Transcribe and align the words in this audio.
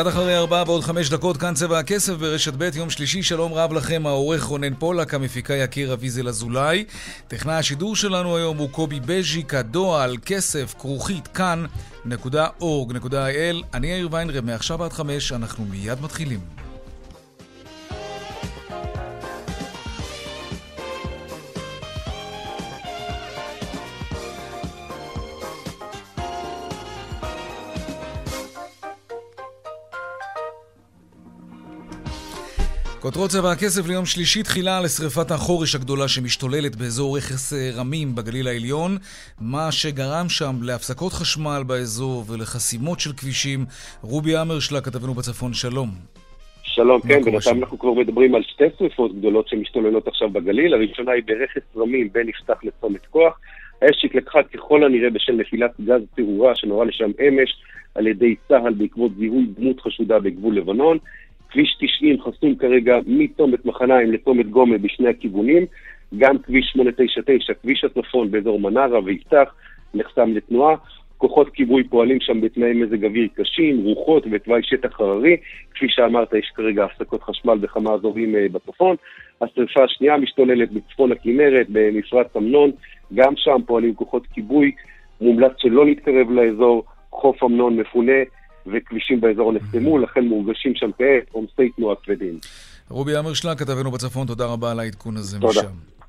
קצת 0.00 0.08
אחרי 0.08 0.36
ארבעה 0.36 0.62
ועוד 0.66 0.84
חמש 0.84 1.10
דקות, 1.10 1.36
כאן 1.36 1.54
צבע 1.54 1.78
הכסף 1.78 2.12
ברשת 2.12 2.52
ב', 2.58 2.70
יום 2.74 2.90
שלישי, 2.90 3.22
שלום 3.22 3.54
רב 3.54 3.72
לכם, 3.72 4.06
העורך 4.06 4.42
רונן 4.42 4.74
פולק, 4.74 5.14
המפיקה 5.14 5.54
יקיר 5.54 5.92
אביזל 5.92 6.28
אזולאי. 6.28 6.84
טכנאי 7.28 7.54
השידור 7.54 7.96
שלנו 7.96 8.36
היום 8.36 8.56
הוא 8.56 8.70
קובי 8.70 9.00
בז'יק, 9.00 9.54
הדועל, 9.54 10.16
כסף, 10.26 10.74
כרוכית, 10.78 11.28
כאן.org.il. 11.28 12.56
אני 13.74 13.86
יאיר 13.86 14.08
ויינרב, 14.10 14.44
מעכשיו 14.44 14.84
עד 14.84 14.92
חמש, 14.92 15.32
אנחנו 15.32 15.64
מיד 15.64 16.00
מתחילים. 16.00 16.69
כותרות 33.10 33.30
צבע 33.30 33.50
הכסף 33.52 33.88
ליום 33.88 34.06
שלישי 34.06 34.42
תחילה 34.42 34.80
לשרפת 34.84 35.30
החורש 35.30 35.74
הגדולה 35.74 36.08
שמשתוללת 36.08 36.76
באזור 36.76 37.16
רכס 37.16 37.52
אה, 37.52 37.70
רמים 37.80 38.14
בגליל 38.14 38.46
העליון, 38.48 38.90
מה 39.40 39.72
שגרם 39.72 40.26
שם 40.28 40.54
להפסקות 40.62 41.12
חשמל 41.12 41.62
באזור 41.66 42.24
ולחסימות 42.28 43.00
של 43.00 43.12
כבישים. 43.12 43.60
רובי 44.02 44.36
אמרשלה, 44.40 44.80
כתבנו 44.80 45.14
בצפון, 45.14 45.52
שלום. 45.52 45.88
שלום, 46.62 47.00
כן, 47.00 47.22
בינתיים 47.24 47.58
אנחנו 47.62 47.78
כבר 47.78 47.92
מדברים 47.92 48.34
על 48.34 48.42
שתי 48.42 48.64
שרפות 48.78 49.18
גדולות 49.18 49.48
שמשתוללות 49.48 50.08
עכשיו 50.08 50.30
בגליל. 50.30 50.74
הראשונה 50.74 51.12
היא 51.12 51.22
ברכס 51.26 51.76
רמים 51.76 52.08
בין 52.12 52.28
יפתח 52.28 52.58
לצומת 52.62 53.06
כוח. 53.06 53.38
האש 53.82 54.04
התלקחה 54.04 54.42
ככל 54.42 54.84
הנראה 54.84 55.10
בשל 55.10 55.32
נפילת 55.32 55.70
גז 55.80 56.02
פירורה 56.14 56.54
שנורה 56.54 56.84
לשם 56.84 57.10
אמש 57.28 57.50
על 57.94 58.06
ידי 58.06 58.34
צה"ל 58.48 58.74
בעקבות 58.74 59.12
זיהוי 59.18 59.46
דמות 59.58 59.80
חשודה 59.80 60.18
בגבול 60.18 60.56
לבנון. 60.56 60.98
כביש 61.50 61.76
90 61.80 62.20
חסום 62.22 62.54
כרגע 62.54 62.98
מצומת 63.06 63.66
מחניים 63.66 64.12
לצומת 64.12 64.50
גומה 64.50 64.78
בשני 64.78 65.08
הכיוונים, 65.08 65.66
גם 66.18 66.38
כביש 66.38 66.70
899, 66.72 67.54
כביש 67.62 67.84
הצפון 67.84 68.30
באזור 68.30 68.60
מנרה 68.60 69.04
ויפתח, 69.04 69.54
נחסם 69.94 70.32
לתנועה. 70.32 70.76
כוחות 71.20 71.50
כיבוי 71.50 71.84
פועלים 71.84 72.18
שם 72.20 72.40
בתנאי 72.40 72.72
מזג 72.72 73.04
אוויר 73.04 73.28
קשים, 73.34 73.84
רוחות 73.84 74.26
ותוואי 74.30 74.62
שטח 74.62 75.00
הררי. 75.00 75.36
כפי 75.74 75.86
שאמרת, 75.88 76.32
יש 76.32 76.52
כרגע 76.54 76.84
הפסקות 76.84 77.22
חשמל 77.22 77.58
בכמה 77.58 77.94
אזורים 77.94 78.36
אה, 78.36 78.46
בצפון. 78.52 78.96
השרפה 79.40 79.84
השנייה 79.84 80.16
משתוללת 80.16 80.72
בצפון 80.72 81.12
הכנרת, 81.12 81.66
במפרץ 81.68 82.26
אמנון. 82.36 82.70
גם 83.14 83.32
שם 83.36 83.56
פועלים 83.66 83.94
כוחות 83.94 84.26
כיבוי. 84.26 84.72
מומלץ 85.20 85.52
שלא 85.58 85.86
להתקרב 85.86 86.30
לאזור. 86.30 86.84
חוף 87.10 87.44
אמנון 87.44 87.76
מפונה. 87.76 88.20
וכבישים 88.66 89.20
באזור 89.20 89.52
נחתמו, 89.52 89.98
לכן 89.98 90.24
מורגשים 90.24 90.72
שם 90.74 90.90
כעת 90.98 91.28
עומסי 91.32 91.68
תנועה 91.76 91.96
כבדים. 92.04 92.38
רובי 92.88 93.18
אמרשלג, 93.18 93.58
כתבנו 93.58 93.90
בצפון, 93.90 94.26
תודה 94.26 94.46
רבה 94.46 94.70
על 94.70 94.80
העדכון 94.80 95.16
הזה 95.16 95.40
תודה. 95.40 95.60
משם. 95.60 95.99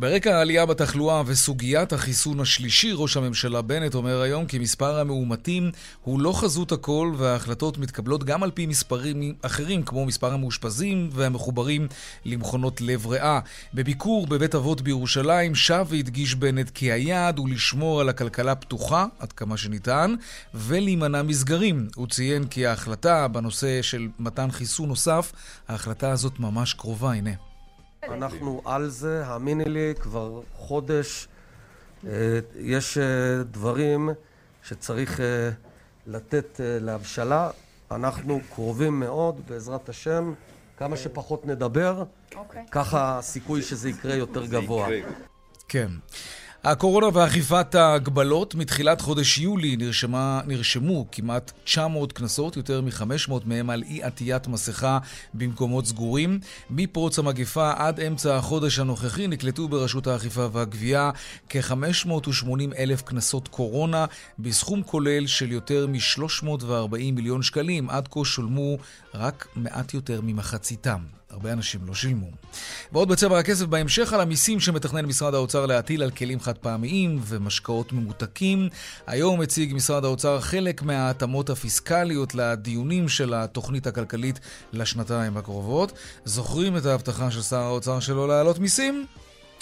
ברקע 0.00 0.36
העלייה 0.36 0.66
בתחלואה 0.66 1.22
וסוגיית 1.26 1.92
החיסון 1.92 2.40
השלישי, 2.40 2.92
ראש 2.94 3.16
הממשלה 3.16 3.62
בנט 3.62 3.94
אומר 3.94 4.20
היום 4.20 4.46
כי 4.46 4.58
מספר 4.58 4.98
המאומתים 4.98 5.70
הוא 6.02 6.20
לא 6.20 6.32
חזות 6.32 6.72
הכל 6.72 7.12
וההחלטות 7.16 7.78
מתקבלות 7.78 8.24
גם 8.24 8.42
על 8.42 8.50
פי 8.50 8.66
מספרים 8.66 9.34
אחרים, 9.42 9.82
כמו 9.82 10.06
מספר 10.06 10.32
המאושפזים 10.32 11.10
והמחוברים 11.12 11.88
למכונות 12.24 12.80
לב 12.80 13.06
ריאה. 13.06 13.40
בביקור 13.74 14.26
בבית 14.26 14.54
אבות 14.54 14.80
בירושלים 14.80 15.54
שב 15.54 15.86
והדגיש 15.88 16.34
בנט 16.34 16.70
כי 16.70 16.92
היעד 16.92 17.38
הוא 17.38 17.48
לשמור 17.48 18.00
על 18.00 18.08
הכלכלה 18.08 18.54
פתוחה 18.54 19.06
עד 19.18 19.32
כמה 19.32 19.56
שניתן 19.56 20.14
ולהימנע 20.54 21.22
מסגרים. 21.22 21.88
הוא 21.94 22.06
ציין 22.06 22.44
כי 22.44 22.66
ההחלטה 22.66 23.28
בנושא 23.28 23.82
של 23.82 24.08
מתן 24.18 24.50
חיסון 24.50 24.88
נוסף, 24.88 25.32
ההחלטה 25.68 26.10
הזאת 26.10 26.40
ממש 26.40 26.74
קרובה, 26.74 27.12
הנה. 27.12 27.47
אנחנו 28.04 28.62
על 28.64 28.88
זה, 28.88 29.26
האמיני 29.26 29.64
לי, 29.64 29.94
כבר 30.00 30.40
חודש. 30.54 31.28
אה, 32.06 32.38
יש 32.56 32.98
אה, 32.98 33.42
דברים 33.50 34.10
שצריך 34.62 35.20
אה, 35.20 35.50
לתת 36.06 36.60
להבשלה. 36.60 37.50
אנחנו 37.90 38.40
קרובים 38.54 39.00
מאוד, 39.00 39.40
בעזרת 39.48 39.88
השם. 39.88 40.32
כמה 40.76 40.96
שפחות 40.96 41.46
נדבר, 41.46 42.04
אוקיי. 42.36 42.64
ככה 42.70 43.18
הסיכוי 43.18 43.62
שזה 43.62 43.88
יקרה 43.88 44.14
יותר 44.14 44.46
גבוה. 44.46 44.88
כן. 45.68 45.88
הקורונה 46.64 47.06
ואכיפת 47.12 47.74
ההגבלות, 47.74 48.54
מתחילת 48.54 49.00
חודש 49.00 49.38
יולי 49.38 49.76
נרשמה, 49.76 50.40
נרשמו 50.46 51.06
כמעט 51.12 51.52
900 51.64 52.12
קנסות, 52.12 52.56
יותר 52.56 52.80
מ-500 52.80 53.32
מהם 53.44 53.70
על 53.70 53.82
אי 53.82 54.02
עטיית 54.02 54.46
מסכה 54.46 54.98
במקומות 55.34 55.86
סגורים. 55.86 56.40
מפרוץ 56.70 57.18
המגפה 57.18 57.72
עד 57.76 58.00
אמצע 58.00 58.36
החודש 58.36 58.78
הנוכחי 58.78 59.26
נקלטו 59.26 59.68
ברשות 59.68 60.06
האכיפה 60.06 60.48
והגבייה 60.52 61.10
כ-580 61.48 62.48
אלף 62.78 63.02
קנסות 63.02 63.48
קורונה, 63.48 64.06
בסכום 64.38 64.82
כולל 64.82 65.26
של 65.26 65.52
יותר 65.52 65.86
מ-340 65.86 67.12
מיליון 67.12 67.42
שקלים. 67.42 67.90
עד 67.90 68.08
כה 68.08 68.24
שולמו 68.24 68.78
רק 69.14 69.48
מעט 69.56 69.94
יותר 69.94 70.20
ממחציתם. 70.22 70.98
הרבה 71.30 71.52
אנשים 71.52 71.80
לא 71.86 71.94
שילמו. 71.94 72.26
ועוד 72.92 73.08
בצבע 73.08 73.38
הכסף 73.38 73.64
בהמשך 73.64 74.12
על 74.12 74.20
המיסים 74.20 74.60
שמתכנן 74.60 75.06
משרד 75.06 75.34
האוצר 75.34 75.66
להטיל 75.66 76.02
על 76.02 76.10
כלים 76.10 76.40
חד 76.40 76.58
פעמיים 76.58 77.20
ומשקאות 77.24 77.92
ממותקים. 77.92 78.68
היום 79.06 79.40
הציג 79.40 79.74
משרד 79.74 80.04
האוצר 80.04 80.40
חלק 80.40 80.82
מההתאמות 80.82 81.50
הפיסקליות 81.50 82.34
לדיונים 82.34 83.08
של 83.08 83.34
התוכנית 83.34 83.86
הכלכלית 83.86 84.40
לשנתיים 84.72 85.36
הקרובות. 85.36 85.92
זוכרים 86.24 86.76
את 86.76 86.86
ההבטחה 86.86 87.30
של 87.30 87.42
שר 87.42 87.56
האוצר 87.56 88.00
שלו 88.00 88.26
להעלות 88.26 88.58
מיסים? 88.58 89.06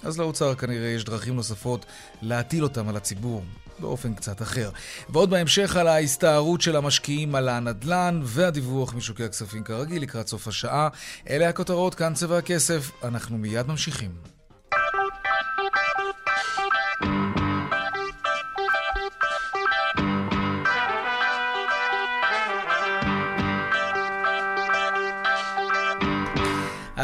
אז 0.02 0.18
לאוצר 0.18 0.54
כנראה 0.54 0.88
יש 0.88 1.04
דרכים 1.04 1.36
נוספות 1.36 1.86
להטיל 2.22 2.64
אותם 2.64 2.88
על 2.88 2.96
הציבור. 2.96 3.42
באופן 3.78 4.14
קצת 4.14 4.42
אחר. 4.42 4.70
ועוד 5.08 5.30
בהמשך 5.30 5.76
על 5.76 5.88
ההסתערות 5.88 6.60
של 6.60 6.76
המשקיעים 6.76 7.34
על 7.34 7.48
הנדל"ן 7.48 8.20
והדיווח 8.24 8.94
משוקי 8.94 9.24
הכספים 9.24 9.64
כרגיל 9.64 10.02
לקראת 10.02 10.28
סוף 10.28 10.48
השעה. 10.48 10.88
אלה 11.30 11.48
הכותרות, 11.48 11.94
כאן 11.94 12.14
צבע 12.14 12.38
הכסף, 12.38 12.90
אנחנו 13.04 13.38
מיד 13.38 13.66
ממשיכים. 13.66 14.35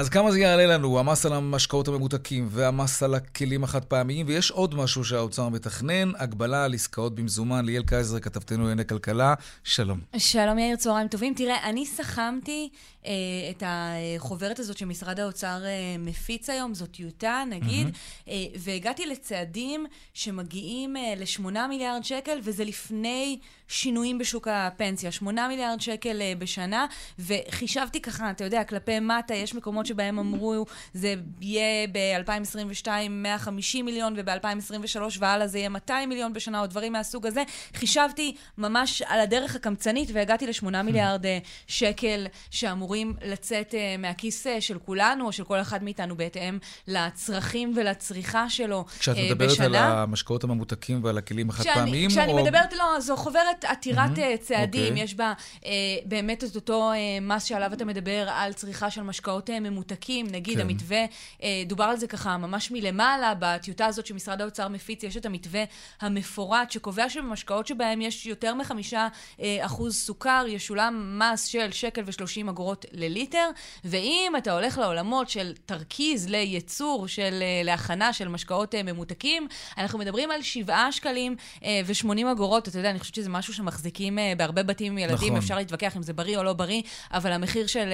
אז 0.02 0.08
כמה 0.08 0.32
זה 0.32 0.40
יעלה 0.40 0.66
לנו? 0.66 0.98
המס 0.98 1.26
על 1.26 1.32
המשקאות 1.32 1.88
הממותקים 1.88 2.48
והמס 2.50 3.02
על 3.02 3.14
הכלים 3.14 3.64
החד 3.64 3.84
פעמיים, 3.84 4.26
ויש 4.28 4.50
עוד 4.50 4.74
משהו 4.74 5.04
שהאוצר 5.04 5.48
מתכנן, 5.48 6.12
הגבלה 6.18 6.64
על 6.64 6.74
עסקאות 6.74 7.14
במזומן. 7.14 7.64
ליאל 7.64 7.82
קייזר, 7.82 8.20
כתבתנו 8.20 8.58
לענייני 8.58 8.86
כלכלה, 8.86 9.34
שלום. 9.64 10.00
שלום 10.16 10.58
יאיר, 10.58 10.76
צהריים 10.76 11.08
טובים. 11.08 11.34
תראה, 11.34 11.68
אני 11.68 11.86
סכמתי 11.86 12.68
אה, 13.06 13.12
את 13.50 13.62
החוברת 13.66 14.58
הזאת 14.58 14.78
שמשרד 14.78 15.20
האוצר 15.20 15.64
אה, 15.64 15.96
מפיץ 15.98 16.50
היום, 16.50 16.74
זו 16.74 16.86
טיוטה 16.86 17.44
נגיד, 17.50 17.86
mm-hmm. 17.86 18.28
אה, 18.28 18.34
והגעתי 18.58 19.06
לצעדים 19.06 19.86
שמגיעים 20.14 20.96
אה, 20.96 21.14
ל-8 21.16 21.68
מיליארד 21.68 22.04
שקל, 22.04 22.38
וזה 22.42 22.64
לפני 22.64 23.38
שינויים 23.68 24.18
בשוק 24.18 24.48
הפנסיה. 24.50 25.12
8 25.12 25.48
מיליארד 25.48 25.80
שקל 25.80 26.22
אה, 26.22 26.32
בשנה, 26.38 26.86
וחישבתי 27.18 28.02
ככה, 28.02 28.30
אתה 28.30 28.44
יודע, 28.44 28.64
כלפי 28.64 29.00
מטה, 29.00 29.34
יש 29.34 29.54
מקומות 29.54 29.86
שבהם 29.92 30.18
אמרו 30.18 30.66
זה 30.94 31.14
יהיה 31.40 31.86
ב-2022 31.92 32.88
150 33.10 33.84
מיליון 33.84 34.14
וב-2023 34.16 34.98
והלאה 35.18 35.46
זה 35.46 35.58
יהיה 35.58 35.68
200 35.68 36.08
מיליון 36.08 36.32
בשנה 36.32 36.60
או 36.60 36.66
דברים 36.66 36.92
מהסוג 36.92 37.26
הזה. 37.26 37.42
חישבתי 37.74 38.34
ממש 38.58 39.02
על 39.02 39.20
הדרך 39.20 39.56
הקמצנית 39.56 40.10
והגעתי 40.12 40.46
ל-8 40.46 40.82
מיליארד 40.82 41.26
אה, 41.26 41.38
שקל 41.66 42.26
שאמורים 42.50 43.14
לצאת 43.24 43.74
אה, 43.74 43.96
מהכיס 43.98 44.46
אה, 44.46 44.60
של 44.60 44.78
כולנו 44.78 45.26
או 45.26 45.32
של 45.32 45.44
כל 45.44 45.60
אחד 45.60 45.82
מאיתנו 45.82 46.16
בהתאם 46.16 46.58
לצרכים 46.88 47.72
ולצריכה 47.76 48.50
שלו 48.50 48.84
בשנה. 48.84 48.98
כשאת 48.98 49.16
מדברת 49.30 49.60
על 49.60 49.74
המשקאות 49.74 50.44
הממותקים 50.44 51.04
ועל 51.04 51.18
הכלים 51.18 51.50
החד-פעמיים? 51.50 52.10
כשאני 52.10 52.32
או... 52.32 52.44
מדברת, 52.44 52.72
לא, 52.72 53.00
זו 53.00 53.16
חוברת 53.16 53.64
עתירת 53.64 54.18
mm-hmm. 54.18 54.36
צעדים. 54.40 54.84
Okay. 54.84 54.88
אוקיי. 54.88 55.04
יש 55.04 55.14
בה 55.14 55.32
אה, 55.64 55.70
באמת 56.04 56.44
את 56.44 56.56
אותו 56.56 56.92
אה, 56.92 57.18
מס 57.20 57.44
שעליו 57.44 57.72
אתה 57.72 57.84
מדבר 57.84 58.28
על 58.28 58.52
צריכה 58.52 58.90
של 58.90 59.02
משקאות 59.02 59.50
אה, 59.50 59.60
ממותקים. 59.60 59.81
נגיד, 60.32 60.54
כן. 60.54 60.60
המתווה, 60.60 61.04
אה, 61.42 61.62
דובר 61.66 61.84
על 61.84 61.96
זה 61.96 62.06
ככה 62.06 62.36
ממש 62.36 62.70
מלמעלה, 62.70 63.32
בטיוטה 63.38 63.86
הזאת 63.86 64.06
שמשרד 64.06 64.40
האוצר 64.40 64.68
מפיץ, 64.68 65.02
יש 65.02 65.16
את 65.16 65.26
המתווה 65.26 65.64
המפורט 66.00 66.70
שקובע 66.70 67.10
שבמשקאות 67.10 67.66
שבהם 67.66 68.00
יש 68.00 68.26
יותר 68.26 68.54
מחמישה 68.54 69.08
אה, 69.40 69.58
אחוז 69.60 69.96
סוכר, 69.96 70.44
ישולם 70.48 71.18
מס 71.18 71.44
של 71.44 71.72
שקל 71.72 72.02
ושלושים 72.06 72.48
אגורות 72.48 72.86
לליטר. 72.92 73.50
ואם 73.84 74.32
אתה 74.38 74.52
הולך 74.52 74.78
לעולמות 74.78 75.28
של 75.28 75.52
תרכיז 75.66 76.28
לייצור, 76.28 77.08
של, 77.08 77.42
אה, 77.42 77.62
להכנה 77.64 78.12
של 78.12 78.28
משקאות 78.28 78.74
ממותקים, 78.74 79.48
אנחנו 79.78 79.98
מדברים 79.98 80.30
על 80.30 80.42
שבעה 80.42 80.92
שקלים 80.92 81.36
ושמונים 81.86 82.26
אגורות. 82.26 82.68
אתה 82.68 82.78
יודע, 82.78 82.90
אני 82.90 82.98
חושבת 82.98 83.14
שזה 83.14 83.30
משהו 83.30 83.54
שמחזיקים 83.54 84.18
בהרבה 84.36 84.62
בתים 84.62 84.92
עם 84.92 84.98
ילדים. 84.98 85.28
נכון. 85.28 85.36
אפשר 85.36 85.56
להתווכח 85.56 85.96
אם 85.96 86.02
זה 86.02 86.12
בריא 86.12 86.38
או 86.38 86.42
לא 86.42 86.52
בריא, 86.52 86.82
אבל 87.12 87.32
המחיר 87.32 87.66
של 87.66 87.88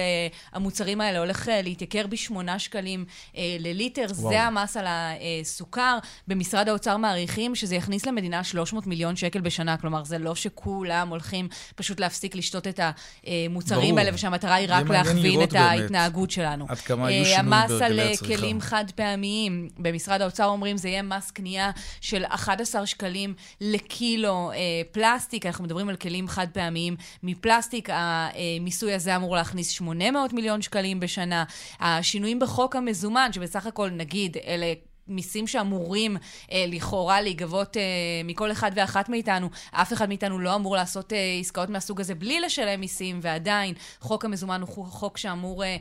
המוצרים 0.53 1.01
האלה 1.01 1.19
הולך 1.19 1.49
אה, 1.49 1.61
להתייקר 1.69 2.07
בשמונה 2.07 2.59
שקלים 2.59 3.05
אה, 3.37 3.57
לליטר. 3.59 4.05
וואו. 4.15 4.29
זה 4.29 4.41
המס 4.41 4.77
על 4.77 4.85
הסוכר. 4.87 5.97
במשרד 6.27 6.69
האוצר 6.69 6.97
מעריכים 6.97 7.55
שזה 7.55 7.75
יכניס 7.75 8.05
למדינה 8.05 8.43
300 8.43 8.87
מיליון 8.87 9.15
שקל 9.15 9.41
בשנה. 9.41 9.77
כלומר, 9.77 10.03
זה 10.03 10.17
לא 10.17 10.35
שכולם 10.35 11.09
הולכים 11.09 11.47
פשוט 11.75 11.99
להפסיק 11.99 12.35
לשתות 12.35 12.67
את 12.67 12.79
המוצרים 12.79 13.89
ברור. 13.89 13.99
האלה, 13.99 14.11
ושהמטרה 14.13 14.55
היא 14.55 14.67
רק 14.69 14.89
להכווין 14.89 15.43
את 15.43 15.53
באמת. 15.53 15.69
ההתנהגות 15.69 16.31
שלנו. 16.31 16.65
עד 16.69 16.77
כמה 16.77 17.11
יהיו 17.11 17.25
שינויים 17.25 17.49
בהרגלי 17.49 18.01
הצריכה. 18.01 18.09
המס 18.09 18.31
על 18.31 18.37
כלים 18.37 18.61
חד 18.61 18.85
פעמיים, 18.95 19.69
במשרד 19.77 20.21
האוצר 20.21 20.45
אומרים, 20.45 20.77
זה 20.77 20.89
יהיה 20.89 21.01
מס 21.01 21.31
קנייה 21.31 21.71
של 22.01 22.23
11 22.27 22.85
שקלים 22.85 23.33
לקילו 23.61 24.51
אה, 24.51 24.57
פלסטיק. 24.91 25.45
אנחנו 25.45 25.63
מדברים 25.63 25.89
על 25.89 25.95
כלים 25.95 26.27
חד 26.27 26.47
פעמיים 26.53 26.95
מפלסטיק. 27.23 27.89
המיסוי 27.91 28.93
הזה 28.93 29.15
אמור 29.15 29.35
להכניס 29.35 29.69
800 29.69 30.33
מיליון 30.33 30.61
שקלים 30.61 30.99
בשנה. 30.99 31.43
השינויים 31.79 32.39
בחוק 32.39 32.75
המזומן, 32.75 33.29
שבסך 33.33 33.65
הכל, 33.65 33.89
נגיד, 33.89 34.37
אלה... 34.47 34.73
מיסים 35.09 35.47
שאמורים 35.47 36.17
אה, 36.51 36.65
לכאורה 36.67 37.21
להיגבות 37.21 37.77
אה, 37.77 37.81
מכל 38.23 38.51
אחד 38.51 38.71
ואחת 38.75 39.09
מאיתנו. 39.09 39.49
אף 39.71 39.93
אחד 39.93 40.07
מאיתנו 40.07 40.39
לא 40.39 40.55
אמור 40.55 40.75
לעשות 40.75 41.13
אה, 41.13 41.37
עסקאות 41.39 41.69
מהסוג 41.69 42.01
הזה 42.01 42.15
בלי 42.15 42.39
לשלם 42.39 42.79
מיסים, 42.79 43.19
ועדיין 43.21 43.73
חוק 43.99 44.25
המזומן 44.25 44.61
הוא 44.61 44.85
חוק 44.85 45.17
שאמור 45.17 45.63
אה, 45.63 45.77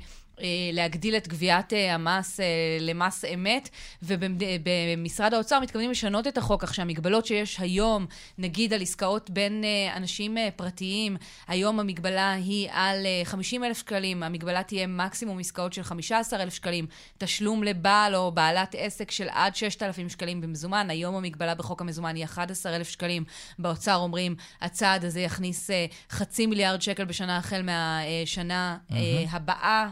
להגדיל 0.73 1.17
את 1.17 1.29
גביית 1.29 1.73
אה, 1.73 1.95
המס 1.95 2.41
אה, 2.41 2.47
למס 2.81 3.25
אמת, 3.35 3.69
ובמשרד 4.03 5.35
האוצר 5.35 5.61
מתכוונים 5.61 5.91
לשנות 5.91 6.27
את 6.27 6.39
החוק, 6.39 6.65
כך 6.65 6.75
שהמגבלות 6.75 7.27
שיש 7.27 7.61
היום, 7.61 8.07
נגיד 8.39 8.73
על 8.73 8.83
עסקאות 8.83 9.31
בין 9.31 9.65
אנשים 9.97 10.37
פרטיים, 10.57 11.17
היום 11.49 11.81
המגבלה 11.81 12.33
היא 12.33 12.69
על 12.73 13.07
50 13.25 13.65
אלף 13.65 13.79
שקלים, 13.79 14.23
המגבלה 14.23 14.63
תהיה 14.63 14.87
מקסימום 14.87 15.39
עסקאות 15.39 15.73
של 15.73 15.83
15 15.83 16.43
אלף 16.43 16.55
שקלים, 16.55 16.87
תשלום 17.19 17.63
לבעל 17.63 18.15
או 18.15 18.33
בעלת 18.33 18.75
עסק 18.79 19.11
של 19.11 19.29
עד 19.31 19.57
6,000 19.57 20.09
שקלים 20.09 20.41
במזומן, 20.41 20.91
היום 20.91 21.15
המגבלה 21.15 21.55
בחוק 21.55 21.81
המזומן 21.81 22.17
היא 22.17 22.25
11 22.25 22.77
אלף 22.77 22.89
שקלים. 22.89 23.25
באוצר 23.59 23.97
אומרים, 23.97 24.35
הצעד 24.61 25.05
הזה 25.05 25.21
יכניס 25.21 25.71
חצי 26.11 26.47
מיליארד 26.47 26.83
שקל 26.83 27.05
בשנה 27.05 27.37
החל 27.37 27.63
מהשנה 27.63 28.77
mm-hmm. 28.91 28.95
הבאה. 29.31 29.89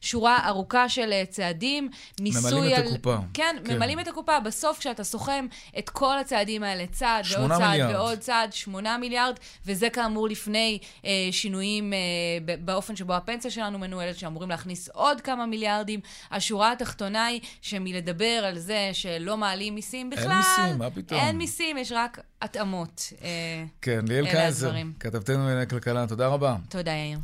שורה 0.00 0.48
ארוכה 0.48 0.88
של 0.88 1.12
אה, 1.12 1.22
צעדים. 1.30 1.90
מיסוי 2.20 2.60
ממלאים 2.60 2.74
על... 2.76 2.82
את 2.82 2.92
הקופה. 2.92 3.16
כן, 3.34 3.56
כן, 3.64 3.76
ממלאים 3.76 4.00
את 4.00 4.08
הקופה. 4.08 4.40
בסוף, 4.40 4.78
כשאתה 4.78 5.04
סוכם 5.04 5.46
את 5.78 5.90
כל 5.90 6.18
הצעדים 6.18 6.62
האלה, 6.62 6.84
צעד 6.92 7.24
ועוד 7.30 7.50
צעד 7.50 7.70
מיליארד. 7.70 7.94
ועוד 7.94 8.18
צעד, 8.18 8.52
שמונה 8.52 8.98
מיליארד, 8.98 9.34
וזה 9.66 9.90
כאמור 9.90 10.28
לפני 10.28 10.78
אה, 11.04 11.10
שינויים 11.30 11.92
אה, 11.92 12.56
באופן 12.64 12.96
שבו 12.96 13.14
הפנסיה 13.14 13.50
שלנו 13.50 13.78
מנוהלת, 13.78 14.18
שאמורים 14.18 14.50
להכניס 14.50 14.88
עוד 14.88 15.20
כמה 15.20 15.46
מיליארדים. 15.46 16.00
השורה 16.30 16.72
התחתונה 16.72 17.26
היא 17.26 17.40
שמלדבר 17.62 18.44
על 18.44 18.58
זה 18.58 18.90
שלא 18.92 19.36
מעלים 19.36 19.74
מיסים 19.74 20.10
בכלל... 20.10 20.30
אין 20.30 20.36
מיסים, 20.38 20.78
מה 20.78 20.90
פתאום? 20.90 21.20
אין 21.20 21.38
מיסים, 21.38 21.78
יש 21.78 21.92
רק 21.92 22.20
התאמות. 22.42 23.12
אה, 23.22 23.64
כן, 23.82 24.00
ליאל 24.08 24.30
קייזר, 24.30 24.72
כתבתנו 25.00 25.38
לענייני 25.38 25.66
כלכלה, 25.66 26.06
תודה 26.06 26.28
רבה. 26.28 26.56
תודה, 26.68 26.92
יאיר. 26.92 27.18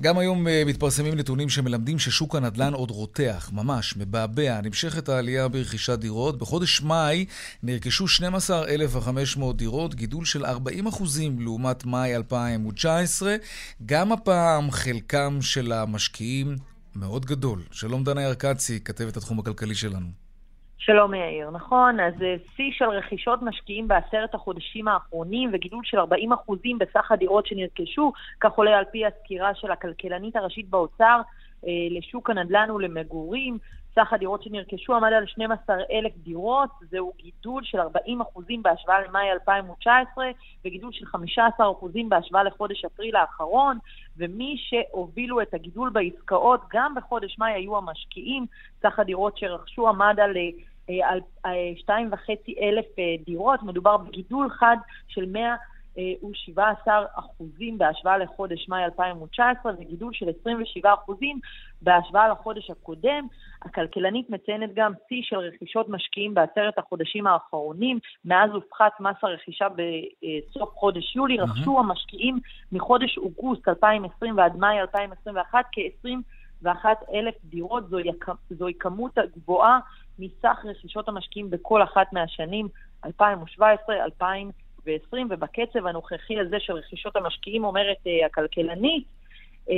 גם 0.00 0.18
היום 0.18 0.48
אה, 0.48 0.62
מתפרסמים 0.66 1.14
נתונים 1.14 1.48
שמלמדים 1.48 1.98
ששוק 1.98 2.34
הנדל"ן 2.34 2.74
עוד 2.74 2.90
רותח, 2.90 3.50
ממש, 3.52 3.96
מבעבע. 3.96 4.60
נמשכת 4.60 5.08
העלייה 5.08 5.48
ברכישת 5.48 5.98
דירות. 5.98 6.38
בחודש 6.38 6.80
מאי 6.80 7.26
נרכשו 7.62 8.08
12,500 8.08 9.56
דירות, 9.56 9.94
גידול 9.94 10.24
של 10.24 10.44
40 10.44 10.86
לעומת 11.38 11.84
מאי 11.84 12.16
2019. 12.16 13.36
גם 13.86 14.12
הפעם 14.12 14.70
חלקם 14.70 15.38
של 15.42 15.72
המשקיעים 15.72 16.56
מאוד 16.96 17.26
גדול. 17.26 17.62
שלום 17.70 18.04
דנה 18.04 18.22
ירקצי, 18.22 18.80
כתבת 18.80 19.16
התחום 19.16 19.38
הכלכלי 19.38 19.74
שלנו. 19.74 20.23
שלום 20.86 21.14
יאיר, 21.14 21.50
נכון, 21.50 22.00
אז 22.00 22.22
אה, 22.22 22.34
שיא 22.56 22.70
של 22.72 22.84
רכישות 22.84 23.42
משקיעים 23.42 23.88
בעשרת 23.88 24.34
החודשים 24.34 24.88
האחרונים 24.88 25.50
וגידול 25.52 25.80
של 25.84 25.98
40 25.98 26.32
אחוזים 26.32 26.78
בסך 26.78 27.12
הדירות 27.12 27.46
שנרכשו, 27.46 28.12
כך 28.40 28.52
עולה 28.52 28.78
על 28.78 28.84
פי 28.84 29.06
הסקירה 29.06 29.54
של 29.54 29.70
הכלכלנית 29.70 30.36
הראשית 30.36 30.68
באוצר 30.68 31.20
אה, 31.66 31.70
לשוק 31.90 32.30
הנדל"ן 32.30 32.70
ולמגורים. 32.70 33.58
סך 33.94 34.12
הדירות 34.12 34.42
שנרכשו 34.42 34.94
עמד 34.94 35.12
על 35.12 35.26
12,000 35.26 36.12
דירות, 36.16 36.70
זהו 36.90 37.12
גידול 37.22 37.62
של 37.64 37.80
40 37.80 38.20
אחוזים 38.20 38.62
בהשוואה 38.62 39.00
למאי 39.08 39.32
2019 39.32 40.30
וגידול 40.64 40.92
של 40.92 41.06
15 41.06 41.70
אחוזים 41.72 42.08
בהשוואה 42.08 42.42
לחודש 42.42 42.84
אפריל 42.84 43.16
האחרון, 43.16 43.78
ומי 44.16 44.56
שהובילו 44.58 45.42
את 45.42 45.54
הגידול 45.54 45.90
בעסקאות 45.90 46.60
גם 46.72 46.94
בחודש 46.94 47.38
מאי 47.38 47.52
היו 47.52 47.76
המשקיעים, 47.76 48.46
סך 48.82 48.98
הדירות 48.98 49.38
שרכשו 49.38 49.88
עמד 49.88 50.20
על 50.20 50.36
אה, 50.36 50.48
על 50.88 51.20
אה, 51.46 51.50
שתיים 51.76 52.08
וחצי 52.12 52.54
אלף 52.62 52.86
אה, 52.98 53.04
דירות, 53.26 53.62
מדובר 53.62 53.96
בגידול 53.96 54.50
חד 54.50 54.76
של 55.08 55.26
117 55.26 57.04
אחוזים 57.14 57.78
בהשוואה 57.78 58.18
לחודש 58.18 58.68
מאי 58.68 58.84
2019 58.84 59.72
וגידול 59.78 60.12
של 60.12 60.26
27 60.40 60.94
אחוזים 60.94 61.40
בהשוואה 61.82 62.28
לחודש 62.28 62.70
הקודם. 62.70 63.26
הכלכלנית 63.62 64.30
מציינת 64.30 64.70
גם 64.74 64.92
שיא 65.08 65.22
של 65.22 65.36
רכישות 65.36 65.88
משקיעים 65.88 66.34
בעשרת 66.34 66.78
החודשים 66.78 67.26
האחרונים. 67.26 67.98
מאז 68.24 68.50
הופחת 68.50 69.00
מס 69.00 69.16
הרכישה 69.22 69.66
בסוף 69.68 70.70
חודש 70.74 71.16
יולי, 71.16 71.38
רכשו 71.38 71.78
המשקיעים 71.78 72.38
מחודש 72.72 73.18
אוגוסט 73.18 73.68
2020 73.68 74.36
ועד 74.36 74.56
מאי 74.56 74.80
2021 74.80 75.64
כ-21 75.72 76.08
אלף 77.14 77.34
דירות. 77.44 77.88
זוהי, 77.88 78.10
זוהי 78.50 78.74
כמות 78.78 79.18
הגבוהה 79.18 79.78
מסך 80.18 80.58
רכישות 80.64 81.08
המשקיעים 81.08 81.50
בכל 81.50 81.82
אחת 81.82 82.12
מהשנים 82.12 82.68
2017, 83.04 84.04
2020, 84.04 85.28
ובקצב 85.30 85.86
הנוכחי 85.86 86.40
הזה 86.40 86.56
של 86.60 86.72
רכישות 86.72 87.16
המשקיעים, 87.16 87.64
אומרת 87.64 87.96
uh, 87.96 88.26
הכלכלנית, 88.26 89.04
uh, 89.66 89.70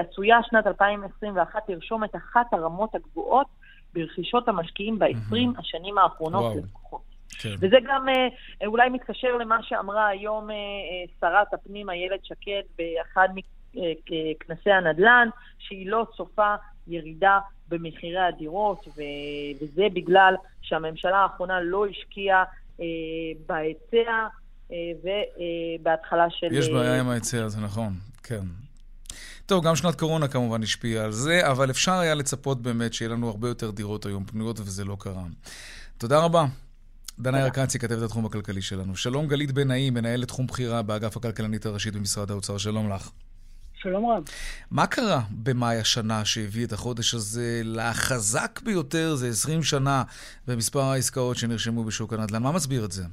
עשויה 0.00 0.38
שנת 0.50 0.66
2021 0.66 1.62
לרשום 1.68 2.04
את 2.04 2.16
אחת 2.16 2.46
הרמות 2.52 2.94
הגבוהות 2.94 3.46
ברכישות 3.94 4.48
המשקיעים 4.48 4.98
ב-20 4.98 5.32
mm-hmm. 5.32 5.60
השנים 5.60 5.98
האחרונות 5.98 6.56
לפחות. 6.56 7.00
כן. 7.42 7.54
וזה 7.60 7.76
גם 7.84 8.06
uh, 8.08 8.66
אולי 8.66 8.88
מתקשר 8.88 9.36
למה 9.36 9.62
שאמרה 9.62 10.06
היום 10.06 10.50
uh, 10.50 10.52
שרת 11.20 11.54
הפנים 11.54 11.90
איילת 11.90 12.24
שקד 12.24 12.62
באחד 12.78 13.28
מכנסי 14.10 14.70
הנדל"ן, 14.70 15.28
שהיא 15.58 15.90
לא 15.90 16.06
צופה 16.16 16.54
ירידה 16.88 17.38
במחירי 17.68 18.20
הדירות, 18.20 18.88
ו... 18.96 19.00
וזה 19.60 19.82
בגלל 19.94 20.34
שהממשלה 20.62 21.16
האחרונה 21.16 21.60
לא 21.60 21.86
השקיעה 21.86 22.44
אה, 22.80 22.84
בהיצע 23.46 24.26
אה, 24.72 24.76
ובהתחלה 25.02 26.26
של... 26.30 26.46
יש 26.50 26.68
בעיה 26.68 27.00
עם 27.00 27.08
ההיצע 27.08 27.44
הזה, 27.44 27.60
נכון, 27.60 27.92
כן. 28.22 28.42
טוב, 29.46 29.64
גם 29.64 29.76
שנת 29.76 29.94
קורונה 29.98 30.28
כמובן 30.28 30.62
השפיעה 30.62 31.04
על 31.04 31.12
זה, 31.12 31.50
אבל 31.50 31.70
אפשר 31.70 31.92
היה 31.92 32.14
לצפות 32.14 32.62
באמת 32.62 32.94
שיהיה 32.94 33.10
לנו 33.10 33.28
הרבה 33.28 33.48
יותר 33.48 33.70
דירות 33.70 34.06
היום 34.06 34.24
פנויות, 34.24 34.60
וזה 34.60 34.84
לא 34.84 34.96
קרה. 35.00 35.22
תודה 35.98 36.24
רבה. 36.24 36.44
דנה 37.18 37.40
ירקצי, 37.40 37.78
כתבת 37.78 38.02
התחום 38.02 38.26
הכלכלי 38.26 38.62
שלנו. 38.62 38.96
שלום 38.96 39.26
גלית 39.26 39.52
בן 39.52 39.68
מנהלת 39.68 40.28
תחום 40.28 40.46
בחירה 40.46 40.82
באגף 40.82 41.16
הכלכלנית 41.16 41.66
הראשית 41.66 41.94
במשרד 41.94 42.30
האוצר. 42.30 42.58
שלום 42.58 42.92
לך. 42.92 43.10
שלום 43.82 44.10
רב. 44.10 44.22
מה 44.70 44.86
קרה 44.86 45.20
במאי 45.44 45.76
השנה 45.76 46.24
שהביא 46.24 46.66
את 46.66 46.72
החודש 46.72 47.14
הזה 47.14 47.60
לחזק 47.64 48.60
ביותר, 48.64 49.14
זה 49.14 49.28
20 49.28 49.62
שנה 49.62 50.02
במספר 50.48 50.80
העסקאות 50.80 51.36
שנרשמו 51.36 51.84
בשוק 51.84 52.12
הנדל"ן? 52.12 52.42
מה 52.42 52.52
מסביר 52.52 52.84
את 52.84 52.92
זה? 52.92 53.04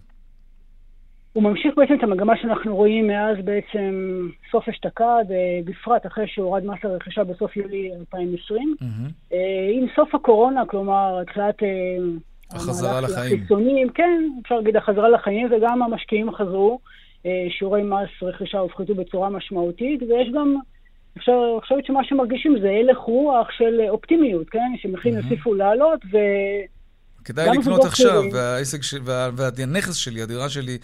הוא 1.34 1.44
ממשיך 1.44 1.74
בעצם 1.78 1.94
את 1.94 2.04
המגמה 2.04 2.34
שאנחנו 2.42 2.76
רואים 2.76 3.08
מאז 3.08 3.38
בעצם 3.46 3.94
סוף 4.52 4.70
אשתקד, 4.70 5.26
אה, 5.32 5.60
בפרט 5.66 6.06
אחרי 6.06 6.28
שהורד 6.28 6.66
מס 6.66 6.80
הרכישה 6.84 7.24
בסוף 7.24 7.58
יולי 7.58 7.92
2020. 8.00 8.76
Mm-hmm. 8.82 9.36
עם 9.74 9.88
סוף 9.96 10.16
הקורונה, 10.16 10.66
כלומר, 10.66 11.20
התחילת... 11.22 11.64
אה, 11.64 11.68
החזרה 12.52 13.02
לחיים. 13.02 13.40
החיסונים, 13.40 13.90
כן, 13.90 14.30
אפשר 14.44 14.56
להגיד 14.56 14.76
החזרה 14.76 15.10
לחיים, 15.10 15.48
וגם 15.52 15.84
המשקיעים 15.84 16.36
חזרו. 16.36 16.80
שיעורי 17.50 17.84
מס 17.84 18.10
רכישה 18.24 18.60
הופחתו 18.60 18.96
בצורה 18.96 19.30
משמעותית, 19.30 20.04
ויש 20.04 20.30
גם, 20.34 20.56
אפשר, 21.18 21.32
אני 21.54 21.62
חושבת 21.62 21.86
שמה 21.86 22.04
שמרגישים 22.04 22.60
זה 22.60 22.70
הלך 22.70 22.98
רוח 22.98 23.52
של 23.52 23.82
אופטימיות, 23.90 24.50
כן? 24.50 24.74
שמחירים 24.78 25.20
mm-hmm. 25.20 25.24
יוסיפו 25.24 25.54
לעלות, 25.54 26.00
ו... 26.12 26.18
כדאי 27.26 27.58
לקנות 27.58 27.86
עכשיו, 27.86 28.24
והעסק 28.34 28.84
ש... 28.84 28.96
וה... 29.04 29.30
והנכס 29.36 29.96
שלי, 29.96 30.22
הדירה 30.22 30.50
שלי, 30.50 30.78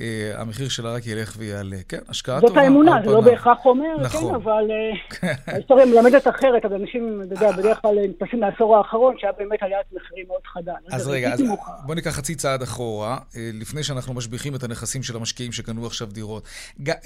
אה, 0.00 0.32
המחיר 0.36 0.68
שלה 0.68 0.92
רק 0.92 1.06
ילך 1.06 1.34
ויעלה. 1.38 1.76
כן, 1.88 1.98
השקעה 2.08 2.40
זאת 2.40 2.48
טובה. 2.48 2.60
זאת 2.60 2.64
האמונה, 2.64 3.00
זה 3.04 3.10
לא 3.10 3.20
בהכרח 3.20 3.58
אומר, 3.64 3.84
כן, 3.96 4.02
נכון. 4.02 4.28
כן, 4.28 4.34
אבל 4.34 4.64
אה, 4.70 5.32
ההיסטוריה 5.46 5.86
מלמדת 5.86 6.28
אחרת, 6.28 6.64
אבל 6.64 6.74
אנשים, 6.74 7.22
אתה 7.26 7.34
יודע, 7.34 7.56
בדרך 7.56 7.78
כלל 7.82 7.94
נתפסים 8.08 8.40
לעשור 8.40 8.76
האחרון, 8.76 9.14
שהיה 9.18 9.32
באמת 9.38 9.62
עליית 9.62 9.86
מחירים 9.92 10.24
מאוד 10.28 10.40
חדה. 10.52 10.72
אז 10.92 11.08
רגע, 11.08 11.32
אז 11.32 11.42
בוא 11.86 11.94
ניקח 11.94 12.10
חצי 12.10 12.34
צעד 12.34 12.62
אחורה, 12.62 13.18
אה, 13.36 13.50
לפני 13.54 13.82
שאנחנו 13.82 14.14
משביחים 14.14 14.54
את 14.54 14.62
הנכסים 14.62 15.02
של 15.02 15.16
המשקיעים 15.16 15.52
שקנו 15.52 15.86
עכשיו 15.86 16.08
דירות. 16.08 16.48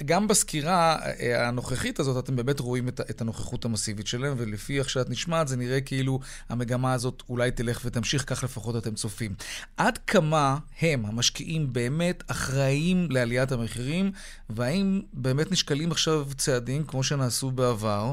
גם 0.05 0.27
בסקירה 0.27 0.97
אה, 1.19 1.47
הנוכחית 1.47 1.99
הזאת, 1.99 2.23
אתם 2.23 2.35
באמת 2.35 2.59
רואים 2.59 2.87
את, 2.87 3.01
את 3.09 3.21
הנוכחות 3.21 3.65
המסיבית 3.65 4.07
שלהם, 4.07 4.33
ולפי 4.37 4.79
איך 4.79 4.89
שאת 4.89 5.09
נשמעת, 5.09 5.47
זה 5.47 5.57
נראה 5.57 5.81
כאילו 5.81 6.19
המגמה 6.49 6.93
הזאת 6.93 7.23
אולי 7.29 7.51
תלך 7.51 7.81
ותמשיך, 7.85 8.23
כך 8.27 8.43
לפחות 8.43 8.75
אתם 8.83 8.93
צופים. 8.93 9.31
עד 9.77 9.97
כמה 9.97 10.57
הם, 10.81 11.05
המשקיעים, 11.05 11.73
באמת 11.73 12.23
אחראים 12.31 13.07
לעליית 13.09 13.51
המחירים, 13.51 14.11
והאם 14.49 15.01
באמת 15.13 15.51
נשקלים 15.51 15.91
עכשיו 15.91 16.25
צעדים, 16.37 16.83
כמו 16.87 17.03
שנעשו 17.03 17.51
בעבר, 17.51 18.11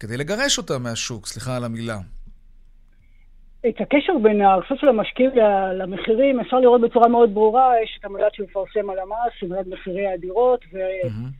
כדי 0.00 0.16
לגרש 0.16 0.58
אותם 0.58 0.82
מהשוק? 0.82 1.26
סליחה 1.26 1.56
על 1.56 1.64
המילה. 1.64 1.98
את 3.68 3.80
הקשר 3.80 4.12
בין 4.22 4.40
הרשות 4.40 4.78
של 4.78 4.88
המשקיעים 4.88 5.30
למחירים 5.74 6.40
אפשר 6.40 6.56
לראות 6.56 6.80
בצורה 6.80 7.08
מאוד 7.08 7.34
ברורה, 7.34 7.72
יש 7.82 7.96
את 8.00 8.04
המדד 8.04 8.28
שמפרסם 8.32 8.90
על 8.90 8.98
המס, 8.98 9.50
מדד 9.50 9.68
מחירי 9.68 10.06
הדירות, 10.06 10.64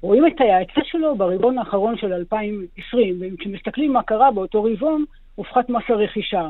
ורואים 0.02 0.26
את 0.26 0.40
ההאצה 0.40 0.80
שלו 0.84 1.16
ברבעון 1.16 1.58
האחרון 1.58 1.96
של 1.96 2.12
2020, 2.12 3.20
וכשמסתכלים 3.20 3.92
מה 3.92 4.02
קרה 4.02 4.30
באותו 4.30 4.64
רבעון, 4.64 5.04
הופחת 5.34 5.68
מס 5.68 5.82
הרכישה. 5.88 6.48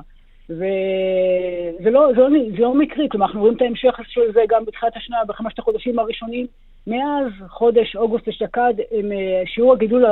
וזה 0.50 1.90
לא, 1.90 2.08
זה 2.14 2.20
לא, 2.20 2.28
זה 2.56 2.58
לא 2.58 2.74
מקרי, 2.74 3.08
כלומר, 3.10 3.26
אנחנו 3.26 3.40
רואים 3.40 3.56
את 3.56 3.62
ההמשך 3.62 3.94
של 4.08 4.32
זה 4.34 4.40
גם 4.48 4.64
בתחילת 4.64 4.96
השנה, 4.96 5.16
בחמשת 5.28 5.58
החודשים 5.58 5.98
הראשונים. 5.98 6.46
מאז 6.86 7.48
חודש 7.48 7.96
אוגוסט 7.96 8.28
אשתקד, 8.28 8.74
אה, 8.92 9.42
שיעור 9.54 9.72
הגידול 9.72 10.04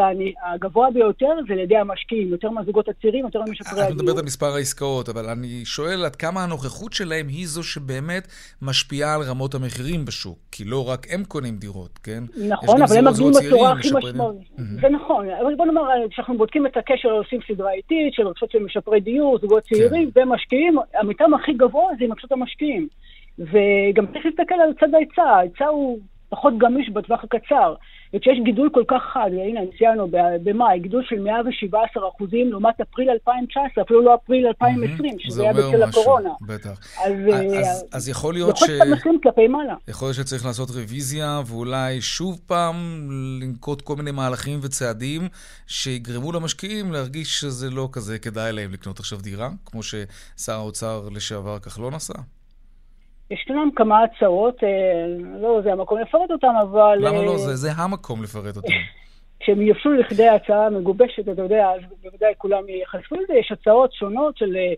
הגבוה 0.52 0.88
ביותר 0.94 1.30
זה 1.48 1.52
על 1.52 1.58
ידי 1.58 1.76
המשקיעים, 1.76 2.28
יותר 2.28 2.50
מהזוגות 2.50 2.88
הצעירים, 2.88 3.24
יותר 3.24 3.40
ממשפרי 3.48 3.80
הדיור. 3.80 3.96
את 3.96 4.02
מדברת 4.02 4.18
על 4.18 4.24
מספר 4.24 4.46
העסקאות, 4.46 5.08
אבל 5.08 5.24
אני 5.28 5.64
שואל 5.64 6.04
עד 6.04 6.16
כמה 6.16 6.44
הנוכחות 6.44 6.92
שלהם 6.92 7.28
היא 7.28 7.46
זו 7.46 7.62
שבאמת 7.62 8.28
משפיעה 8.62 9.14
על 9.14 9.20
רמות 9.22 9.54
המחירים 9.54 10.04
בשוק, 10.04 10.38
כי 10.52 10.64
לא 10.64 10.88
רק 10.88 11.06
הם 11.10 11.24
קונים 11.24 11.56
דירות, 11.56 11.98
כן? 12.02 12.22
נכון, 12.48 12.82
אבל 12.82 12.96
הם 12.96 13.04
מגיעים 13.08 13.32
בצורה 13.32 13.72
הכי 13.72 13.88
משמעותית. 13.94 14.48
זה 14.80 14.88
נכון, 14.88 15.26
אבל 15.42 15.54
בוא 15.56 15.66
נאמר, 15.66 15.82
כשאנחנו 16.10 16.38
בודקים 16.38 16.66
את 16.66 16.76
הקשר, 16.76 17.10
עושים 17.10 17.40
סדרה 17.48 17.72
איטית 17.72 18.14
של 18.14 18.28
רכשות 18.28 18.50
של 18.50 18.58
משפרי 18.58 19.00
דיור, 19.00 19.38
זוגות 19.42 19.62
כן. 19.66 19.74
צעירים 19.74 20.10
ומשקיעים, 20.30 20.76
המתאם 20.94 21.34
הכי 21.34 21.52
גבוה 21.52 21.90
זה 21.98 22.04
עם 22.04 22.12
רכשות 22.12 22.32
המשקיעים. 22.32 22.88
וגם 23.38 24.06
צריך 24.06 24.26
להסתכל 24.26 24.54
על 24.54 24.72
צד 24.80 24.94
ההיצע, 24.94 25.22
ההיצע 25.22 25.66
הוא 25.66 25.98
פחות 26.28 26.58
גמיש 26.58 26.90
בטווח 26.90 27.24
הקצר. 27.24 27.74
וכשיש 28.14 28.38
גידול 28.44 28.70
כל 28.72 28.84
כך 28.88 29.02
חד, 29.12 29.30
והנה 29.32 29.60
ציינו 29.78 30.08
במאי, 30.44 30.78
גידול 30.78 31.04
של 31.08 31.20
117 31.20 32.08
אחוזים 32.08 32.50
לעומת 32.50 32.80
אפריל 32.80 33.10
2019, 33.10 33.84
אפילו 33.84 34.02
לא 34.02 34.14
אפריל 34.14 34.46
2020, 34.46 35.18
שזה 35.18 35.42
היה 35.42 35.52
בצל 35.52 35.82
הקורונה. 35.82 36.30
בטח. 36.40 36.80
אז, 37.04 37.12
אז, 37.60 37.84
אז 37.92 38.08
יכול 38.08 38.34
להיות 38.34 38.56
ש... 38.56 38.62
יכול 38.62 38.74
להיות 38.74 38.88
המחירים 38.88 39.20
כלפי 39.20 39.48
מעלה. 39.48 39.74
יכול 39.88 40.08
להיות 40.08 40.16
שצריך 40.16 40.46
לעשות 40.46 40.70
רוויזיה, 40.70 41.40
ואולי 41.46 42.00
שוב 42.00 42.40
פעם 42.46 42.76
לנקוט 43.40 43.82
כל 43.82 43.96
מיני 43.96 44.10
מהלכים 44.10 44.58
וצעדים 44.62 45.28
שיגרמו 45.66 46.32
למשקיעים 46.32 46.92
להרגיש 46.92 47.40
שזה 47.40 47.70
לא 47.70 47.88
כזה 47.92 48.18
כדאי 48.18 48.52
להם 48.52 48.72
לקנות 48.72 48.98
עכשיו 48.98 49.18
דירה, 49.20 49.50
כמו 49.66 49.82
ששר 49.82 50.52
האוצר 50.52 51.08
לשעבר 51.12 51.58
כחלון 51.58 51.94
עשה. 51.94 52.14
ישנם 53.30 53.68
כמה 53.76 54.02
הצעות, 54.02 54.64
אה, 54.64 54.68
לא 55.40 55.60
זה 55.62 55.72
המקום 55.72 55.98
לפרט 56.00 56.30
אותן, 56.30 56.54
אבל... 56.62 56.98
למה 57.00 57.22
לא? 57.22 57.32
אה, 57.32 57.38
זה, 57.38 57.56
זה 57.56 57.72
המקום 57.72 58.22
לפרט 58.22 58.56
אותן. 58.56 58.68
כשהם 59.40 59.62
יפשו 59.62 59.92
לכדי 59.92 60.28
הצעה 60.28 60.70
מגובשת, 60.70 61.28
אתה 61.28 61.42
יודע, 61.42 61.66
אז 61.70 61.80
בוודאי 62.02 62.32
כולם 62.38 62.68
ייחשפו 62.68 63.14
לזה. 63.14 63.34
יש 63.34 63.52
הצעות 63.52 63.92
שונות 63.92 64.36
של 64.36 64.56
אה, 64.56 64.72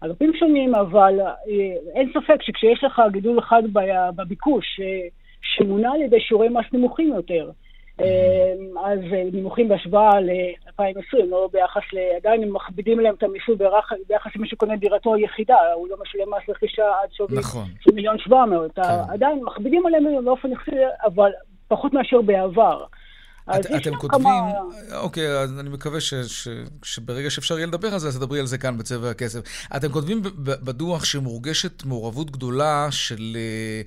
אגפים 0.00 0.32
שונים, 0.38 0.74
אבל 0.74 1.20
אין 1.94 2.12
ספק 2.14 2.42
שכשיש 2.42 2.84
לך 2.84 3.02
גידול 3.12 3.38
אחד 3.38 3.62
בביקוש, 4.16 4.80
שמונע 5.42 5.92
על 5.92 6.02
ידי 6.02 6.20
שיעורי 6.20 6.48
מס 6.48 6.64
נמוכים 6.72 7.12
יותר, 7.14 7.50
אז 7.98 8.98
אה, 9.12 9.22
נמוכים 9.32 9.68
בהשוואה 9.68 10.20
ל-2020, 10.20 11.24
לא 11.30 11.48
ביחס 11.52 11.82
ל... 11.92 11.98
עדיין 12.16 12.42
הם 12.42 12.52
מכבידים 12.52 13.00
להם 13.00 13.14
את 13.14 13.22
המיסוי 13.22 13.56
ביחס 14.08 14.30
למי 14.36 14.48
שקונה 14.48 14.76
דירתו 14.76 15.14
היחידה, 15.14 15.56
הוא 15.74 15.88
לא 15.88 15.96
משלם 16.02 16.34
מס 16.34 16.48
רכישה 16.48 16.82
עד 17.02 17.12
שווי 17.12 17.38
נכון. 17.38 17.66
של 17.80 17.94
מיליון 17.94 18.18
שבע 18.18 18.44
מאות. 18.44 18.72
כן. 18.74 18.82
עדיין 19.08 19.44
מכבידים 19.44 19.86
עליהם 19.86 20.24
באופן 20.24 20.52
יחסי, 20.52 20.70
אבל 21.04 21.30
פחות 21.68 21.92
מאשר 21.92 22.22
בעבר. 22.22 22.84
את, 23.50 23.66
אתם 23.66 23.96
כותבים, 23.96 24.22
כמה... 24.22 24.52
אוקיי, 24.96 25.38
אז 25.38 25.60
אני 25.60 25.68
מקווה 25.68 26.00
ש, 26.00 26.14
ש, 26.14 26.48
שברגע 26.82 27.30
שאפשר 27.30 27.54
יהיה 27.56 27.66
לדבר 27.66 27.92
על 27.92 27.98
זה, 27.98 28.08
אז 28.08 28.18
תדברי 28.18 28.40
על 28.40 28.46
זה 28.46 28.58
כאן 28.58 28.78
בצבע 28.78 29.10
הכסף. 29.10 29.40
אתם 29.76 29.88
כותבים 29.88 30.22
בדוח 30.42 31.04
שמורגשת 31.04 31.84
מעורבות 31.84 32.30
גדולה 32.30 32.86
של 32.90 33.36
אה, 33.36 33.82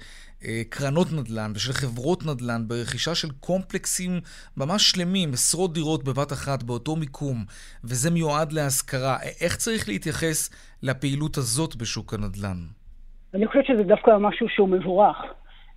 קרנות 0.69 1.07
נדל"ן 1.13 1.51
ושל 1.55 1.73
חברות 1.73 2.25
נדל"ן 2.25 2.67
ברכישה 2.67 3.15
של 3.15 3.27
קומפלקסים 3.39 4.11
ממש 4.57 4.91
שלמים, 4.91 5.29
עשרות 5.33 5.73
דירות 5.73 6.03
בבת 6.03 6.31
אחת 6.31 6.63
באותו 6.63 6.95
מיקום, 6.95 7.37
וזה 7.83 8.11
מיועד 8.11 8.51
להשכרה. 8.51 9.17
איך 9.41 9.55
צריך 9.55 9.89
להתייחס 9.89 10.49
לפעילות 10.83 11.37
הזאת 11.37 11.75
בשוק 11.75 12.13
הנדל"ן? 12.13 12.57
אני 13.33 13.47
חושבת 13.47 13.65
שזה 13.65 13.83
דווקא 13.83 14.17
משהו 14.19 14.49
שהוא 14.49 14.69
מבורך. 14.69 15.17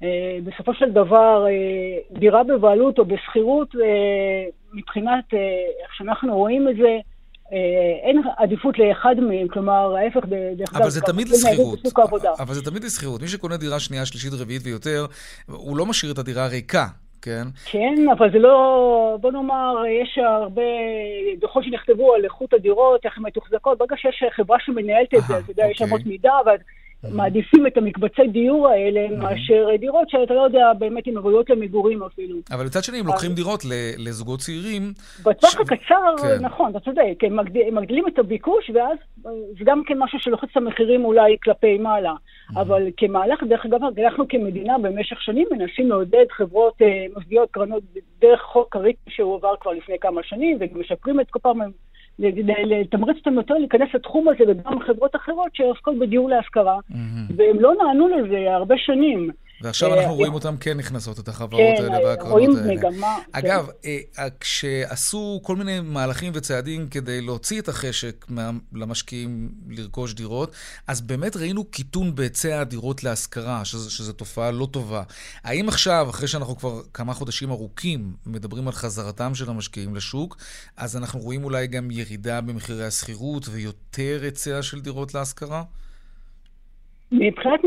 אה, 0.02 0.38
בסופו 0.44 0.74
של 0.74 0.90
דבר, 0.90 1.46
אה, 1.46 2.18
דירה 2.18 2.44
בבעלות 2.44 2.98
או 2.98 3.04
בשכירות, 3.04 3.74
מבחינת 4.72 5.34
איך 5.82 5.94
שאנחנו 5.94 6.36
רואים 6.36 6.68
את 6.68 6.76
זה, 6.76 6.82
אה, 6.88 6.98
אין 8.02 8.22
עדיפות 8.36 8.78
לאחד 8.78 9.14
מהם, 9.20 9.48
כלומר, 9.48 9.96
ההפך, 9.96 10.24
דרך 10.56 10.74
אגב, 10.74 10.82
אבל 10.82 10.90
זה 10.90 11.00
תמיד 11.00 11.28
לשכירות. 11.28 11.78
אבל 12.38 12.54
זה 12.54 12.70
תמיד 12.70 12.84
לשכירות. 12.84 13.20
מי 13.22 13.28
שקונה 13.28 13.56
דירה 13.56 13.80
שנייה, 13.80 14.06
שלישית, 14.06 14.32
רביעית 14.32 14.62
ויותר, 14.64 15.06
הוא 15.46 15.76
לא 15.76 15.86
משאיר 15.86 16.12
את 16.12 16.18
הדירה 16.18 16.46
ריקה. 16.46 16.86
כן. 17.22 17.42
כן, 17.64 17.94
אבל 18.18 18.32
זה 18.32 18.38
לא, 18.38 19.16
בוא 19.20 19.32
נאמר, 19.32 19.74
יש 20.02 20.18
הרבה 20.18 20.62
דוחות 21.40 21.64
שנכתבו 21.64 22.14
על 22.14 22.24
איכות 22.24 22.54
הדירות, 22.54 23.04
איך 23.04 23.18
הן 23.18 23.24
מתוחזקות, 23.26 23.78
ברגע 23.78 23.96
שיש 23.98 24.24
חברה 24.36 24.56
שמנהלת 24.60 25.14
את 25.14 25.22
זה, 25.28 25.38
אתה 25.38 25.50
יודע, 25.50 25.64
יש 25.70 25.82
אמות 25.82 26.00
מידה, 26.06 26.32
מעדיפים 27.08 27.66
את 27.66 27.76
המקבצי 27.76 28.22
דיור 28.32 28.68
האלה 28.68 29.16
מאשר 29.16 29.66
דירות 29.78 30.10
שאתה 30.10 30.34
לא 30.34 30.40
יודע 30.40 30.72
באמת 30.78 31.08
אם 31.08 31.18
ראויות 31.18 31.50
למגורים 31.50 32.02
אפילו. 32.02 32.36
אבל 32.50 32.64
מצד 32.66 32.84
שני, 32.84 32.98
הם 32.98 33.06
לוקחים 33.06 33.32
דירות 33.32 33.62
לזוגות 33.98 34.40
צעירים... 34.40 34.92
בטווח 35.24 35.60
הקצר, 35.60 36.38
נכון, 36.40 36.70
אתה 36.70 36.80
צודק, 36.80 37.18
הם 37.22 37.36
מגדילים 37.72 38.04
את 38.08 38.18
הביקוש, 38.18 38.70
ואז 38.74 38.98
זה 39.58 39.64
גם 39.64 39.82
כן 39.86 39.94
משהו 39.98 40.18
שלוחץ 40.20 40.48
את 40.50 40.56
המחירים 40.56 41.04
אולי 41.04 41.36
כלפי 41.42 41.78
מעלה. 41.78 42.14
אבל 42.56 42.82
כמהלך, 42.96 43.42
דרך 43.48 43.66
אגב, 43.66 43.80
אנחנו 44.04 44.28
כמדינה 44.28 44.78
במשך 44.78 45.22
שנים 45.22 45.46
מנסים 45.50 45.88
לעודד 45.88 46.24
חברות 46.30 46.82
אה, 46.82 47.06
מוסדיות, 47.16 47.50
קרנות, 47.50 47.82
דרך 48.20 48.40
חוק 48.40 48.76
הריק 48.76 48.96
שהועבר 49.08 49.54
כבר 49.60 49.70
לפני 49.70 49.98
כמה 50.00 50.20
שנים, 50.24 50.58
ומשפרים 50.60 51.20
את 51.20 51.30
כל 51.30 51.38
פעם 51.42 51.60
לתמרץ 52.64 53.16
אותם 53.16 53.34
יותר 53.34 53.54
להיכנס 53.54 53.88
לתחום 53.94 54.28
הזה, 54.28 54.44
וגם 54.48 54.80
חברות 54.80 55.16
אחרות 55.16 55.54
שעוסקות 55.54 55.98
בדיור 55.98 56.28
להשכרה, 56.28 56.78
mm-hmm. 56.78 57.32
והם 57.36 57.60
לא 57.60 57.74
נענו 57.74 58.08
לזה 58.08 58.54
הרבה 58.54 58.74
שנים. 58.78 59.30
ועכשיו 59.60 59.94
אנחנו 59.94 60.14
רואים 60.14 60.34
אותן 60.34 60.54
כן 60.60 60.76
נכנסות, 60.76 61.18
את 61.18 61.28
החברות 61.28 61.76
כן, 61.78 61.84
האלה 61.84 62.06
והקרנות 62.06 62.38
האלה. 62.38 62.46
כן, 62.46 62.62
רואים 62.62 62.78
מגמה. 62.78 63.18
אגב, 63.32 63.68
כן. 63.82 64.28
כשעשו 64.40 65.40
כל 65.42 65.56
מיני 65.56 65.80
מהלכים 65.80 66.32
וצעדים 66.34 66.88
כדי 66.88 67.20
להוציא 67.20 67.60
את 67.60 67.68
החשק 67.68 68.26
למשקיעים 68.72 69.52
לרכוש 69.68 70.14
דירות, 70.14 70.52
אז 70.86 71.00
באמת 71.00 71.36
ראינו 71.36 71.64
קיטון 71.64 72.14
בהיצע 72.14 72.60
הדירות 72.60 73.04
להשכרה, 73.04 73.64
שזו 73.64 74.12
תופעה 74.12 74.50
לא 74.50 74.68
טובה. 74.70 75.02
האם 75.44 75.68
עכשיו, 75.68 76.06
אחרי 76.10 76.28
שאנחנו 76.28 76.56
כבר 76.56 76.82
כמה 76.94 77.14
חודשים 77.14 77.50
ארוכים 77.50 78.12
מדברים 78.26 78.66
על 78.66 78.72
חזרתם 78.72 79.34
של 79.34 79.50
המשקיעים 79.50 79.96
לשוק, 79.96 80.36
אז 80.76 80.96
אנחנו 80.96 81.20
רואים 81.20 81.44
אולי 81.44 81.66
גם 81.66 81.90
ירידה 81.90 82.40
במחירי 82.40 82.86
השכירות 82.86 83.48
ויותר 83.48 84.18
היצע 84.22 84.62
של 84.62 84.80
דירות 84.80 85.14
להשכרה? 85.14 85.62
מבחינת 87.12 87.60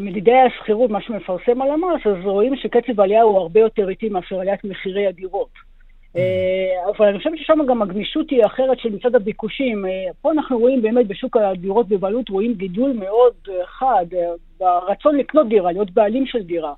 מדידי 0.00 0.36
השכירות, 0.36 0.90
מה 0.90 1.00
שמפרסם 1.00 1.62
על 1.62 1.70
המס, 1.70 2.06
אז 2.06 2.24
רואים 2.24 2.56
שקצב 2.56 3.00
העלייה 3.00 3.22
הוא 3.22 3.38
הרבה 3.38 3.60
יותר 3.60 3.88
איטי 3.88 4.08
מאשר 4.08 4.40
עליית 4.40 4.64
מחירי 4.64 5.06
הדירות. 5.06 5.70
Mm. 6.14 6.18
אה, 6.18 6.90
אבל 6.96 7.06
אני 7.06 7.18
חושבת 7.18 7.38
ששם 7.38 7.58
גם 7.68 7.82
הגמישות 7.82 8.30
היא 8.30 8.46
אחרת 8.46 8.78
של 8.78 8.88
מצד 8.88 9.14
הביקושים. 9.14 9.86
אה, 9.86 10.12
פה 10.22 10.32
אנחנו 10.32 10.58
רואים 10.58 10.82
באמת 10.82 11.06
בשוק 11.06 11.36
הדירות 11.36 11.88
בבעלות, 11.88 12.28
רואים 12.28 12.54
גידול 12.54 12.92
מאוד 12.92 13.34
חד 13.64 14.06
אה, 14.16 14.32
ברצון 14.60 15.16
לקנות 15.16 15.48
דירה, 15.48 15.72
להיות 15.72 15.90
בעלים 15.90 16.26
של 16.26 16.42
דירה. 16.42 16.72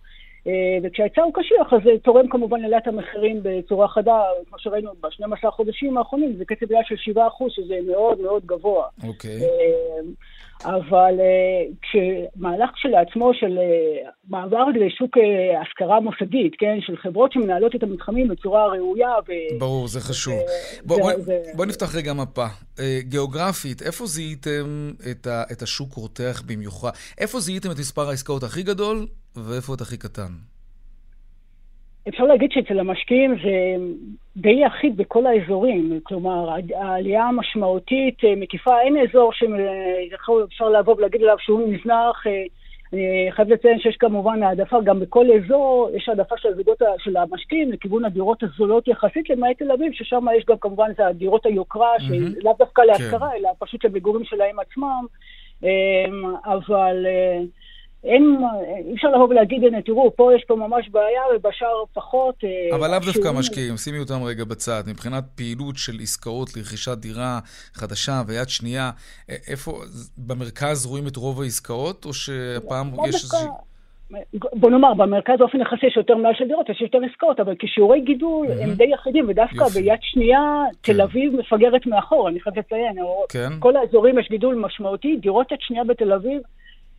וכשההיצע 0.83 1.23
הוא 1.23 1.35
קשיח, 1.35 1.73
אז 1.73 1.81
זה 1.85 1.91
תורם 2.03 2.29
כמובן 2.29 2.61
לעליית 2.61 2.87
המחירים 2.87 3.41
בצורה 3.43 3.89
חדה, 3.89 4.23
כמו 4.49 4.59
שראינו 4.59 4.91
ב-12 5.01 5.49
החודשים 5.49 5.99
האחרונים, 5.99 6.33
זה 6.39 6.45
קצב 6.45 6.67
עלייה 6.69 6.85
של 6.85 7.13
7%, 7.13 7.19
שזה 7.49 7.79
מאוד 7.87 8.21
מאוד 8.21 8.47
גבוה. 8.47 8.87
אוקיי. 9.09 9.41
Okay. 9.41 9.45
אבל 10.65 11.15
uh, 11.19 11.75
כשמהלך 11.83 12.71
כשלעצמו 12.75 13.31
של 13.35 13.59
uh, 13.59 14.11
מעבר 14.29 14.65
לשוק 14.75 15.17
uh, 15.17 15.21
השכרה 15.63 16.01
מוסדית, 16.01 16.53
כן, 16.59 16.79
של 16.81 16.97
חברות 16.97 17.33
שמנהלות 17.33 17.75
את 17.75 17.83
המתחמים 17.83 18.29
בצורה 18.29 18.67
ראויה 18.67 19.15
ו... 19.29 19.59
ברור, 19.59 19.89
זה 19.89 20.01
חשוב. 20.01 20.35
Uh, 20.35 20.83
בוא, 20.85 20.97
זה, 20.97 21.03
בוא, 21.03 21.13
זה... 21.21 21.43
בוא 21.57 21.67
נפתח 21.67 21.95
רגע 21.95 22.13
מפה. 22.13 22.47
גיאוגרפית, 22.99 23.83
איפה 23.83 24.07
זיהיתם 24.07 24.91
את, 25.11 25.27
ה, 25.27 25.43
את 25.53 25.63
השוק 25.63 25.93
רותח 25.93 26.43
במיוחד? 26.47 26.91
איפה 27.19 27.41
זיהיתם 27.41 27.71
את 27.71 27.79
מספר 27.79 28.09
העסקאות 28.09 28.43
הכי 28.43 28.63
גדול 28.63 29.07
ואיפה 29.37 29.75
את 29.75 29.81
הכי 29.81 29.97
קטן? 29.97 30.33
אפשר 32.09 32.25
להגיד 32.25 32.53
שאצל 32.53 32.79
המשקיעים 32.79 33.35
זה 33.43 33.85
די 34.37 34.67
אחיד 34.67 34.97
בכל 34.97 35.27
האזורים, 35.27 36.01
כלומר 36.03 36.51
העלייה 36.75 37.25
המשמעותית 37.25 38.25
אה, 38.25 38.35
מקיפה, 38.37 38.81
אין 38.81 38.97
אזור 38.97 39.33
שאפשר 39.33 40.69
לבוא 40.69 40.95
ולהגיד 40.97 41.23
עליו 41.23 41.37
שהוא 41.39 41.73
נזנח, 41.73 42.27
אה, 42.27 42.43
אני 42.93 43.29
חייב 43.31 43.49
לציין 43.49 43.79
שיש 43.79 43.97
כמובן 43.97 44.43
העדפה, 44.43 44.81
גם 44.85 45.01
בכל 45.01 45.27
אזור 45.33 45.91
יש 45.95 46.09
העדפה 46.09 46.35
של 46.39 46.49
הזוגות 46.49 46.83
של 46.99 47.17
המשקיעים 47.17 47.73
לכיוון 47.73 48.05
הדירות 48.05 48.43
הזולות 48.43 48.89
יחסית, 48.89 49.31
למעט 49.31 49.59
תל 49.59 49.73
אביב, 49.73 49.93
ששם 49.93 50.27
יש 50.39 50.45
גם 50.49 50.57
כמובן 50.61 50.91
את 50.91 51.01
הדירות 51.01 51.47
היוקרה, 51.47 51.97
mm-hmm. 51.97 52.41
שלאו 52.41 52.53
דווקא 52.59 52.81
להשכרה, 52.81 53.31
כן. 53.31 53.37
אלא 53.37 53.51
פשוט 53.59 53.85
למגורים 53.85 54.25
שלהם 54.25 54.57
עצמם, 54.61 55.07
אה, 55.65 56.05
אבל... 56.45 57.07
אין, 58.05 58.39
אי 58.87 58.95
אפשר 58.95 59.09
לבוא 59.09 59.29
ולהגיד, 59.29 59.65
הנה, 59.65 59.83
תראו, 59.83 60.17
פה 60.17 60.31
יש 60.37 60.45
פה 60.49 60.57
ממש 60.57 60.89
בעיה 60.89 61.23
ובשאר 61.37 61.85
פחות. 61.95 62.35
אה, 62.45 62.77
אבל 62.77 62.91
לאו 62.91 62.99
דווקא 62.99 63.39
משקיעים, 63.39 63.77
שימי 63.77 63.99
אותם 63.99 64.23
רגע 64.23 64.45
בצד. 64.45 64.83
מבחינת 64.87 65.25
פעילות 65.35 65.77
של 65.77 65.93
עסקאות 66.03 66.57
לרכישת 66.57 66.99
דירה 66.99 67.39
חדשה 67.75 68.23
ויד 68.27 68.49
שנייה, 68.49 68.91
איפה, 69.49 69.73
במרכז 70.19 70.87
רואים 70.87 71.07
את 71.07 71.17
רוב 71.17 71.41
העסקאות, 71.41 72.05
או 72.05 72.13
שהפעם 72.15 72.87
יש 73.09 73.15
איזושהי... 73.15 73.49
בוא 74.53 74.71
נאמר, 74.71 74.95
במרכז 74.95 75.35
באופן 75.39 75.61
יחסי 75.61 75.87
יש 75.87 75.97
יותר 75.97 76.17
מלאי 76.17 76.35
של 76.35 76.49
דירות, 76.49 76.69
יש 76.69 76.81
יותר 76.81 76.99
עסקאות, 77.11 77.41
אבל 77.41 77.55
כשיעורי 77.59 78.01
גידול 78.01 78.47
mm-hmm. 78.47 78.63
הם 78.63 78.75
די 78.75 78.85
יחידים, 78.85 79.29
ודווקא 79.29 79.65
יופי. 79.65 79.83
ביד 79.83 79.99
שנייה, 80.01 80.65
כן. 80.83 80.93
תל 80.93 81.01
אביב 81.01 81.33
מפגרת 81.37 81.87
מאחור, 81.87 82.29
אני 82.29 82.41
חייבת 82.41 82.59
לציין. 82.59 82.97
כן. 83.29 83.49
כל 83.59 83.77
האזורים 83.77 84.19
יש 84.19 84.29
גידול 84.31 84.55
משמעותי, 84.55 85.17
דירות 85.17 85.53
יד 85.53 85.59
שנייה 85.61 85.85
בתל 85.85 86.13
אביב 86.13 86.43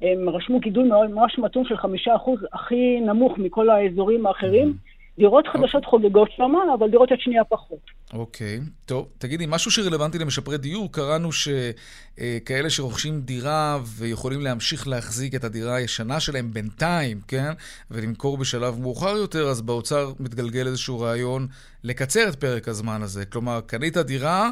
הם 0.04 0.30
רשמו 0.30 0.60
גידול 0.60 0.88
ממש 0.88 1.40
מתון 1.40 1.66
של 1.66 1.78
חמישה 1.78 2.16
אחוז, 2.16 2.40
הכי 2.54 3.00
נמוך 3.00 3.38
מכל 3.38 3.70
האזורים 3.70 4.26
האחרים. 4.26 4.68
Mm-hmm. 4.68 4.93
דירות 5.18 5.48
חדשות 5.48 5.84
okay. 5.84 5.88
חוגגות 5.88 6.30
שמה, 6.36 6.60
אבל 6.80 6.90
דירות 6.90 7.12
יד 7.12 7.20
שנייה 7.20 7.44
פחות. 7.44 7.80
אוקיי, 8.14 8.58
okay. 8.58 8.86
טוב. 8.86 9.08
תגידי, 9.18 9.46
משהו 9.48 9.72
שרלוונטי 9.72 10.20
למשפרי 10.20 10.58
דיור, 10.58 10.92
קראנו 10.92 11.30
שכאלה 11.32 12.70
שרוכשים 12.70 13.22
דירה 13.22 13.80
ויכולים 13.84 14.42
להמשיך 14.42 14.88
להחזיק 14.88 15.36
את 15.36 15.44
הדירה 15.44 15.76
הישנה 15.76 16.20
שלהם 16.20 16.54
בינתיים, 16.54 17.22
כן? 17.28 17.52
ולמכור 17.92 18.38
בשלב 18.38 18.80
מאוחר 18.80 19.16
יותר, 19.18 19.48
אז 19.48 19.62
באוצר 19.62 20.14
מתגלגל 20.20 20.68
איזשהו 20.68 21.00
רעיון 21.00 21.48
לקצר 21.84 22.30
את 22.30 22.36
פרק 22.36 22.68
הזמן 22.68 23.02
הזה. 23.02 23.26
כלומר, 23.26 23.62
קנית 23.62 23.98
דירה, 23.98 24.50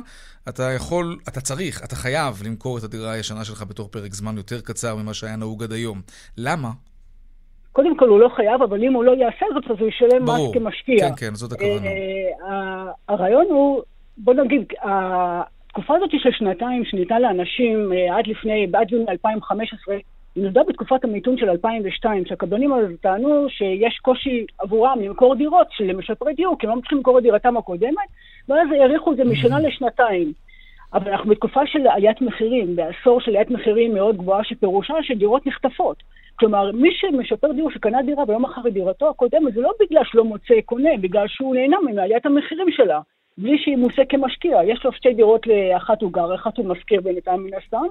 אתה 0.50 0.63
יכול, 0.63 1.18
אתה 1.27 1.41
צריך, 1.41 1.84
אתה 1.84 1.96
חייב 1.96 2.41
למכור 2.46 2.77
את 2.77 2.84
הדירה 2.84 3.12
הישנה 3.12 3.46
שלך 3.46 3.63
בתוך 3.63 3.88
פרק 3.88 4.13
זמן 4.13 4.38
יותר 4.38 4.62
קצר 4.62 4.96
ממה 4.96 5.13
שהיה 5.13 5.36
נהוג 5.36 5.63
עד 5.63 5.72
היום. 5.72 6.01
למה? 6.38 6.72
קודם 7.72 7.98
כל 7.98 8.10
הוא 8.10 8.20
לא 8.20 8.30
חייב, 8.36 8.62
אבל 8.62 8.84
אם 8.84 8.94
הוא 8.94 9.04
לא 9.04 9.12
יעשה 9.12 9.45
זאת, 9.54 9.72
אז 9.72 9.78
הוא 9.80 9.88
ישלם 9.88 10.24
מס 10.24 10.54
כמשקיע. 10.54 11.10
כן, 11.10 11.15
כן, 11.15 11.36
זאת 11.36 11.52
הכוונה. 11.52 11.88
אה, 11.88 12.91
הרעיון 13.08 13.45
הוא, 13.50 13.82
בוא 14.17 14.34
נגיד, 14.34 14.65
התקופה 14.82 15.95
הזאת 15.95 16.10
של 16.12 16.32
שנתיים 16.32 16.86
שניתנה 16.86 17.19
לאנשים 17.19 17.93
אה, 17.93 18.17
עד 18.17 18.28
לפני, 18.28 18.67
עד 18.74 18.91
יוני 18.91 19.06
2015, 19.10 19.95
היא 20.36 20.43
נולדה 20.43 20.62
בתקופת 20.67 21.04
המיתון 21.04 21.38
של 21.38 21.50
2002, 21.50 22.26
שהקבלנים 22.26 22.74
אז 22.74 22.86
טענו 23.02 23.45
שיש 23.50 24.00
קושי 24.02 24.45
עבורם 24.60 25.00
למכור 25.02 25.36
דירות 25.36 25.67
של 25.72 25.93
משפרי 25.93 26.34
דיור, 26.34 26.56
כי 26.60 26.67
הם 26.67 26.76
לא 26.76 26.80
צריכים 26.80 26.98
למכור 26.98 27.17
את 27.17 27.24
דירתם 27.24 27.58
הקודמת, 27.58 28.08
ואז 28.50 28.67
האריכו 28.80 29.12
את 29.12 29.17
זה 29.17 29.24
משנה 29.24 29.60
לשנתיים. 29.60 30.34
אבל 30.93 31.12
אנחנו 31.12 31.30
בתקופה 31.30 31.62
של 31.65 31.88
עליית 31.88 32.21
מחירים, 32.21 32.75
בעשור 32.75 33.21
של 33.21 33.32
עליית 33.32 33.51
מחירים 33.51 33.93
מאוד 33.93 34.17
גבוהה, 34.17 34.43
שפירושה 34.43 34.93
שדירות 35.01 35.47
נחטפות. 35.47 36.04
כלומר, 36.36 36.71
מי 36.71 36.89
שמשפר 36.93 37.51
דיור 37.51 37.71
שקנה 37.71 38.04
דירה 38.04 38.23
ולא 38.27 38.39
מכר 38.39 38.62
את 38.67 38.73
דירתו 38.73 39.10
הקודמת, 39.10 39.54
זה 39.54 39.62
לא 39.62 39.71
בגלל 39.80 40.01
שלא 40.06 40.23
מוצא 40.23 40.54
קונה, 40.65 40.89
בגלל 41.01 41.27
שהוא 41.27 41.56
נהנה 41.56 41.77
מעליית 41.82 42.25
המחירים 42.25 42.67
שלה. 42.71 42.99
בלי 43.38 43.58
שהיא 43.58 43.77
מוצא 43.77 44.01
כמשקיע. 44.10 44.60
יש 44.63 44.86
לו 44.86 44.91
שתי 44.91 45.13
דירות, 45.13 45.47
לאחת 45.47 46.01
הוא 46.01 46.13
גר, 46.13 46.36
אחת 46.36 46.58
הוא 46.58 46.65
משכיר 46.65 47.01
בינתיים 47.01 47.43
מן 47.43 47.54
הסתם, 47.58 47.86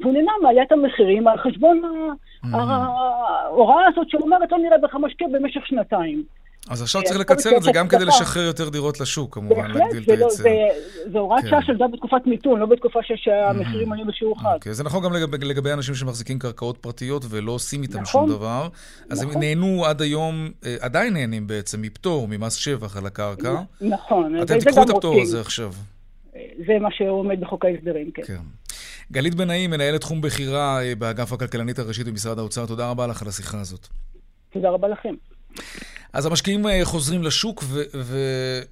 והוא 0.00 0.12
נהנה 0.12 0.32
מעליית 0.42 0.72
המחירים 0.72 1.28
על 1.28 1.38
חשבון 1.38 1.82
ההוראה 2.52 3.86
הזאת 3.86 4.10
שאומרת, 4.10 4.52
לא 4.52 4.58
נראה 4.58 4.78
בך 4.78 4.94
משקיע 4.94 5.28
במשך 5.32 5.66
שנתיים. 5.66 6.22
אז 6.68 6.82
עכשיו 6.82 7.02
צריך 7.02 7.20
לקצר 7.20 7.56
את 7.56 7.62
זה 7.62 7.70
גם 7.74 7.88
כדי 7.88 8.04
לשחרר 8.04 8.42
יותר 8.42 8.68
דירות 8.68 9.00
לשוק, 9.00 9.34
כמובן, 9.34 9.70
להגדיל 9.70 10.02
את 10.02 10.08
לא- 10.08 10.26
ההיצע. 10.26 10.42
זה 11.12 11.18
הוראת 11.18 11.44
שעה 11.48 11.62
של 11.62 11.72
גם 11.78 11.92
בתקופת 11.92 12.26
מיתון, 12.26 12.60
לא 12.60 12.66
בתקופה 12.66 12.98
שהמחירים 13.16 13.88
עולים 13.88 14.06
בשיעור 14.06 14.40
חד. 14.40 14.54
אוקיי, 14.54 14.74
זה 14.74 14.84
נכון 14.84 15.02
גם 15.02 15.12
לגבי 15.42 15.72
אנשים 15.72 15.94
שמחזיקים 15.94 16.38
קרקעות 16.38 16.78
פרטיות 16.78 17.24
ולא 17.28 17.52
עושים 17.52 17.82
איתם 17.82 18.04
שום 18.04 18.24
נכון. 18.24 18.36
דבר. 18.36 18.68
אז 19.10 19.22
הם 19.22 19.28
נכון. 19.28 19.42
נהנו 19.42 19.86
עד 19.86 20.02
היום, 20.02 20.50
אה, 20.64 20.76
עדיין 20.80 21.12
נהנים 21.14 21.46
בעצם 21.46 21.82
מפטור, 21.82 22.28
ממס 22.28 22.54
שבח 22.54 22.96
על 22.96 23.06
הקרקע. 23.06 23.54
נכון. 23.80 24.42
אתם 24.42 24.58
תיקחו 24.58 24.82
את 24.82 24.90
הפטור 24.90 25.22
הזה 25.22 25.40
עכשיו. 25.40 25.72
זה 26.66 26.78
מה 26.80 26.88
שעומד 26.92 27.40
בחוק 27.40 27.64
ההסדרים, 27.64 28.10
כן. 28.14 28.22
כן. 28.22 28.36
גלית 29.12 29.34
בן 29.34 29.46
נעים, 29.46 29.70
מנהלת 29.70 30.00
תחום 30.00 30.20
בכירה 30.20 30.82
אה, 30.82 30.94
באגף 30.94 31.32
הכלכלנית 31.32 31.78
הראשית 31.78 32.06
במשרד 32.06 32.38
האוצר, 32.38 32.66
תודה 32.66 32.90
רבה 32.90 33.06
לך 33.06 33.22
על 33.22 33.28
השיחה 33.28 33.60
הזאת. 33.60 33.88
תודה 34.52 34.70
רבה 34.70 34.88
לכם. 34.88 35.14
אז 36.12 36.26
המשקיעים 36.26 36.66
אה, 36.66 36.80
חוזרים 36.84 37.22
לשוק, 37.22 37.64
ו- 37.66 37.82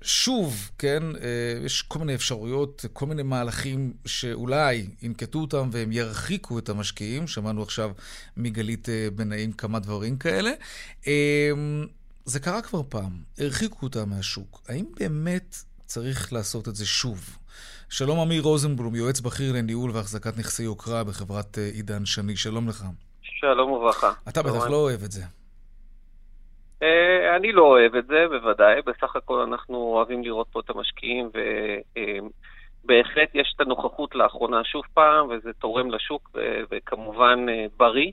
ושוב, 0.03 0.71
כן, 0.79 1.03
אה, 1.17 1.65
יש 1.65 1.83
כל 1.83 1.99
מיני 1.99 2.15
אפשרויות, 2.15 2.85
כל 2.93 3.07
מיני 3.07 3.23
מהלכים 3.23 3.93
שאולי 4.07 4.87
ינקטו 5.03 5.39
אותם 5.39 5.69
והם 5.73 5.93
ירחיקו 5.93 6.59
את 6.59 6.69
המשקיעים. 6.69 7.27
שמענו 7.27 7.63
עכשיו 7.63 7.91
מגלית 8.37 8.89
אה, 8.89 9.09
בנאים 9.15 9.53
כמה 9.53 9.79
דברים 9.79 10.17
כאלה. 10.19 10.51
זה 12.25 12.41
קרה 12.41 12.63
כבר 12.63 12.83
פעם, 12.89 13.13
הרחיקו 13.39 13.87
אותם 13.87 14.11
מהשוק. 14.11 14.63
האם 14.69 14.85
באמת 15.01 15.57
צריך 15.87 16.33
לעשות 16.33 16.69
את 16.69 16.77
זה 16.77 16.87
שוב? 16.87 17.37
שלום 17.89 18.19
אמיר 18.19 18.43
רוזנבלום, 18.43 18.95
יועץ 18.95 19.21
בכיר 19.21 19.53
לניהול 19.53 19.91
והחזקת 19.91 20.39
נכסי 20.39 20.63
יוקרה 20.63 21.05
בחברת 21.05 21.59
עידן 21.73 22.07
שני, 22.07 22.37
שלום 22.37 22.69
לך. 22.69 22.85
שלום 23.23 23.71
וברכה. 23.71 24.13
אתה 24.29 24.43
בטח 24.43 24.67
לא 24.67 24.77
אוהב 24.77 25.03
את 25.03 25.13
זה. 25.13 25.40
אה, 26.83 27.37
אני 27.37 27.53
לא 27.53 27.63
אוהב 27.63 27.95
את 27.95 28.07
זה, 28.07 28.25
בוודאי. 28.29 28.83
בסך 28.87 29.17
הכל 29.17 29.41
אנחנו 29.41 29.77
אוהבים 29.77 30.25
לראות 30.25 30.47
פה 30.53 30.61
את 30.61 30.71
המשקיעים, 30.71 31.31
ובהחלט 32.85 33.31
יש 33.35 33.53
את 33.57 33.61
הנוכחות 33.61 34.15
לאחרונה 34.15 34.65
שוב 34.65 34.83
פעם, 34.95 35.29
וזה 35.29 35.53
תורם 35.53 35.91
לשוק, 35.91 36.31
וכמובן 36.71 37.47
אה, 37.49 37.67
בריא. 37.77 38.11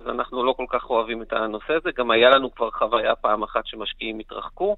אז 0.00 0.06
אנחנו 0.08 0.44
לא 0.44 0.52
כל 0.52 0.66
כך 0.70 0.90
אוהבים 0.90 1.22
את 1.22 1.32
הנושא 1.32 1.72
הזה. 1.72 1.90
גם 1.96 2.10
היה 2.10 2.30
לנו 2.30 2.54
כבר 2.54 2.70
חוויה 2.70 3.14
פעם 3.14 3.42
אחת 3.42 3.66
שמשקיעים 3.66 4.18
התרחקו. 4.18 4.76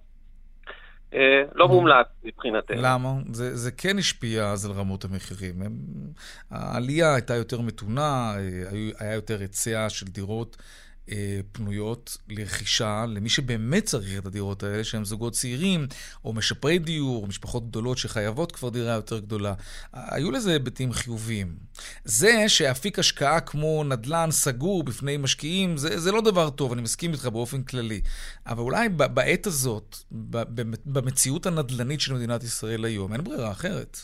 אה, 1.14 1.42
לא 1.54 1.68
מומלץ 1.68 2.06
מבחינתנו. 2.24 2.76
למה? 2.82 3.08
זה, 3.32 3.56
זה 3.56 3.70
כן 3.70 3.98
השפיע 3.98 4.50
אז 4.50 4.66
על 4.66 4.72
רמות 4.72 5.04
המחירים. 5.04 5.62
הם, 5.62 5.72
העלייה 6.50 7.14
הייתה 7.14 7.34
יותר 7.34 7.60
מתונה, 7.60 8.32
היה 9.00 9.14
יותר 9.14 9.40
היצע 9.40 9.88
של 9.88 10.06
דירות 10.06 10.56
אה, 10.60 10.64
פנויות 11.52 12.18
לרכישה 12.28 13.04
למי 13.08 13.28
שבאמת 13.28 13.84
צריך 13.84 14.18
את 14.18 14.26
הדירות 14.26 14.62
האלה, 14.62 14.84
שהם 14.84 15.04
זוגות 15.04 15.32
צעירים, 15.32 15.86
או 16.24 16.32
משפרי 16.32 16.78
דיור, 16.78 17.26
משפחות 17.26 17.68
גדולות 17.68 17.98
שחייבות 17.98 18.52
כבר 18.52 18.68
דירה 18.68 18.92
יותר 18.92 19.18
גדולה. 19.18 19.54
היו 19.92 20.30
לזה 20.30 20.52
היבטים 20.52 20.92
חיוביים. 20.92 21.46
זה 22.04 22.48
שאפיק 22.48 22.98
השקעה 22.98 23.40
כמו 23.40 23.84
נדל"ן 23.84 24.30
סגור 24.30 24.82
בפני 24.82 25.16
משקיעים, 25.16 25.76
זה, 25.76 25.98
זה 25.98 26.12
לא 26.12 26.20
דבר 26.20 26.50
טוב, 26.50 26.72
אני 26.72 26.82
מסכים 26.82 27.12
איתך 27.12 27.26
באופן 27.26 27.62
כללי. 27.62 28.00
אבל 28.46 28.62
אולי 28.62 28.88
בעת 28.88 29.46
הזאת, 29.46 29.96
במציאות 30.86 31.46
הנדל"נית 31.46 32.00
של 32.00 32.14
מדינת 32.14 32.42
ישראל 32.42 32.84
היום, 32.84 33.12
אין 33.12 33.24
ברירה 33.24 33.50
אחרת. 33.50 33.96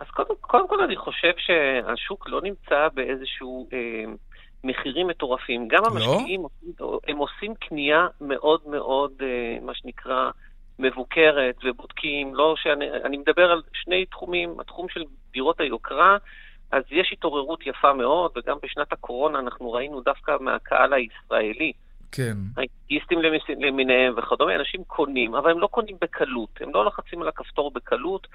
אז 0.00 0.06
קודם, 0.10 0.34
קודם 0.40 0.68
כל 0.68 0.82
אני 0.82 0.96
חושב 0.96 1.32
שהשוק 1.36 2.28
לא 2.28 2.42
נמצא 2.42 2.88
באיזשהו... 2.94 3.68
אה, 3.72 4.04
מחירים 4.64 5.06
מטורפים. 5.06 5.68
גם 5.68 5.82
לא? 5.82 5.88
המשקיעים, 5.88 6.42
לא? 6.80 7.00
הם 7.08 7.16
עושים 7.16 7.54
קנייה 7.54 8.06
מאוד 8.20 8.60
מאוד, 8.66 9.12
אה, 9.22 9.58
מה 9.62 9.74
שנקרא, 9.74 10.30
מבוקרת 10.78 11.56
ובודקים. 11.64 12.34
לא 12.34 12.54
שאני, 12.56 12.90
אני 12.90 13.16
מדבר 13.16 13.50
על 13.50 13.62
שני 13.72 14.06
תחומים, 14.06 14.60
התחום 14.60 14.88
של 14.88 15.04
דירות 15.32 15.60
היוקרה, 15.60 16.16
אז 16.72 16.82
יש 16.90 17.12
התעוררות 17.12 17.66
יפה 17.66 17.92
מאוד, 17.92 18.30
וגם 18.36 18.56
בשנת 18.62 18.92
הקורונה 18.92 19.38
אנחנו 19.38 19.72
ראינו 19.72 20.00
דווקא 20.00 20.36
מהקהל 20.40 20.92
הישראלי. 20.92 21.72
כן. 22.12 22.36
הייטיסטים 22.56 23.18
למיניהם 23.58 24.14
וכדומה, 24.16 24.54
אנשים 24.54 24.84
קונים, 24.84 25.34
אבל 25.34 25.50
הם 25.50 25.58
לא 25.58 25.66
קונים 25.66 25.96
בקלות, 26.00 26.50
הם 26.60 26.74
לא 26.74 26.84
לוחצים 26.84 27.22
על 27.22 27.28
הכפתור 27.28 27.70
בקלות, 27.70 28.26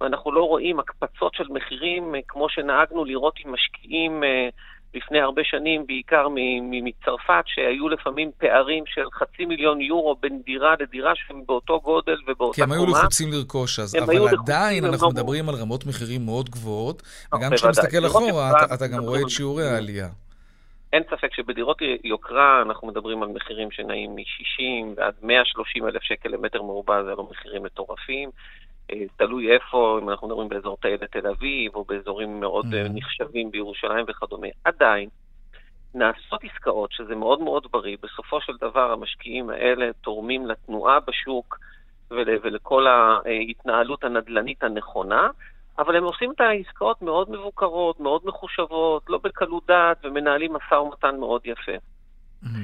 ואנחנו 0.00 0.32
לא 0.32 0.44
רואים 0.44 0.80
הקפצות 0.80 1.34
של 1.34 1.44
מחירים 1.50 2.14
אה, 2.14 2.20
כמו 2.28 2.48
שנהגנו 2.48 3.04
לראות 3.04 3.34
עם 3.44 3.52
משקיעים 3.52 4.24
אה, 4.24 4.48
לפני 4.94 5.20
הרבה 5.20 5.42
שנים, 5.44 5.86
בעיקר 5.86 6.26
מצרפת, 6.62 7.44
שהיו 7.46 7.88
לפעמים 7.88 8.30
פערים 8.38 8.84
של 8.86 9.10
חצי 9.12 9.44
מיליון 9.44 9.80
יורו 9.80 10.16
בין 10.20 10.42
דירה 10.46 10.74
לדירה 10.80 11.12
שהם 11.14 11.42
באותו 11.46 11.80
גודל 11.80 12.16
ובאותה 12.22 12.38
קומה. 12.38 12.54
כי 12.54 12.62
הם 12.62 12.72
היו 12.72 12.86
לחוצים 12.86 13.32
לרכוש 13.32 13.78
אז, 13.78 13.96
אבל 13.96 14.28
עדיין 14.28 14.84
אנחנו 14.84 15.06
לא... 15.06 15.12
מדברים 15.12 15.48
על 15.48 15.54
רמות 15.54 15.86
מחירים 15.86 16.24
מאוד 16.24 16.50
גבוהות, 16.50 17.02
אה, 17.32 17.38
וגם 17.38 17.54
כשאתה 17.54 17.68
מסתכל 17.68 18.06
אחורה, 18.06 18.50
אתה, 18.50 18.74
אתה 18.74 18.86
גם 18.86 19.02
רואה 19.02 19.20
את 19.20 19.30
שיעורי 19.30 19.64
העלייה. 19.64 20.08
אין 20.92 21.02
ספק 21.10 21.34
שבדירות 21.34 21.78
יוקרה 22.04 22.62
אנחנו 22.62 22.88
מדברים 22.88 23.22
על 23.22 23.28
מחירים 23.28 23.70
שנעים 23.70 24.14
מ-60 24.14 24.94
ועד 24.96 25.14
130 25.22 25.86
אלף 25.88 26.02
שקל 26.02 26.28
למטר 26.28 26.62
מרובע, 26.62 27.02
זה 27.04 27.10
לא 27.10 27.28
מחירים 27.30 27.62
מטורפים. 27.62 28.30
אה, 28.90 29.04
תלוי 29.16 29.52
איפה, 29.52 29.98
אם 30.02 30.10
אנחנו 30.10 30.28
מדברים 30.28 30.48
באזור 30.48 30.76
טיילת 30.76 31.12
תל 31.12 31.26
אביב, 31.26 31.74
או 31.74 31.84
באזורים 31.84 32.40
מאוד 32.40 32.64
mm-hmm. 32.64 32.88
נחשבים 32.94 33.50
בירושלים 33.50 34.04
וכדומה. 34.08 34.48
עדיין, 34.64 35.08
נעשות 35.94 36.44
עסקאות, 36.44 36.92
שזה 36.92 37.14
מאוד 37.14 37.40
מאוד 37.40 37.66
בריא. 37.70 37.96
בסופו 38.02 38.40
של 38.40 38.52
דבר, 38.60 38.92
המשקיעים 38.92 39.50
האלה 39.50 39.90
תורמים 40.00 40.46
לתנועה 40.46 41.00
בשוק 41.00 41.58
ול, 42.10 42.28
ולכל 42.42 42.86
ההתנהלות 42.86 44.04
הנדל"נית 44.04 44.62
הנכונה, 44.64 45.28
אבל 45.78 45.96
הם 45.96 46.04
עושים 46.04 46.32
את 46.32 46.40
העסקאות 46.40 47.02
מאוד 47.02 47.30
מבוקרות, 47.30 48.00
מאוד 48.00 48.22
מחושבות, 48.24 49.02
לא 49.08 49.18
בקלות 49.22 49.66
דעת, 49.66 50.04
ומנהלים 50.04 50.52
משא 50.52 50.74
ומתן 50.74 51.16
מאוד 51.16 51.40
יפה. 51.44 51.72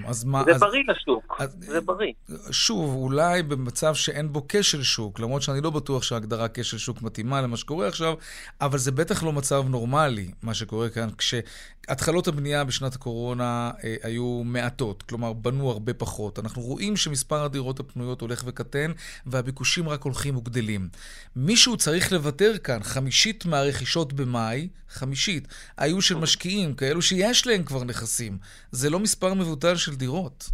אז 0.06 0.24
מה... 0.24 0.44
זה 0.44 0.50
אז, 0.54 0.60
בריא 0.60 0.82
לשוק, 0.88 1.36
אז, 1.38 1.56
זה 1.60 1.80
בריא. 1.80 2.12
שוב, 2.50 2.94
אולי 2.94 3.42
במצב 3.42 3.94
שאין 3.94 4.32
בו 4.32 4.46
כשל 4.48 4.82
שוק, 4.82 5.20
למרות 5.20 5.42
שאני 5.42 5.60
לא 5.60 5.70
בטוח 5.70 6.02
שההגדרה 6.02 6.46
כשל 6.54 6.78
שוק 6.78 7.02
מתאימה 7.02 7.40
למה 7.40 7.56
שקורה 7.56 7.88
עכשיו, 7.88 8.14
אבל 8.60 8.78
זה 8.78 8.92
בטח 8.92 9.22
לא 9.22 9.32
מצב 9.32 9.64
נורמלי, 9.68 10.30
מה 10.42 10.54
שקורה 10.54 10.88
כאן, 10.88 11.08
כשהתחלות 11.18 12.28
הבנייה 12.28 12.64
בשנת 12.64 12.94
הקורונה 12.94 13.70
אה, 13.84 13.96
היו 14.02 14.42
מעטות, 14.44 15.02
כלומר, 15.02 15.32
בנו 15.32 15.70
הרבה 15.70 15.94
פחות. 15.94 16.38
אנחנו 16.38 16.62
רואים 16.62 16.96
שמספר 16.96 17.44
הדירות 17.44 17.80
הפנויות 17.80 18.20
הולך 18.20 18.42
וקטן, 18.46 18.92
והביקושים 19.26 19.88
רק 19.88 20.02
הולכים 20.02 20.36
וגדלים. 20.36 20.88
מישהו 21.36 21.76
צריך 21.76 22.12
לוותר 22.12 22.58
כאן, 22.58 22.82
חמישית 22.82 23.46
מהרכישות 23.46 24.12
במאי, 24.12 24.68
חמישית, 24.88 25.48
היו 25.76 26.02
של 26.02 26.14
משקיעים, 26.14 26.74
כאלו 26.74 27.02
שיש 27.02 27.46
להם 27.46 27.62
כבר 27.62 27.84
נכסים. 27.84 28.38
זה 28.72 28.90
לא 28.90 29.00
מספר 29.00 29.34
מבוטל 29.34 29.63
של 29.76 29.94
דירות. 29.94 30.44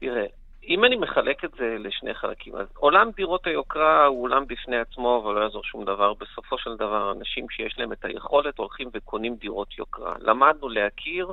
תראה, 0.00 0.26
אם 0.68 0.84
אני 0.84 0.96
מחלק 0.96 1.44
את 1.44 1.50
זה 1.58 1.76
לשני 1.78 2.14
חלקים, 2.14 2.56
אז 2.56 2.66
עולם 2.76 3.10
דירות 3.16 3.46
היוקרה 3.46 4.06
הוא 4.06 4.22
עולם 4.22 4.46
בפני 4.46 4.76
עצמו, 4.78 5.22
אבל 5.24 5.34
לא 5.34 5.40
יעזור 5.40 5.64
שום 5.64 5.84
דבר. 5.84 6.14
בסופו 6.14 6.58
של 6.58 6.76
דבר, 6.76 7.12
אנשים 7.18 7.46
שיש 7.50 7.78
להם 7.78 7.92
את 7.92 8.04
היכולת 8.04 8.58
הולכים 8.58 8.88
וקונים 8.94 9.34
דירות 9.34 9.78
יוקרה. 9.78 10.14
למדנו 10.20 10.68
להכיר 10.68 11.32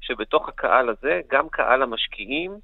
שבתוך 0.00 0.48
הקהל 0.48 0.88
הזה, 0.88 1.20
גם 1.30 1.48
קהל 1.48 1.82
המשקיעים 1.82 2.58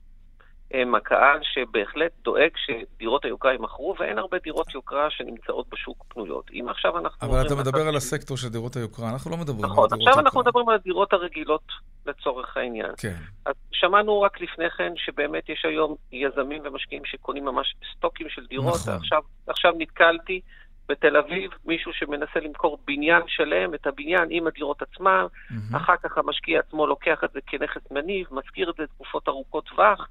הם 0.71 0.95
הקהל 0.95 1.39
שבהחלט 1.43 2.13
דואג 2.23 2.51
שדירות 2.57 3.25
היוקרה 3.25 3.53
יימכרו, 3.53 3.95
ואין 3.99 4.19
הרבה 4.19 4.39
דירות 4.39 4.75
יוקרה 4.75 5.11
שנמצאות 5.11 5.67
בשוק 5.69 6.05
פנויות. 6.09 6.51
אם 6.53 6.67
עכשיו 6.69 6.99
אנחנו... 6.99 7.29
אבל 7.29 7.47
אתה 7.47 7.55
מדבר 7.55 7.89
על 7.89 7.97
הסקטור 7.97 8.37
של 8.37 8.49
דירות 8.49 8.77
היוקרה, 8.77 9.11
אנחנו 9.11 9.31
לא 9.31 9.37
מדברים 9.37 9.65
נכון, 9.65 9.69
על 9.69 9.75
דירות 9.75 9.93
היוקרה. 9.93 9.99
נכון, 9.99 10.09
עכשיו 10.09 10.25
אנחנו 10.25 10.41
מדברים 10.41 10.69
על 10.69 10.75
הדירות 10.75 11.13
הרגילות 11.13 11.73
לצורך 12.07 12.57
העניין. 12.57 12.93
כן. 12.99 13.17
אז 13.47 13.55
שמענו 13.73 14.21
רק 14.21 14.41
לפני 14.41 14.71
כן 14.71 14.93
שבאמת 14.97 15.49
יש 15.49 15.65
היום 15.65 15.95
יזמים 16.13 16.63
ומשקיעים 16.65 17.05
שקונים 17.05 17.45
ממש 17.45 17.75
סטוקים 17.97 18.29
של 18.29 18.47
דירות. 18.47 18.75
נכון. 18.75 18.95
עכשיו, 18.95 19.23
עכשיו 19.47 19.73
נתקלתי 19.79 20.41
בתל 20.89 21.17
אביב, 21.17 21.51
מישהו 21.65 21.93
שמנסה 21.93 22.41
למכור 22.41 22.79
בניין 22.87 23.23
שלם, 23.27 23.75
את 23.75 23.87
הבניין 23.87 24.29
עם 24.31 24.47
הדירות 24.47 24.83
עצמם, 24.83 25.27
mm-hmm. 25.27 25.77
אחר 25.77 25.97
כך 26.03 26.19
המשקיע 26.19 26.61
עצמו 26.61 26.87
לוקח 26.87 27.25
את 27.25 27.33
זה 27.33 27.41
כנכס 27.47 27.83
מניב, 27.91 28.27
משכיר 28.31 28.71
את 28.71 28.75
זה 28.79 28.87
תקופות 28.87 29.29
ארוכות 29.29 29.65
טווח. 29.65 30.09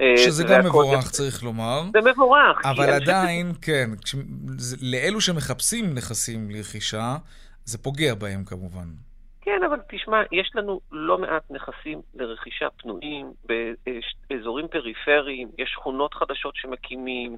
אה, 0.00 0.16
שזה 0.16 0.44
גם 0.44 0.60
מבורך, 0.64 1.10
צריך 1.10 1.42
לומר. 1.42 1.82
זה 1.92 2.10
מבורך. 2.10 2.64
אבל 2.64 2.90
עדיין, 2.90 3.52
כן, 3.62 3.90
לאלו 4.82 5.20
שמחפשים 5.20 5.94
נכסים 5.94 6.50
לרכישה, 6.50 7.16
זה 7.64 7.78
פוגע 7.78 8.14
בהם 8.14 8.44
כמובן. 8.44 8.86
כן, 9.40 9.60
אבל 9.68 9.78
תשמע, 9.88 10.22
יש 10.32 10.50
לנו 10.54 10.80
לא 10.92 11.18
מעט 11.18 11.42
נכסים 11.50 12.00
לרכישה 12.14 12.68
פנויים 12.70 13.32
באזורים 14.30 14.68
פריפריים, 14.68 15.48
יש 15.58 15.70
שכונות 15.70 16.14
חדשות 16.14 16.56
שמקימים, 16.56 17.36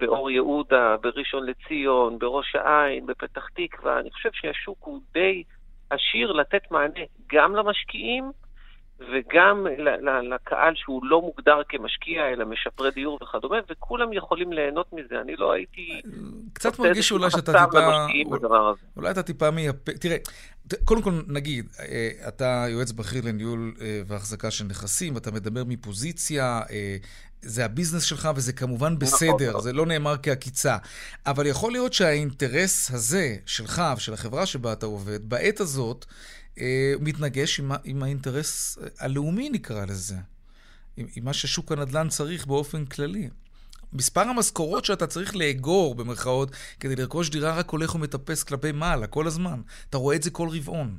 באור 0.00 0.30
יהודה, 0.30 0.96
בראשון 1.02 1.46
לציון, 1.46 2.18
בראש 2.18 2.54
העין, 2.54 3.06
בפתח 3.06 3.48
תקווה. 3.54 4.00
אני 4.00 4.10
חושב 4.10 4.28
שהשוק 4.32 4.78
הוא 4.80 5.00
די 5.12 5.42
עשיר 5.90 6.32
לתת 6.32 6.70
מענה 6.70 7.00
גם 7.32 7.56
למשקיעים 7.56 8.32
וגם 9.12 9.66
לקהל 10.22 10.74
שהוא 10.76 11.04
לא 11.04 11.20
מוגדר 11.20 11.62
כמשקיע, 11.68 12.28
אלא 12.32 12.44
משפרי 12.44 12.90
דיור 12.90 13.18
וכדומה, 13.22 13.56
וכולם 13.70 14.12
יכולים 14.12 14.52
ליהנות 14.52 14.92
מזה. 14.92 15.20
אני 15.20 15.36
לא 15.36 15.52
הייתי... 15.52 16.00
קצת 16.52 16.78
מרגיש 16.78 17.12
אולי 17.12 17.30
שאתה 17.30 17.52
טיפה... 17.64 18.06
אולי 18.96 19.10
אתה 19.10 19.22
טיפה 19.22 19.50
מייפה... 19.50 19.92
תראה, 19.92 20.16
קודם 20.84 21.02
כל 21.02 21.10
נגיד, 21.28 21.66
אה, 21.80 22.10
אתה 22.28 22.64
יועץ 22.68 22.92
בכיר 22.92 23.22
לניהול 23.26 23.74
אה, 23.80 24.00
והחזקה 24.06 24.50
של 24.50 24.64
נכסים, 24.64 25.16
אתה 25.16 25.30
מדבר 25.30 25.64
מפוזיציה, 25.64 26.60
אה, 26.70 26.96
זה 27.42 27.64
הביזנס 27.64 28.02
שלך 28.02 28.28
וזה 28.36 28.52
כמובן 28.52 28.86
נכון, 28.86 28.98
בסדר, 28.98 29.50
נכון. 29.50 29.60
זה 29.60 29.72
לא 29.72 29.86
נאמר 29.86 30.14
כעקיצה. 30.22 30.76
אבל 31.26 31.46
יכול 31.46 31.72
להיות 31.72 31.92
שהאינטרס 31.92 32.90
הזה 32.90 33.36
שלך 33.46 33.82
ושל 33.96 34.12
החברה 34.12 34.46
שבה 34.46 34.72
אתה 34.72 34.86
עובד, 34.86 35.28
בעת 35.28 35.60
הזאת, 35.60 36.06
מתנגש 37.00 37.60
עם, 37.60 37.72
עם 37.84 38.02
האינטרס 38.02 38.78
הלאומי, 38.98 39.50
נקרא 39.50 39.84
לזה. 39.84 40.16
עם, 40.96 41.06
עם 41.16 41.24
מה 41.24 41.32
ששוק 41.32 41.72
הנדל"ן 41.72 42.08
צריך 42.08 42.46
באופן 42.46 42.84
כללי. 42.84 43.28
מספר 43.92 44.20
המשכורות 44.20 44.84
שאתה 44.84 45.06
צריך 45.06 45.36
לאגור, 45.36 45.94
במרכאות, 45.94 46.50
כדי 46.80 46.96
לרכוש 46.96 47.30
דירה 47.30 47.54
רק 47.54 47.70
הולך 47.70 47.94
ומטפס 47.94 48.42
כלפי 48.42 48.72
מעלה 48.72 49.06
כל 49.06 49.26
הזמן. 49.26 49.60
אתה 49.90 49.98
רואה 49.98 50.16
את 50.16 50.22
זה 50.22 50.30
כל 50.30 50.48
רבעון. 50.52 50.98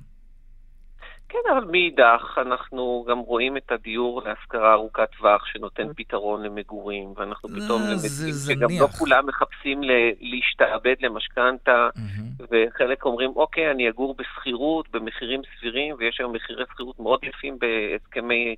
כן, 1.30 1.40
אבל 1.52 1.66
מאידך, 1.72 2.38
אנחנו 2.38 3.06
גם 3.10 3.20
רואים 3.20 3.58
את 3.58 3.72
הדיור 3.72 4.22
להשכרה 4.26 4.74
ארוכת 4.74 5.10
טווח 5.18 5.46
שנותן 5.46 5.94
פתרון 5.96 6.44
למגורים, 6.44 7.14
ואנחנו 7.16 7.50
אה, 7.50 7.56
פתאום 7.56 7.82
למדים 7.82 8.34
שגם 8.48 8.70
לא 8.80 8.88
כולם 8.88 9.28
מחפשים 9.28 9.82
להשתעבד 10.20 10.96
למשכנתה, 11.00 11.90
וחלק 12.52 13.06
אומרים, 13.06 13.32
אוקיי, 13.36 13.72
אני 13.72 13.90
אגור 13.90 14.16
בשכירות, 14.18 14.90
במחירים 14.92 15.42
סבירים, 15.58 15.96
ויש 16.00 16.20
היום 16.20 16.36
מחירי 16.36 16.64
שכירות 16.72 17.00
מאוד 17.00 17.20
יפים 17.24 17.58
בהסכמי, 17.60 18.56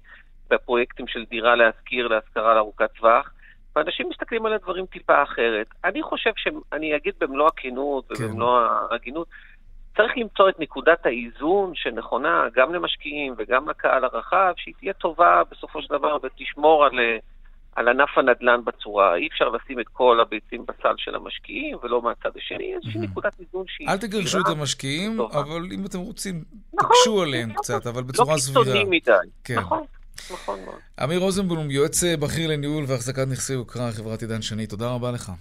בפרויקטים 0.50 1.08
של 1.08 1.26
דירה 1.30 1.56
להשכיר, 1.56 2.08
להשכרה 2.08 2.56
לארוכת 2.56 2.90
טווח. 3.00 3.32
ואנשים 3.76 4.10
מסתכלים 4.10 4.46
על 4.46 4.54
הדברים 4.54 4.86
טיפה 4.86 5.24
אחרת. 5.24 5.68
אני 5.84 6.02
חושב 6.04 6.32
שאני 6.36 6.96
אגיד 6.96 7.14
במלוא 7.20 7.48
הכנות 7.48 8.08
כן. 8.08 8.24
ובמלוא 8.24 8.60
ההגינות, 8.60 9.28
צריך 9.98 10.12
למצוא 10.18 10.50
את 10.50 10.60
נקודת 10.60 11.06
האיזון 11.06 11.72
שנכונה 11.76 12.48
גם 12.56 12.74
למשקיעים 12.74 13.34
וגם 13.38 13.70
לקהל 13.70 14.04
הרחב, 14.04 14.54
שהיא 14.58 14.74
תהיה 14.80 14.94
טובה 14.94 15.42
בסופו 15.52 15.82
של 15.82 15.94
דבר 15.98 16.18
ותשמור 16.24 16.86
על, 16.86 17.00
על 17.76 17.88
ענף 17.88 18.18
הנדל"ן 18.18 18.62
בצורה, 18.66 19.16
אי 19.16 19.28
אפשר 19.28 19.50
לשים 19.50 19.80
את 19.80 19.88
כל 19.88 20.20
הביצים 20.22 20.66
בסל 20.66 20.94
של 20.98 21.16
המשקיעים 21.16 21.78
ולא 21.84 22.02
מהצד 22.02 22.30
השני, 22.38 22.74
איזושהי 22.76 23.02
נקודת 23.02 23.40
איזון 23.40 23.64
שהיא... 23.68 23.88
אל 23.90 23.98
תגרשו 23.98 24.40
את 24.40 24.48
המשקיעים, 24.48 25.22
אבל 25.22 25.62
אם 25.74 25.86
אתם 25.86 26.00
רוצים, 26.00 26.44
נכון, 26.74 26.90
תקשו 26.90 27.22
עליהם. 27.22 27.54
קצת, 27.54 27.88
אבל 27.88 28.04
בצורה 28.04 28.38
סבירה. 28.38 28.60
לא 28.60 28.66
קיצוני 28.66 28.98
מדי. 28.98 29.12
כן. 29.44 29.56
נכון. 29.60 29.84
נכון 30.32 30.60
מאוד. 30.66 30.80
אמיר 31.04 31.20
רוזנבלום, 31.20 31.72
יועץ 31.72 32.04
בכיר 32.04 32.50
לניהול 32.50 32.84
והחזקת 32.88 33.28
נכסי 33.32 33.54
יוקרה, 33.54 33.92
חברת 33.92 34.22
עידן 34.22 34.42
שני, 34.42 34.68
תודה 34.68 34.90
רבה 34.90 35.12
לך. 35.12 35.32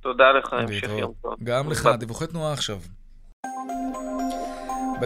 תודה 0.00 0.32
לך, 0.32 0.52
המשך 0.52 0.88
יום 0.98 1.12
טוב. 1.22 1.34
גם 1.44 1.70
לך, 1.70 1.88
דיווחי 1.98 2.26
תנועה 2.26 2.52
עכשיו. 2.52 2.76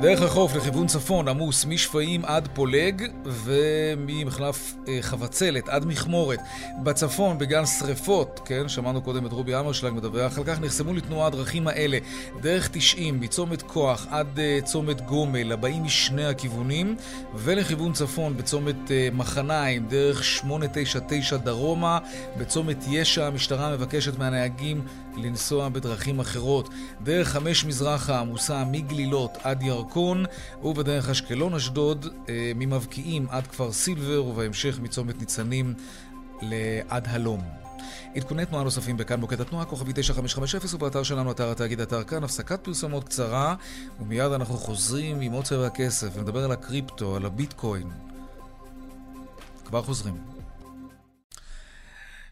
בדרך 0.01 0.23
החוף 0.23 0.57
לכיוון 0.57 0.87
צפון 0.87 1.29
עמוס 1.29 1.65
משפעים 1.65 2.25
עד 2.25 2.49
פולג 2.55 3.03
וממחלף 3.25 4.75
אה, 4.89 4.99
חבצלת 5.01 5.69
עד 5.69 5.87
מכמורת. 5.87 6.39
בצפון 6.83 7.39
בגלל 7.39 7.67
שריפות, 7.67 8.41
כן, 8.45 8.69
שמענו 8.69 9.03
קודם 9.03 9.27
את 9.27 9.33
רובי 9.33 9.55
אמרשלג 9.55 9.93
מדווח 9.93 10.39
על 10.39 10.45
כך, 10.45 10.61
נחסמו 10.61 10.93
לתנועה 10.93 11.27
הדרכים 11.27 11.69
האלה 11.69 11.99
דרך 12.41 12.69
90 12.73 13.21
מצומת 13.21 13.63
כוח 13.63 14.07
עד 14.11 14.39
אה, 14.39 14.59
צומת 14.65 15.01
גומל, 15.01 15.53
הבאים 15.53 15.83
משני 15.83 16.27
הכיוונים 16.27 16.97
ולכיוון 17.35 17.93
צפון 17.93 18.37
בצומת 18.37 18.91
אה, 18.91 19.09
מחניים 19.13 19.87
דרך 19.89 20.25
899 20.25 21.37
דרומה, 21.37 21.99
בצומת 22.37 22.85
ישע 22.91 23.27
המשטרה 23.27 23.73
מבקשת 23.73 24.19
מהנהגים 24.19 24.83
לנסוע 25.19 25.69
בדרכים 25.69 26.21
אחרות. 26.21 26.69
דרך 27.03 27.29
חמש 27.29 27.65
מזרחה 27.65 28.21
עמוסה 28.21 28.65
מגלילות 28.65 29.39
עד 29.43 29.63
ירקון, 29.63 30.25
ובדרך 30.63 31.09
אשקלון-אשדוד 31.09 32.07
אה, 32.29 32.53
ממבקיעים 32.55 33.27
עד 33.31 33.47
כפר 33.47 33.73
סילבר, 33.73 34.25
ובהמשך 34.25 34.79
מצומת 34.83 35.21
ניצנים 35.21 35.75
לעד 36.43 37.09
הלום. 37.09 37.41
עדכוני 38.15 38.47
תנועה 38.47 38.65
נוספים 38.65 38.97
בכאן 38.97 39.21
מוקד 39.21 39.41
התנועה, 39.41 39.65
כוכבי 39.65 39.93
9550 39.95 40.61
ובאתר 40.75 41.03
שלנו, 41.03 41.31
אתר 41.31 41.51
התאגיד 41.51 41.81
אתר 41.81 42.05
כאן, 42.05 42.25
הפסקת 42.25 42.61
פרסומות 42.65 43.05
קצרה, 43.05 43.55
ומיד 44.01 44.33
אנחנו 44.33 44.55
חוזרים 44.55 45.21
עם 45.21 45.33
עוד 45.33 45.45
צבע 45.45 45.67
הכסף 45.67 46.09
ונדבר 46.15 46.45
על 46.45 46.53
הקריפטו, 46.53 47.17
על 47.17 47.27
הביטקוין. 47.27 47.91
כבר 49.65 49.83
חוזרים. 49.83 50.38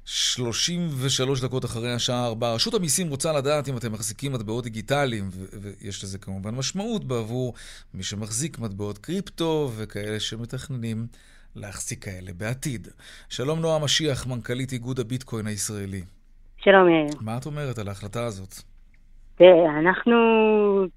33 0.09 1.41
דקות 1.41 1.65
אחרי 1.65 1.93
השעה 1.93 2.27
4. 2.27 2.55
רשות 2.55 2.75
המיסים 2.75 3.09
רוצה 3.09 3.33
לדעת 3.33 3.69
אם 3.69 3.77
אתם 3.77 3.93
מחזיקים 3.93 4.33
מטבעות 4.33 4.65
דיגיטליים, 4.65 5.25
ויש 5.63 6.05
לזה 6.05 6.19
כמובן 6.19 6.55
משמעות 6.55 7.05
בעבור 7.05 7.55
מי 7.95 8.03
שמחזיק 8.03 8.59
מטבעות 8.59 8.99
קריפטו 8.99 9.71
וכאלה 9.77 10.21
שמתכננים 10.21 11.07
להחזיק 11.57 12.05
כאלה 12.05 12.31
בעתיד. 12.39 12.89
שלום 13.29 13.61
נועה 13.61 13.85
משיח, 13.85 14.27
מנכ"לית 14.27 14.73
איגוד 14.73 15.01
הביטקוין 15.01 15.47
הישראלי. 15.47 16.03
שלום 16.59 16.89
יאיר. 16.89 17.15
מה 17.21 17.37
את 17.37 17.47
אומרת 17.47 17.79
על 17.79 17.89
ההחלטה 17.89 18.25
הזאת? 18.25 18.55
אנחנו 19.81 20.17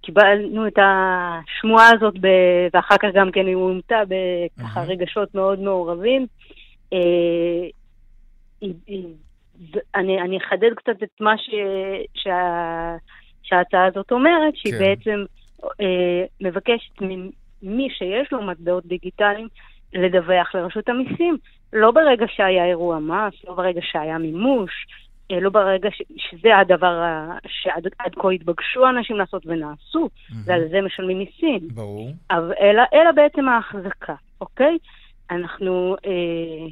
קיבלנו 0.02 0.67
את 0.67 0.78
השמועה 0.78 1.89
הזאת, 1.95 2.13
ב... 2.22 2.28
ואחר 2.74 2.95
כך 2.98 3.08
גם 3.15 3.32
כן 3.32 3.48
היא 3.48 3.56
אומתה 3.56 3.95
בככה 4.10 4.82
רגשות 4.82 5.36
מאוד 5.36 5.60
מעורבים. 5.60 6.28
אני, 9.95 10.22
אני 10.22 10.38
אחדד 10.38 10.74
קצת 10.76 11.04
את 11.04 11.22
מה 11.22 11.38
ש, 11.38 11.50
שה, 12.13 12.95
שההצעה 13.43 13.86
הזאת 13.86 14.12
אומרת, 14.12 14.56
שהיא 14.56 14.74
כן. 14.74 14.80
בעצם 14.80 15.26
אה, 15.82 16.26
מבקשת 16.41 17.02
ממי 17.02 17.89
שיש 17.89 18.32
לו 18.32 18.41
מטבעות 18.41 18.86
דיגיטליים 18.86 19.48
לדווח 19.93 20.56
לרשות 20.56 20.89
המיסים, 20.89 21.38
לא 21.74 21.91
ברגע 21.91 22.26
שהיה 22.28 22.65
אירוע 22.65 23.00
מס, 23.00 23.34
לא 23.48 23.54
ברגע 23.54 23.82
שהיה 23.84 24.17
מימוש, 24.17 24.72
אה, 25.32 25.39
לא 25.39 25.50
ברגע 25.50 25.89
ש, 25.91 26.02
שזה 26.17 26.58
הדבר 26.58 27.02
שעד 27.48 27.88
כה 28.15 28.30
התבקשו 28.30 28.89
אנשים 28.89 29.15
לעשות 29.15 29.43
ונעשו, 29.45 30.06
mm-hmm. 30.06 30.36
ועל 30.45 30.62
זה 30.72 30.82
משלמים 30.82 31.17
מיסים. 31.17 31.67
ברור. 31.74 32.12
אבל, 32.32 32.54
אלא, 32.62 32.84
אלא 32.93 33.12
בעצם 33.12 33.50
ההחזקה, 33.50 34.15
אוקיי? 34.41 34.78
אנחנו, 35.32 35.96
אה, 36.06 36.12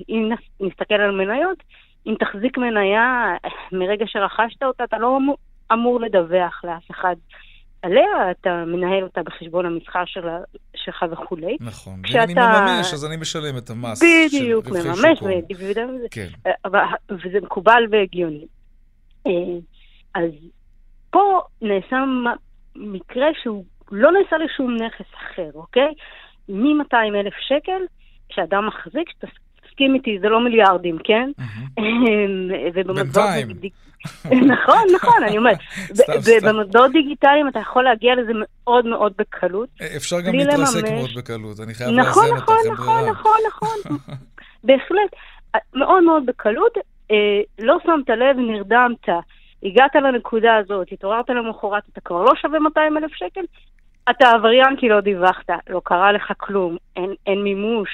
אם 0.09 0.29
נסתכל 0.59 0.95
על 0.95 1.11
מניות, 1.11 1.63
אם 2.07 2.15
תחזיק 2.19 2.57
מניה 2.57 3.35
מרגע 3.71 4.05
שרכשת 4.07 4.63
אותה, 4.63 4.83
אתה 4.83 4.97
לא 4.97 5.17
אמור 5.73 5.99
לדווח 5.99 6.61
לאף 6.63 6.91
אחד 6.91 7.15
עליה, 7.81 8.31
אתה 8.31 8.63
מנהל 8.67 9.03
אותה 9.03 9.23
בחשבון 9.23 9.65
המסחר 9.65 10.05
של, 10.05 10.27
שלך 10.75 11.05
וכולי. 11.11 11.57
נכון, 11.59 12.01
כשאתה... 12.03 12.19
ואם 12.27 12.39
אני 12.39 12.71
מממש, 12.71 12.93
אז 12.93 13.05
אני 13.05 13.17
משלם 13.17 13.57
את 13.57 13.69
המס 13.69 14.03
בדיוק, 14.03 14.65
מממש, 14.67 15.21
ודיבידנד, 15.21 16.01
כן. 16.11 16.27
אה, 16.45 16.81
וזה 17.09 17.39
מקובל 17.41 17.83
והגיוני. 17.91 18.45
אה, 19.27 19.31
אז 20.15 20.31
פה 21.09 21.41
נעשה 21.61 22.03
מקרה 22.75 23.27
שהוא 23.43 23.65
לא 23.91 24.11
נעשה 24.11 24.35
לשום 24.37 24.75
נכס 24.75 25.13
אחר, 25.15 25.49
אוקיי? 25.55 25.93
מ-200 26.49 27.15
אלף 27.15 27.33
שקל 27.39 27.81
כשאדם 28.29 28.67
מחזיק, 28.67 29.09
שתסכים 29.09 29.95
איתי, 29.95 30.19
זה 30.21 30.29
לא 30.29 30.43
מיליארדים, 30.43 30.97
כן? 31.03 31.29
בינתיים. 32.85 33.47
נכון, 34.53 34.83
נכון, 34.95 35.23
אני 35.27 35.37
אומרת. 35.37 35.57
במטבעות 36.45 36.91
דיגיטליים 36.91 37.47
אתה 37.47 37.59
יכול 37.59 37.83
להגיע 37.83 38.15
לזה 38.15 38.31
מאוד 38.35 38.85
מאוד 38.85 39.13
בקלות. 39.17 39.69
אפשר 39.95 40.21
גם 40.21 40.33
להתרסק 40.35 40.83
מאוד 40.91 41.09
בקלות, 41.17 41.59
אני 41.59 41.73
חייב 41.73 41.89
לאזן 41.89 42.09
אותך, 42.09 42.17
נכון, 42.17 42.57
נכון, 42.71 43.05
נכון, 43.11 43.39
נכון, 43.47 43.77
נכון. 43.85 44.15
בהחלט. 44.63 45.11
מאוד 45.73 46.03
מאוד 46.03 46.25
בקלות. 46.25 46.77
אה, 47.11 47.41
לא 47.59 47.77
שמת 47.83 48.09
לב, 48.09 48.37
נרדמת, 48.37 49.09
הגעת 49.63 49.95
לנקודה 49.95 50.55
הזאת, 50.55 50.87
התעוררת 50.91 51.29
למחרת, 51.29 51.83
אתה 51.93 52.01
כבר 52.01 52.23
לא 52.23 52.33
שווה 52.41 52.59
200 52.59 52.97
אלף 52.97 53.11
שקל, 53.13 53.41
אתה 54.09 54.31
עבריין 54.31 54.75
כי 54.79 54.89
לא 54.89 55.01
דיווחת, 55.01 55.49
לא 55.69 55.81
קרה 55.83 56.11
לך 56.11 56.31
כלום, 56.37 56.77
אין, 56.95 57.13
אין 57.27 57.43
מימוש, 57.43 57.89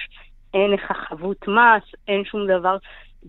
אין 0.53 0.71
לך 0.71 0.91
חבות 0.91 1.47
מס, 1.47 1.95
אין 2.07 2.25
שום 2.25 2.47
דבר, 2.47 2.77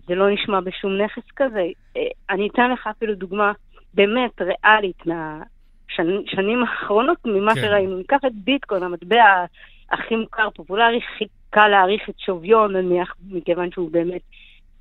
זה 0.07 0.15
לא 0.15 0.33
נשמע 0.33 0.59
בשום 0.59 0.97
נכס 1.01 1.31
כזה. 1.35 1.65
אה, 1.97 2.01
אני 2.29 2.47
אתן 2.47 2.71
לך 2.71 2.87
אפילו 2.87 3.15
דוגמה 3.15 3.51
באמת 3.93 4.41
ריאלית 4.41 5.05
מהשנים 5.05 6.63
האחרונות, 6.63 7.17
ממה 7.25 7.55
כן. 7.55 7.61
שראינו. 7.61 7.97
ניקח 7.97 8.19
את 8.27 8.35
ביטקוין, 8.35 8.83
המטבע 8.83 9.45
הכי 9.91 10.15
מוכר, 10.15 10.49
פופולרי, 10.49 10.97
הכי 10.97 11.25
קל 11.49 11.67
להעריך 11.67 12.09
את 12.09 12.19
שוויון, 12.19 12.75
נניח, 12.75 13.15
מכיוון 13.29 13.71
שהוא 13.71 13.91
באמת 13.91 14.21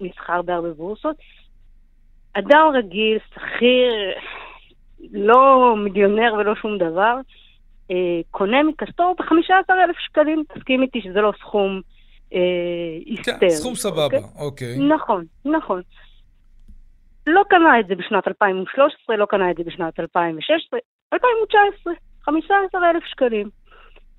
נסחר 0.00 0.42
בהרבה 0.42 0.72
בורסות. 0.72 1.16
אדם 2.32 2.70
רגיל, 2.74 3.18
שכיר, 3.34 3.92
לא 5.12 5.74
מיליונר 5.76 6.34
ולא 6.34 6.54
שום 6.54 6.78
דבר, 6.78 7.16
אה, 7.90 8.20
קונה 8.30 8.62
מכספו 8.62 9.14
ב-15,000 9.14 9.98
שקלים, 9.98 10.44
תסכים 10.54 10.82
איתי 10.82 11.00
שזה 11.00 11.20
לא 11.20 11.32
סכום 11.38 11.80
היסטרי. 13.06 13.34
כן, 13.40 13.48
סכום 13.48 13.74
סבבה, 13.74 14.04
אוקיי? 14.04 14.20
אוקיי. 14.38 14.78
נכון, 14.88 15.24
נכון. 15.44 15.82
לא 17.26 17.42
קנה 17.50 17.80
את 17.80 17.86
זה 17.86 17.94
בשנת 17.94 18.28
2013, 18.28 19.16
לא 19.16 19.26
קנה 19.26 19.50
את 19.50 19.56
זה 19.56 19.62
בשנת 19.66 20.00
2016, 20.00 20.80
2019, 21.12 21.92
15,000 22.24 23.02
שקלים. 23.06 23.48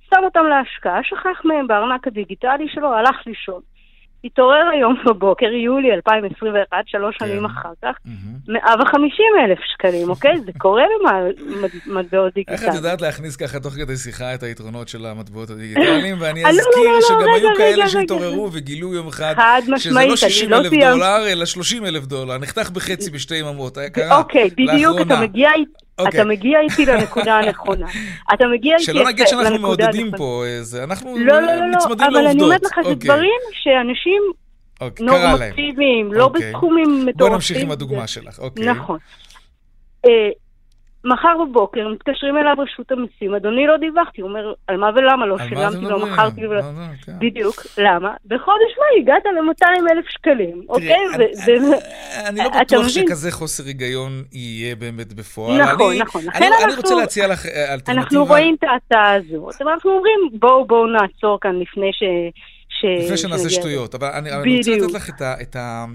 שם 0.10 0.22
אותם 0.24 0.46
להשקעה, 0.50 1.04
שכח 1.04 1.46
מהם 1.46 1.68
בארנק 1.68 2.08
הדיגיטלי 2.08 2.68
שלו, 2.70 2.94
הלך 2.94 3.28
לישון. 3.28 3.62
התעורר 4.26 4.70
היום 4.74 4.96
בבוקר, 5.06 5.46
יולי 5.46 5.92
2021, 5.94 6.84
שלוש 6.86 7.18
כן. 7.18 7.26
שנים 7.28 7.46
אחר 7.46 7.72
כך, 7.82 7.96
150 8.48 9.26
אלף 9.46 9.60
שקלים, 9.74 10.10
אוקיי? 10.10 10.40
זה 10.46 10.52
קורה 10.58 10.84
למטבעות 11.88 12.34
דיגיטליים. 12.34 12.62
איך 12.62 12.70
את 12.70 12.76
יודעת 12.76 13.02
להכניס 13.02 13.36
ככה 13.36 13.60
תוך 13.60 13.74
כדי 13.74 13.96
שיחה 13.96 14.34
את 14.34 14.44
היתרונות 14.44 14.88
של 14.88 15.06
המטבעות 15.06 15.50
הדיגיטליים? 15.50 16.18
ואני 16.20 16.44
לא, 16.44 16.50
לא, 16.50 16.56
אזכיר 16.60 16.92
לא, 16.92 17.02
שגם 17.02 17.34
היו 17.36 17.50
כאלה 17.58 17.90
שהתעוררו 17.90 18.50
וגילו 18.54 18.94
יום 18.94 19.08
אחד 19.08 19.36
שזה 19.78 20.06
לא 20.08 20.16
60 20.16 20.54
אלף 20.54 20.72
דולר, 20.72 21.28
אלא 21.28 21.46
30 21.46 21.86
אלף 21.86 22.06
דולר. 22.06 22.38
נחתך 22.38 22.70
בחצי 22.70 23.10
בשתי 23.10 23.36
יממות. 23.36 23.78
אוקיי, 24.12 24.50
בדיוק, 24.50 25.02
אתה 25.02 25.22
מגיע 25.22 25.50
Okay. 26.02 26.02
אתה 26.02 26.08
אוקיי. 26.08 26.24
מגיע 26.24 26.60
איתי 26.60 26.86
לנקודה 26.86 27.40
הנכונה. 27.40 27.88
אתה 28.34 28.48
מגיע 28.54 28.78
איתי 28.78 28.94
לנקודה 28.94 29.00
הנכונה. 29.00 29.04
שלא 29.04 29.10
נגיד 29.10 29.28
שאנחנו 29.28 29.60
מעודדים 29.60 30.12
פה 30.18 30.44
איזה, 30.46 30.84
אנחנו 30.84 31.18
לא, 31.18 31.26
לא, 31.26 31.42
לא, 31.42 31.54
מצמדים 31.54 31.72
לעובדות. 31.72 32.02
אבל 32.02 32.28
אני 32.28 32.42
אומרת 32.44 32.64
לך 32.64 32.72
שזה 32.82 32.90
אוקיי. 32.90 33.10
דברים 33.10 33.42
שאנשים 33.52 34.22
אוקיי, 34.82 35.06
נורמטיביים, 35.06 36.14
לא 36.14 36.28
בסכומים 36.28 37.06
מטורפים. 37.06 37.14
בוא 37.18 37.30
נמשיך 37.30 37.58
עם 37.58 37.72
הדוגמה 37.72 38.08
שלך, 38.08 38.40
אוקיי. 38.40 38.66
נכון. 38.66 39.00
מחר 41.06 41.36
בבוקר 41.44 41.88
מתקשרים 41.88 42.38
אליו 42.38 42.56
רשות 42.58 42.92
המיסים, 42.92 43.36
אדוני 43.36 43.68
לא 43.68 43.78
דיווחתי, 43.78 44.22
הוא 44.22 44.30
אומר, 44.30 44.54
על 44.68 44.78
מה 44.78 44.90
ולמה 44.96 45.26
לא 45.26 45.38
שילמתי, 45.38 45.82
לא 45.82 46.06
מכרתי, 46.06 46.42
כן. 47.06 47.12
בדיוק, 47.20 47.56
למה? 47.78 48.14
בחודש 48.26 48.72
מאי 48.80 49.02
הגעת 49.02 49.24
ל-200 49.26 49.92
אלף 49.92 50.06
שקלים, 50.08 50.62
אוקיי? 50.70 51.06
אני 52.28 52.40
לא 52.40 52.50
בטוח 52.62 52.88
שכזה 52.88 53.32
חוסר 53.32 53.64
היגיון 53.64 54.24
יהיה 54.32 54.76
באמת 54.76 55.14
בפועל. 55.14 55.62
נכון, 55.62 55.98
נכון. 55.98 56.22
אני 56.36 56.76
רוצה 56.78 56.96
להציע 56.96 57.28
לך 57.28 57.46
אה, 57.46 57.74
אלטרנטיבה. 57.74 58.02
אנחנו 58.02 58.26
רואים 58.26 58.56
את 58.60 58.64
ההצעה 58.64 59.16
אבל 59.62 59.70
אנחנו 59.70 59.92
אומרים, 59.92 60.20
בואו, 60.40 60.66
בואו 60.66 60.88
נעצור 60.88 61.38
כאן 61.42 61.60
לפני 61.60 61.92
ש... 61.94 62.04
לפני 63.04 63.18
שנעשה 63.18 63.50
שטויות, 63.50 63.96
אבל 63.96 64.08
אני 64.08 64.58
רוצה 64.58 64.72
לתת 64.72 64.94
לך 64.94 65.10
את 65.42 65.56
ה... 65.56 65.86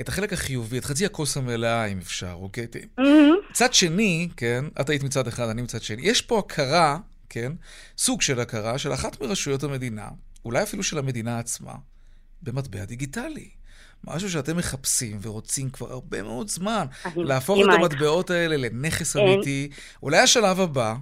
את 0.00 0.08
החלק 0.08 0.32
החיובי, 0.32 0.78
את 0.78 0.84
חצי 0.84 1.06
הכוס 1.06 1.36
המלאה, 1.36 1.84
אם 1.84 1.98
אפשר, 1.98 2.32
אוקיי? 2.32 2.66
Mm-hmm. 3.00 3.52
צד 3.52 3.74
שני, 3.74 4.28
כן, 4.36 4.64
את 4.80 4.90
היית 4.90 5.02
מצד 5.02 5.26
אחד, 5.28 5.48
אני 5.48 5.62
מצד 5.62 5.82
שני, 5.82 6.02
יש 6.02 6.22
פה 6.22 6.38
הכרה, 6.38 6.98
כן, 7.28 7.52
סוג 7.98 8.22
של 8.22 8.40
הכרה 8.40 8.78
של 8.78 8.94
אחת 8.94 9.20
מרשויות 9.20 9.62
המדינה, 9.62 10.08
אולי 10.44 10.62
אפילו 10.62 10.82
של 10.82 10.98
המדינה 10.98 11.38
עצמה, 11.38 11.72
במטבע 12.42 12.84
דיגיטלי. 12.84 13.48
משהו 14.04 14.30
שאתם 14.30 14.56
מחפשים 14.56 15.18
ורוצים 15.22 15.70
כבר 15.70 15.92
הרבה 15.92 16.22
מאוד 16.22 16.48
זמן, 16.48 16.86
להפוך 17.16 17.58
את 17.64 17.74
המטבעות 17.74 18.30
האלה 18.30 18.56
לנכס 18.56 19.16
אמיתי. 19.16 19.68
אולי 20.02 20.18
השלב 20.18 20.60
הבא, 20.60 20.94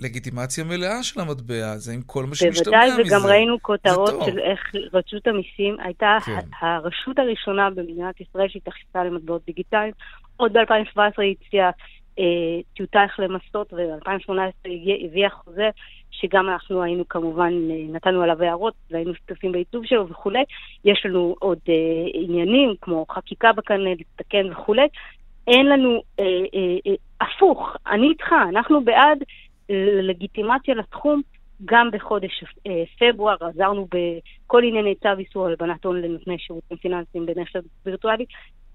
לגיטימציה 0.00 0.64
מלאה 0.64 1.02
של 1.02 1.20
המטבע 1.20 1.70
הזה, 1.70 1.92
עם 1.92 2.02
כל 2.06 2.24
מה 2.24 2.34
שמשתמע 2.34 2.84
מזה. 2.84 2.96
בוודאי, 2.96 3.16
וגם 3.16 3.26
ראינו 3.26 3.62
כותרות 3.62 4.14
של 4.26 4.38
איך 4.38 4.60
רשות 4.92 5.26
המיסים 5.26 5.76
הייתה 5.80 6.16
כן. 6.26 6.38
הרשות 6.60 7.18
הראשונה 7.18 7.70
במדינת 7.70 8.20
ישראל 8.20 8.48
שהתייחסה 8.48 9.04
למטבעות 9.04 9.42
דיגיטליים. 9.46 9.92
עוד 10.36 10.52
ב-2017 10.52 11.00
היא 11.18 11.34
הציעה 11.46 11.70
אה, 12.18 12.24
טיוטה 12.76 13.02
איך 13.02 13.20
למסות, 13.20 13.72
וב-2018 13.72 14.68
הביאה 15.04 15.30
חוזה 15.30 15.68
שגם 16.10 16.48
אנחנו 16.48 16.82
היינו 16.82 17.08
כמובן, 17.08 17.52
אה, 17.70 17.92
נתנו 17.92 18.22
עליו 18.22 18.42
הערות 18.42 18.74
והיינו 18.90 19.14
שותפים 19.14 19.52
בעיצוב 19.52 19.86
שלו 19.86 20.08
וכולי. 20.08 20.44
יש 20.84 21.02
לנו 21.04 21.34
עוד 21.38 21.58
אה, 21.68 21.74
עניינים 22.14 22.74
כמו 22.80 23.06
חקיקה 23.10 23.52
בקנה, 23.52 23.90
לתקן 23.90 24.52
וכולי. 24.52 24.88
אין 25.46 25.66
לנו, 25.66 26.02
אה, 26.20 26.24
אה, 26.24 26.76
אה, 26.86 26.94
הפוך, 27.20 27.76
אני 27.86 28.08
איתך, 28.08 28.32
אנחנו 28.48 28.84
בעד 28.84 29.18
לגיטימציה 30.02 30.74
לתחום. 30.74 31.22
גם 31.64 31.90
בחודש 31.92 32.44
אה, 32.66 32.82
פברואר 32.98 33.36
עזרנו 33.40 33.86
בכל 33.86 34.62
ענייני 34.64 34.94
צו 34.94 35.18
איסור 35.18 35.46
הלבנת 35.46 35.84
הון 35.84 36.02
לנותני 36.02 36.38
שירותים 36.38 36.76
פיננסיים 36.76 37.26
בנכס 37.26 37.52
וירטואלי. 37.86 38.24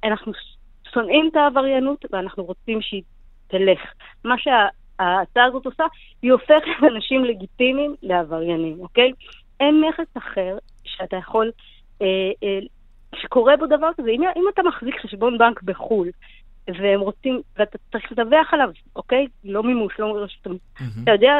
אנחנו 0.03 0.31
שונאים 0.93 1.29
את 1.31 1.35
העבריינות 1.35 2.05
ואנחנו 2.11 2.43
רוצים 2.43 2.81
שהיא 2.81 3.03
תלך. 3.47 3.79
מה 4.23 4.37
שה... 4.37 4.67
ההצעה 4.99 5.45
הזאת 5.45 5.65
עושה, 5.65 5.83
היא 6.21 6.31
הופכת 6.31 6.83
אנשים 6.95 7.25
לגיטימיים 7.25 7.95
לעבריינים, 8.01 8.79
אוקיי? 8.79 9.11
אין 9.59 9.83
נכס 9.89 10.17
אחר 10.17 10.57
שאתה 10.83 11.17
יכול, 11.17 11.51
אה, 12.01 12.31
אה, 12.43 12.59
שקורה 13.15 13.57
בו 13.57 13.65
דבר 13.65 13.89
כזה. 13.97 14.09
אם, 14.09 14.21
אם 14.35 14.43
אתה 14.53 14.63
מחזיק 14.63 14.95
חשבון 15.01 15.37
בנק 15.37 15.63
בחו"ל, 15.63 16.09
והם 16.67 16.99
רוצים, 16.99 17.41
ואתה 17.57 17.77
צריך 17.91 18.11
לדווח 18.11 18.53
עליו, 18.53 18.69
אוקיי? 18.95 19.27
לא 19.43 19.63
מימוש, 19.63 19.99
לא 19.99 20.17
רשות 20.17 20.47
mm-hmm. 20.47 20.83
אתה 21.03 21.11
יודע 21.11 21.33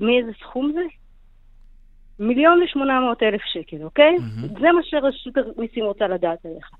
מאיזה 0.00 0.30
סכום 0.40 0.72
זה? 0.72 0.80
מיליון 2.18 2.62
ושמונה 2.62 3.00
מאות 3.00 3.22
אלף 3.22 3.40
שקל, 3.52 3.82
אוקיי? 3.82 4.16
Mm-hmm. 4.16 4.60
זה 4.60 4.72
מה 4.72 4.80
שרשות 4.82 5.34
המיסים 5.56 5.84
רוצה 5.84 6.08
לדעת 6.08 6.46
עליך. 6.46 6.70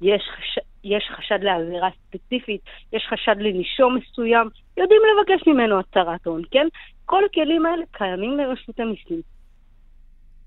יש, 0.00 0.22
חש... 0.36 0.58
יש 0.84 1.08
חשד 1.16 1.38
לעבירה 1.42 1.88
ספציפית, 2.06 2.60
יש 2.92 3.06
חשד 3.10 3.36
לנישום 3.38 3.96
מסוים, 3.96 4.48
יודעים 4.76 5.00
לבקש 5.10 5.46
ממנו 5.46 5.78
הצהרת 5.78 6.26
הון, 6.26 6.42
כן? 6.50 6.66
כל 7.04 7.24
הכלים 7.24 7.66
האלה 7.66 7.84
קיימים 7.92 8.36
לרשות 8.36 8.80
המיסים. 8.80 9.20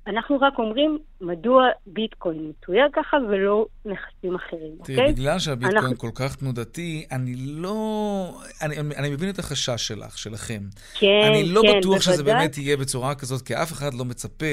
אנחנו 0.07 0.39
רק 0.41 0.59
אומרים 0.59 0.99
מדוע 1.21 1.67
ביטקוין 1.87 2.49
מתויג 2.49 2.85
ככה 2.93 3.17
ולא 3.29 3.65
נכסים 3.85 4.35
אחרים, 4.35 4.71
אוקיי? 4.79 4.95
תראי, 4.95 5.13
בגלל 5.13 5.39
שהביטקוין 5.39 5.77
אנחנו... 5.77 5.97
כל 5.97 6.09
כך 6.15 6.35
תנודתי, 6.35 7.05
אני 7.11 7.35
לא... 7.37 8.33
אני, 8.61 8.75
אני 8.97 9.09
מבין 9.09 9.29
את 9.29 9.39
החשש 9.39 9.87
שלך, 9.87 10.17
שלכם. 10.17 10.59
כן, 10.99 11.07
אני 11.29 11.43
לא 11.43 11.61
כן, 11.61 11.67
בטוח 11.67 11.83
בוודאי. 11.83 12.01
שזה 12.01 12.23
באמת 12.23 12.57
יהיה 12.57 12.77
בצורה 12.77 13.15
כזאת, 13.15 13.41
כי 13.41 13.55
אף 13.55 13.71
אחד 13.71 13.93
לא 13.93 14.05
מצפה 14.05 14.45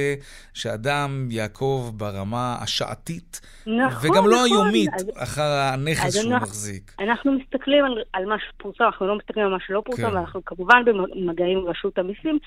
שאדם 0.55 1.29
יעקוב 1.31 1.99
ברמה 1.99 2.57
השעתית, 2.61 3.41
נכון, 3.67 4.11
וגם 4.11 4.27
לא 4.27 4.37
נכון, 4.37 4.67
היומית, 4.67 4.91
אז, 4.95 5.11
אחר 5.17 5.51
הנכס 5.73 6.15
שהוא 6.15 6.33
אנחנו, 6.33 6.47
מחזיק. 6.47 6.95
אנחנו 7.01 7.33
מסתכלים 7.33 7.85
על, 7.85 8.03
על 8.13 8.25
מה 8.27 8.37
שפורסם, 8.49 8.85
אנחנו 8.85 9.07
לא 9.07 9.17
מסתכלים 9.17 9.47
על 9.47 9.53
מה 9.53 9.59
שלא 9.67 9.83
פורסם, 9.85 10.11
כן. 10.11 10.15
ואנחנו 10.15 10.45
כמובן 10.45 10.83
במגעים 10.85 11.59
עם 11.59 11.67
רשות 11.67 11.99
המיסים, 11.99 12.39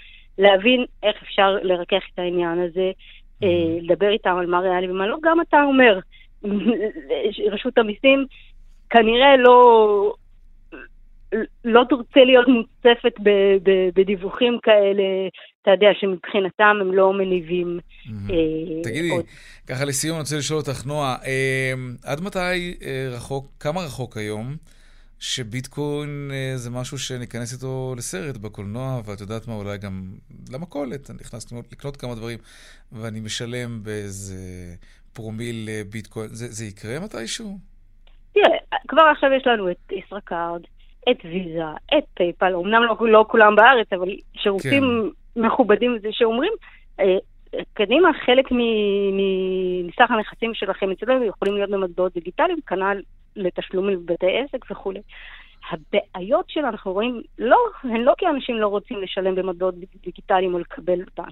להבין 0.41 0.85
איך 1.03 1.15
אפשר 1.23 1.57
לרכך 1.61 2.03
את 2.13 2.19
העניין 2.19 2.59
הזה. 2.59 2.91
אה, 3.43 3.77
לדבר 3.81 4.09
איתם 4.09 4.35
על 4.39 4.45
מה 4.45 4.59
ריאלי 4.59 4.91
ומה 4.91 5.07
לא, 5.07 5.17
גם 5.23 5.41
אתה 5.41 5.57
אומר, 5.63 5.99
רשות 7.53 7.77
המיסים 7.77 8.25
כנראה 8.89 9.37
לא, 9.37 10.13
לא 11.65 11.83
תרצה 11.89 12.19
להיות 12.25 12.47
מוצפת 12.47 13.13
בדיווחים 13.95 14.59
כאלה, 14.63 15.03
אתה 15.61 15.71
יודע, 15.71 15.87
שמבחינתם 15.99 16.77
הם 16.81 16.93
לא 16.93 17.13
מניבים. 17.13 17.79
אה, 18.29 18.81
תגידי, 18.83 19.09
ככה 19.67 19.85
לסיום 19.85 20.15
אני 20.15 20.21
רוצה 20.21 20.37
לשאול 20.37 20.59
אותך, 20.59 20.85
נועה, 20.85 21.15
אה, 21.25 21.73
עד 22.05 22.21
מתי 22.21 22.77
רחוק, 23.11 23.47
כמה 23.59 23.81
רחוק 23.81 24.17
היום? 24.17 24.55
שביטקוין 25.21 26.31
אה, 26.33 26.57
זה 26.57 26.69
משהו 26.69 26.99
שניכנס 26.99 27.53
איתו 27.53 27.93
לסרט 27.97 28.37
בקולנוע, 28.37 29.01
ואת 29.05 29.21
יודעת 29.21 29.47
מה, 29.47 29.53
אולי 29.53 29.77
גם 29.77 30.03
למכולת, 30.51 31.09
אני 31.09 31.17
נכנס 31.21 31.53
לקנות 31.71 31.97
כמה 31.97 32.15
דברים, 32.15 32.39
ואני 32.91 33.19
משלם 33.19 33.83
באיזה 33.83 34.35
פרומיל 35.13 35.69
אה, 35.69 35.81
ביטקוין. 35.89 36.27
זה, 36.27 36.47
זה 36.47 36.65
יקרה 36.65 36.99
מתישהו? 36.99 37.57
תראה, 38.33 38.57
כבר 38.87 39.01
עכשיו 39.01 39.29
יש 39.37 39.47
לנו 39.47 39.71
את 39.71 39.91
ישראכרד, 39.91 40.61
את 41.09 41.17
ויזה, 41.23 41.63
את 41.97 42.03
פייפל, 42.13 42.55
אמנם 42.55 42.83
לא, 42.83 42.97
לא 43.11 43.25
כולם 43.29 43.55
בארץ, 43.55 43.93
אבל 43.93 44.09
שירותים 44.33 45.11
כן. 45.35 45.41
מכובדים 45.41 45.97
זה 46.01 46.09
שאומרים, 46.11 46.51
אה, 46.99 47.17
קדימה, 47.73 48.09
חלק 48.25 48.45
מסך 49.83 50.11
הנכסים 50.11 50.53
שלכם 50.53 50.91
אצלנו 50.91 51.25
יכולים 51.25 51.55
להיות 51.55 51.69
במטבעות 51.69 52.13
דיגיטליים, 52.13 52.57
כנ"ל 52.67 53.01
לתשלומים 53.35 54.05
בבתי 54.05 54.37
עסק 54.37 54.71
וכולי. 54.71 55.01
הבעיות 55.69 56.49
שלנו, 56.49 56.67
אנחנו 56.67 56.93
רואים, 56.93 57.21
לא, 57.39 57.57
הן 57.83 58.01
לא 58.01 58.13
כי 58.17 58.27
אנשים 58.27 58.55
לא 58.55 58.67
רוצים 58.67 59.01
לשלם 59.01 59.35
במטבעות 59.35 59.75
דיגיטליים 60.03 60.53
או 60.53 60.59
לקבל 60.59 61.01
אותן. 61.01 61.31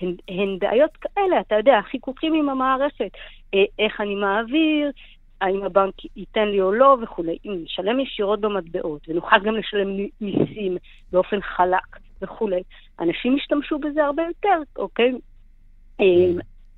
הן, 0.00 0.14
הן 0.28 0.58
בעיות 0.58 0.96
כאלה, 0.96 1.40
אתה 1.40 1.54
יודע, 1.54 1.80
חיכוכים 1.90 2.34
עם 2.34 2.48
המערכת. 2.48 3.10
אה, 3.54 3.64
איך 3.78 4.00
אני 4.00 4.14
מעביר, 4.14 4.90
האם 5.40 5.64
הבנק 5.64 5.94
ייתן 6.16 6.48
לי 6.48 6.60
או 6.60 6.72
לא 6.72 6.96
וכולי. 7.02 7.38
אם 7.44 7.58
נשלם 7.64 8.00
ישירות 8.00 8.40
במטבעות 8.40 9.08
ונוכל 9.08 9.38
גם 9.44 9.56
לשלם 9.56 9.88
מיסים 10.20 10.76
באופן 11.12 11.40
חלק 11.40 11.98
וכולי, 12.22 12.62
אנשים 13.00 13.36
ישתמשו 13.36 13.78
בזה 13.78 14.04
הרבה 14.04 14.22
יותר, 14.22 14.62
אוקיי? 14.76 15.12
אה, 16.00 16.04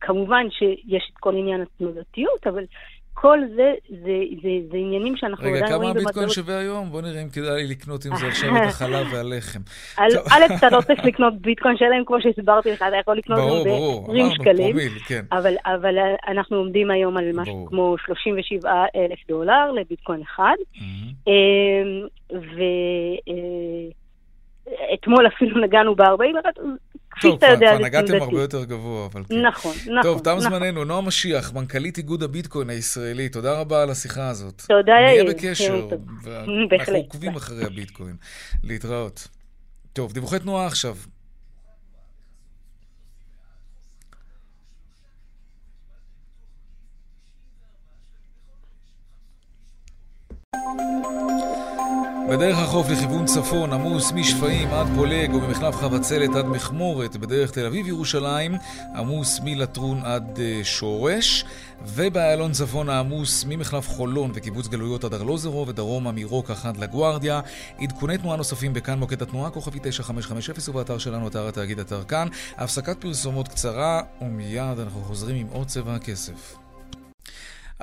כמובן 0.01 0.47
שיש 0.51 1.11
את 1.13 1.19
כל 1.19 1.37
עניין 1.37 1.61
התנודתיות, 1.61 2.47
אבל 2.47 2.65
כל 3.15 3.39
זה, 3.57 3.73
זה, 3.89 4.19
זה, 4.43 4.49
זה 4.71 4.77
עניינים 4.77 5.17
שאנחנו 5.17 5.45
רגע, 5.47 5.57
עדיין 5.57 5.75
רואים 5.75 5.95
במטבעות... 5.95 5.97
רגע, 5.97 6.13
כמה 6.13 6.23
הביטקוין 6.23 6.29
שווה 6.29 6.59
היום? 6.59 6.91
בוא 6.91 7.01
נראה 7.03 7.23
אם 7.23 7.29
כדאי 7.29 7.63
לי 7.63 7.67
לקנות 7.69 8.05
עם 8.05 8.17
זה 8.17 8.27
עכשיו 8.27 8.57
את 8.57 8.63
החלב 8.73 9.07
והלחם. 9.13 9.61
א', 9.97 10.57
אתה 10.59 10.71
לא 10.71 10.81
צריך 10.87 11.05
לקנות 11.05 11.35
ביטקוין 11.41 11.77
שלם, 11.77 12.05
כמו 12.07 12.17
שהסברתי 12.21 12.73
לך, 12.73 12.83
אתה 12.83 12.97
יכול 12.97 13.17
לקנות 13.17 13.39
ברור, 13.39 13.65
ברור, 13.65 14.07
ב-20 14.07 14.35
שקלים. 14.35 14.73
פרומיל, 14.73 14.99
כן. 15.07 15.25
אבל, 15.33 15.55
אבל 15.67 15.95
אנחנו 16.29 16.57
עומדים 16.57 16.91
היום 16.91 17.17
על 17.17 17.31
משהו 17.35 17.67
כמו 17.67 17.97
37 18.07 18.85
אלף 18.97 19.19
דולר 19.29 19.73
לביטקוין 19.73 20.23
אחד. 20.23 20.57
אמ, 21.27 22.07
ואתמול 24.91 25.27
אה, 25.27 25.31
אפילו 25.37 25.61
נגענו 25.61 25.95
ב-40, 25.95 26.39
כפי 27.21 27.29
שאתה 27.33 27.47
יודע, 27.47 27.73
זה 27.73 27.79
תנודתי. 27.79 27.97
טוב, 27.97 28.07
כבר 28.09 28.19
נגעתם 28.19 28.23
הרבה 28.23 28.43
יותר 28.43 28.65
גבוה, 28.65 29.07
אבל 29.07 29.23
כן. 29.29 29.43
נכון, 29.47 29.73
נכון. 29.81 30.03
טוב, 30.03 30.21
תם 30.21 30.31
נכון. 30.31 30.41
זמננו. 30.41 30.85
נועה 30.85 31.01
משיח, 31.01 31.53
מנכ"לית 31.53 31.99
איגוד 31.99 32.23
הביטקוין 32.23 32.71
הישראלי, 32.71 33.29
תודה 33.29 33.61
רבה 33.61 33.83
על 33.83 33.91
השיחה 33.91 34.29
הזאת. 34.29 34.63
תודה, 34.69 34.93
יאיר. 34.93 35.23
נהיה 35.23 35.35
בקשר, 35.35 35.89
ואנחנו 36.23 36.95
עוקבים 36.97 37.37
אחרי 37.37 37.65
הביטקוין. 37.65 38.17
להתראות. 38.65 39.29
טוב, 39.93 40.13
דיווחי 40.13 40.39
תנועה 40.39 40.67
עכשיו. 40.67 40.97
בדרך 52.31 52.59
החוף 52.59 52.89
לכיוון 52.89 53.27
צפון 53.27 53.73
עמוס 53.73 54.13
משפעים 54.13 54.69
עד 54.69 54.87
פולג 54.97 55.35
וממחלף 55.35 55.77
חבצלת 55.77 56.31
עד 56.37 56.47
מכמורת. 56.47 57.17
בדרך 57.17 57.51
תל 57.51 57.67
אביב-ירושלים 57.67 58.55
עמוס 58.97 59.41
מלטרון 59.45 60.01
עד 60.05 60.37
uh, 60.37 60.65
שורש. 60.65 61.45
ובאיילון 61.87 62.53
צפון 62.53 62.89
העמוס 62.89 63.45
ממחלף 63.49 63.89
חולון 63.89 64.31
וקיבוץ 64.35 64.69
גלויות 64.69 65.05
עד 65.05 65.15
ארלוזרו 65.15 65.67
ודרומה 65.67 66.13
מרוקח 66.13 66.67
עד 66.67 66.77
לגוארדיה. 66.77 67.41
עדכוני 67.79 68.19
תנועה 68.19 68.37
נוספים 68.37 68.73
בכאן 68.73 68.99
מוקד 68.99 69.23
התנועה, 69.23 69.51
כוכבי 69.51 69.79
9550 69.83 70.75
ובאתר 70.75 70.99
שלנו, 70.99 71.29
אתר 71.29 71.49
התאגיד 71.49 71.79
אתר 71.79 72.03
כאן. 72.05 72.29
הפסקת 72.57 73.01
פרסומות 73.01 73.49
קצרה 73.49 74.03
ומיד 74.21 74.79
אנחנו 74.79 75.01
חוזרים 75.01 75.37
עם 75.37 75.47
עוד 75.53 75.67
צבע 75.67 75.95
הכסף. 75.95 76.60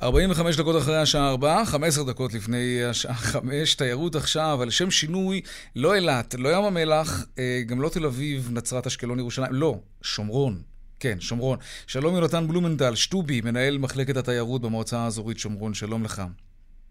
45 0.04 0.58
דקות 0.58 0.78
אחרי 0.78 0.98
השעה 0.98 1.30
4, 1.30 1.66
15 1.66 2.04
דקות 2.04 2.34
לפני 2.34 2.84
השעה 2.84 3.14
5, 3.14 3.76
תיירות 3.76 4.16
עכשיו, 4.16 4.60
על 4.62 4.70
שם 4.70 4.92
שינוי, 4.92 5.42
לא 5.76 5.96
אילת, 5.96 6.36
לא 6.38 6.50
ים 6.50 6.64
המלח, 6.64 7.26
אה, 7.40 7.62
גם 7.66 7.82
לא 7.82 7.90
תל 7.90 8.06
אביב, 8.06 8.50
נצרת, 8.52 8.88
אשקלון, 8.88 9.20
ירושלים, 9.20 9.54
לא, 9.54 9.76
שומרון. 10.02 10.62
כן, 11.00 11.20
שומרון. 11.20 11.58
שלום 11.88 12.16
יונתן 12.16 12.48
בלומנדל, 12.48 12.96
שטובי, 12.96 13.42
מנהל 13.42 13.78
מחלקת 13.78 14.18
התיירות 14.18 14.62
במועצה 14.62 14.98
האזורית 14.98 15.40
שומרון, 15.40 15.74
שלום 15.74 16.04
לך. 16.04 16.22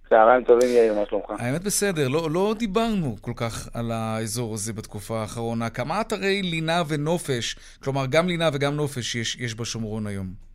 צהריים 0.08 0.44
טובים, 0.44 0.68
יאיר, 0.68 0.94
מה 0.94 1.06
שלומך? 1.08 1.30
האמת 1.38 1.64
בסדר, 1.64 2.08
לא, 2.08 2.30
לא 2.30 2.54
דיברנו 2.58 3.16
כל 3.20 3.32
כך 3.36 3.68
על 3.74 3.92
האזור 3.92 4.54
הזה 4.54 4.72
בתקופה 4.72 5.20
האחרונה. 5.20 5.70
כמה 5.70 6.00
אתרי 6.00 6.42
לינה 6.42 6.82
ונופש, 6.88 7.56
כלומר 7.82 8.06
גם 8.06 8.28
לינה 8.28 8.48
וגם 8.52 8.76
נופש 8.76 9.14
יש, 9.14 9.36
יש 9.36 9.54
בשומרון 9.54 10.06
היום? 10.06 10.45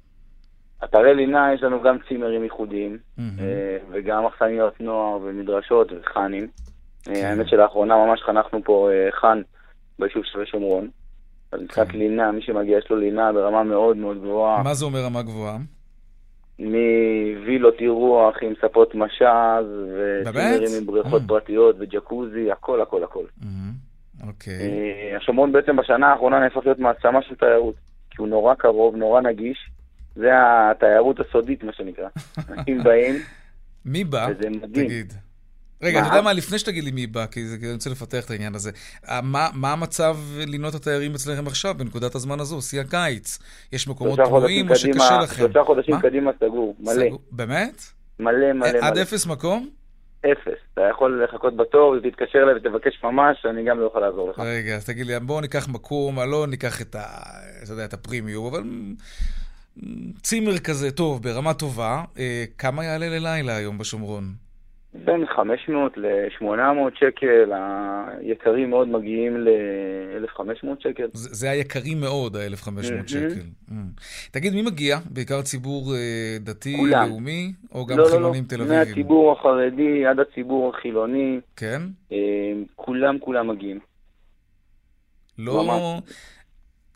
אתרי 0.84 1.16
לינה 1.16 1.54
יש 1.54 1.64
לנו 1.64 1.82
גם 1.82 1.98
צימרים 2.08 2.44
ייחודיים, 2.44 2.98
mm-hmm. 3.18 3.22
וגם 3.92 4.26
אכסניות 4.26 4.82
נוער 4.82 5.20
ומדרשות 5.22 5.88
וחאנים. 5.92 6.48
אה, 7.08 7.14
כן. 7.14 7.26
האמת 7.26 7.48
שלאחרונה 7.48 7.96
ממש 7.96 8.22
חנכנו 8.22 8.64
פה 8.64 8.90
אה, 8.92 9.12
חאן 9.12 9.42
ביישוב 10.00 10.24
של 10.26 10.46
שומרון. 10.46 10.90
אז 11.52 11.62
מבחינת 11.62 11.88
כן. 11.88 11.98
לינה, 11.98 12.32
מי 12.32 12.42
שמגיע 12.42 12.78
יש 12.78 12.90
לו 12.90 12.98
לינה 12.98 13.34
ברמה 13.34 13.64
מאוד 13.64 13.98
מאוד 13.98 14.18
גבוהה. 14.18 14.64
מה 14.64 14.74
זה 14.74 14.86
אומר 14.86 15.00
רמה 15.00 15.22
גבוהה? 15.22 15.58
מווילות 16.60 17.76
אירוח 17.80 18.36
עם 18.42 18.54
ספות 18.62 18.96
משאז, 18.96 19.66
וצימרים 19.66 20.70
עם 20.78 20.86
בריכות 20.86 21.22
mm. 21.22 21.28
פרטיות 21.28 21.76
וג'קוזי, 21.80 22.52
הכל 22.52 22.82
הכל 22.82 23.04
הכל. 23.04 23.26
Mm-hmm. 23.42 24.28
אוקיי. 24.28 25.16
השומרון 25.18 25.52
בעצם 25.52 25.76
בשנה 25.76 26.08
האחרונה 26.08 26.40
נהפך 26.40 26.66
להיות 26.66 26.80
מעצמה 26.80 27.22
של 27.22 27.36
תיירות, 27.36 27.76
כי 28.10 28.16
הוא 28.20 28.28
נורא 28.28 28.54
קרוב, 28.54 28.96
נורא 28.96 29.22
נגיש. 29.22 29.70
זה 30.16 30.30
התיירות 30.36 31.20
הסודית, 31.20 31.64
מה 31.64 31.74
שנקרא. 31.74 32.08
אנשים 32.50 32.84
באים. 32.84 33.16
מי 33.86 34.04
בא? 34.04 34.28
וזה 34.32 34.50
מדהים. 34.50 34.86
תגיד. 34.86 35.14
רגע, 35.84 36.00
אתה 36.00 36.08
יודע 36.08 36.22
מה, 36.22 36.34
לפני 36.34 36.60
שתגיד 36.60 36.84
לי 36.84 36.92
מי 36.92 37.08
בא, 37.08 37.26
כי 37.26 37.40
אני 37.64 37.74
רוצה 37.74 37.90
לפתח 37.90 38.26
את 38.26 38.32
העניין 38.32 38.56
הזה, 38.56 38.72
אה, 39.10 39.20
מה, 39.54 39.72
המצב 39.72 40.18
לינות 40.48 40.76
התיירים 40.76 41.14
אצלכם 41.16 41.48
עכשיו, 41.48 41.74
בנקודת 41.78 42.16
הזמן 42.16 42.40
הזו, 42.40 42.62
שיא 42.62 42.82
הקיץ? 42.82 43.40
יש 43.74 43.88
מקומות 43.88 44.20
פנויים 44.26 44.70
או 44.70 44.76
שקשה 44.76 45.20
לכם? 45.24 45.36
שלושה 45.36 45.64
חודשים 45.64 46.00
קדימה 46.02 46.32
סגור, 46.40 46.76
מלא. 46.80 47.06
באמת? 47.32 47.82
מלא, 48.20 48.54
מלא, 48.54 48.54
מלא. 48.54 48.80
עד 48.82 48.98
אפס 48.98 49.28
מקום? 49.28 49.70
אפס. 50.20 50.60
אתה 50.74 50.82
יכול 50.92 51.24
לחכות 51.24 51.58
בתור, 51.58 51.96
תתקשר 52.00 52.40
אליי 52.44 52.56
ותבקש 52.56 53.04
ממש, 53.04 53.46
אני 53.46 53.64
גם 53.64 53.80
לא 53.80 53.86
יכול 53.86 54.02
לעזור 54.02 54.30
לך. 54.30 54.40
רגע, 54.40 54.76
אז 54.76 54.86
תגיד 54.86 55.06
לי, 55.06 55.20
בואו 55.20 55.42
ניקח 55.42 55.68
מקום, 55.70 56.20
לא 56.20 56.48
ניקח 56.48 56.82
את 56.82 56.96
ה... 56.96 57.02
אתה 57.64 57.74
יודע, 57.74 57.86
את 57.86 57.94
הפרימיום, 57.94 58.46
אבל 58.46 58.64
צימר 60.22 60.58
כזה 60.58 60.92
טוב, 60.92 61.24
ברמה 61.24 61.54
טובה, 61.54 62.04
אה, 62.20 62.44
כמה 62.58 62.86
יעלה 62.86 63.10
ללילה 63.10 63.56
היום 63.56 63.78
בשומרון? 63.78 64.24
בין 64.94 65.26
500 65.36 65.98
ל-800 65.98 67.00
שקל, 67.00 67.52
היקרים 68.20 68.70
מאוד 68.70 68.88
מגיעים 68.88 69.38
ל-1,500 69.38 70.68
שקל. 70.80 71.08
זה, 71.14 71.30
זה 71.32 71.50
היקרים 71.50 72.02
מאוד, 72.02 72.36
ה-1,500 72.36 73.08
שקל. 73.08 73.42
Mm. 73.70 73.74
תגיד, 74.32 74.54
מי 74.54 74.62
מגיע? 74.62 74.98
בעיקר 75.10 75.42
ציבור 75.42 75.96
אה, 75.96 76.38
דתי, 76.40 76.78
כולם. 76.78 77.10
לאומי, 77.10 77.52
או 77.72 77.86
גם 77.86 77.98
לא, 77.98 78.06
חילונים 78.12 78.44
לא, 78.44 78.50
תל 78.50 78.62
אביבים? 78.62 78.80
מהציבור 78.80 79.32
החרדי 79.32 80.06
עד 80.06 80.20
הציבור 80.20 80.74
החילוני. 80.76 81.40
כן? 81.56 81.82
אה, 82.12 82.18
כולם 82.76 83.20
כולם 83.20 83.48
מגיעים. 83.48 83.80
לא... 85.38 85.64
ממש. 85.64 86.02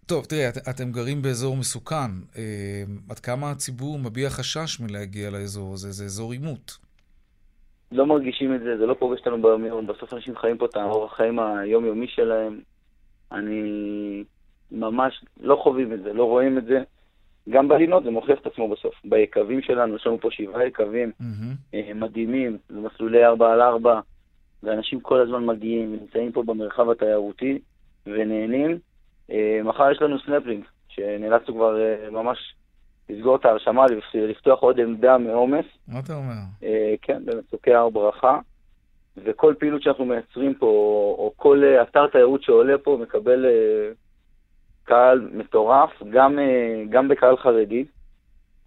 טוב, 0.06 0.26
תראה, 0.26 0.50
את, 0.50 0.58
אתם 0.70 0.92
גרים 0.92 1.22
באזור 1.22 1.58
מסוכן. 1.58 2.12
אה, 2.38 2.84
עד 3.10 3.20
כמה 3.20 3.52
הציבור 3.52 4.00
מביע 4.00 4.30
חשש 4.30 4.80
מלהגיע 4.80 5.30
לאזור 5.30 5.74
הזה? 5.74 5.92
זה 5.92 6.06
אזור 6.06 6.32
עימות. 6.32 6.78
לא 7.92 8.06
מרגישים 8.06 8.56
את 8.56 8.60
זה, 8.60 8.78
זה 8.78 8.86
לא 8.86 8.96
פוגש 9.00 9.20
אותנו 9.20 9.42
ביום 9.42 9.88
בסוף 9.88 10.14
אנשים 10.14 10.36
חיים 10.38 10.58
פה 10.58 10.66
את 10.66 10.76
האורח 10.76 11.14
החיים 11.14 11.40
היומיומי 11.40 12.08
שלהם. 12.08 12.60
אני 13.32 13.64
ממש 14.72 15.26
לא 15.40 15.60
חווים 15.64 15.94
את 15.94 16.04
זה, 16.04 16.14
לא 16.14 16.24
רואים 16.24 16.58
את 16.58 16.66
זה. 16.66 16.84
גם 17.50 17.68
בלינות 17.68 18.04
זה 18.04 18.12
מוכיח 18.12 18.40
את 18.42 18.48
עצמו 18.48 18.70
בסוף. 18.70 18.94
ביקבים 19.06 19.62
שלנו, 19.62 19.96
יש 19.96 20.08
לנו 20.08 20.20
פה 20.20 20.32
שבעה 20.32 20.66
יקבים 20.66 21.12
mm-hmm. 21.22 21.76
מדהימים, 21.96 22.58
זה 22.70 22.80
מסלולי 22.80 23.26
4 23.26 23.54
על 23.54 23.62
4, 23.62 24.00
ואנשים 24.64 25.00
כל 25.00 25.22
הזמן 25.22 25.46
מגיעים, 25.46 25.92
נמצאים 25.92 26.32
פה 26.32 26.44
במרחב 26.44 26.90
התיירותי 26.90 27.60
ונהנים. 28.06 28.80
אה, 29.32 29.60
מחר 29.64 29.92
יש 29.92 30.02
לנו 30.02 30.20
סנפלינג, 30.26 30.64
שנאלצנו 30.88 31.54
כבר 31.54 31.82
אה, 31.82 32.10
ממש 32.10 32.56
לסגור 33.10 33.36
את 33.36 33.46
ההרשמה, 33.46 33.86
לפתוח 34.14 34.60
עוד 34.60 34.80
עמדה 34.80 35.18
מעומס. 35.18 35.66
מה 35.88 36.00
אתה 36.00 36.14
אומר? 36.14 36.34
אה, 36.64 36.94
כן, 37.02 37.26
במצוקי 37.26 37.74
הר 37.74 37.90
ברכה. 37.90 38.40
וכל 39.26 39.54
פעילות 39.60 39.82
שאנחנו 39.82 40.06
מייצרים 40.06 40.54
פה, 40.54 40.66
או 41.18 41.34
כל 41.36 41.64
אתר 41.82 42.08
תיירות 42.08 42.44
שעולה 42.44 42.78
פה, 42.78 42.98
מקבל 43.02 43.46
קהל 44.84 45.30
מטורף, 45.34 45.90
גם, 46.14 46.40
גם 46.90 47.08
בקהל 47.08 47.38
חרדי, 47.38 47.86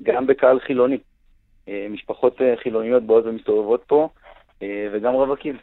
גם 0.03 0.27
בקהל 0.27 0.61
חילוני. 0.61 0.99
משפחות 1.91 2.41
חילוניות 2.63 3.03
באות 3.03 3.25
ומסתובבות 3.27 3.85
פה, 3.87 4.09
וגם 4.93 5.13
רווקים. 5.15 5.57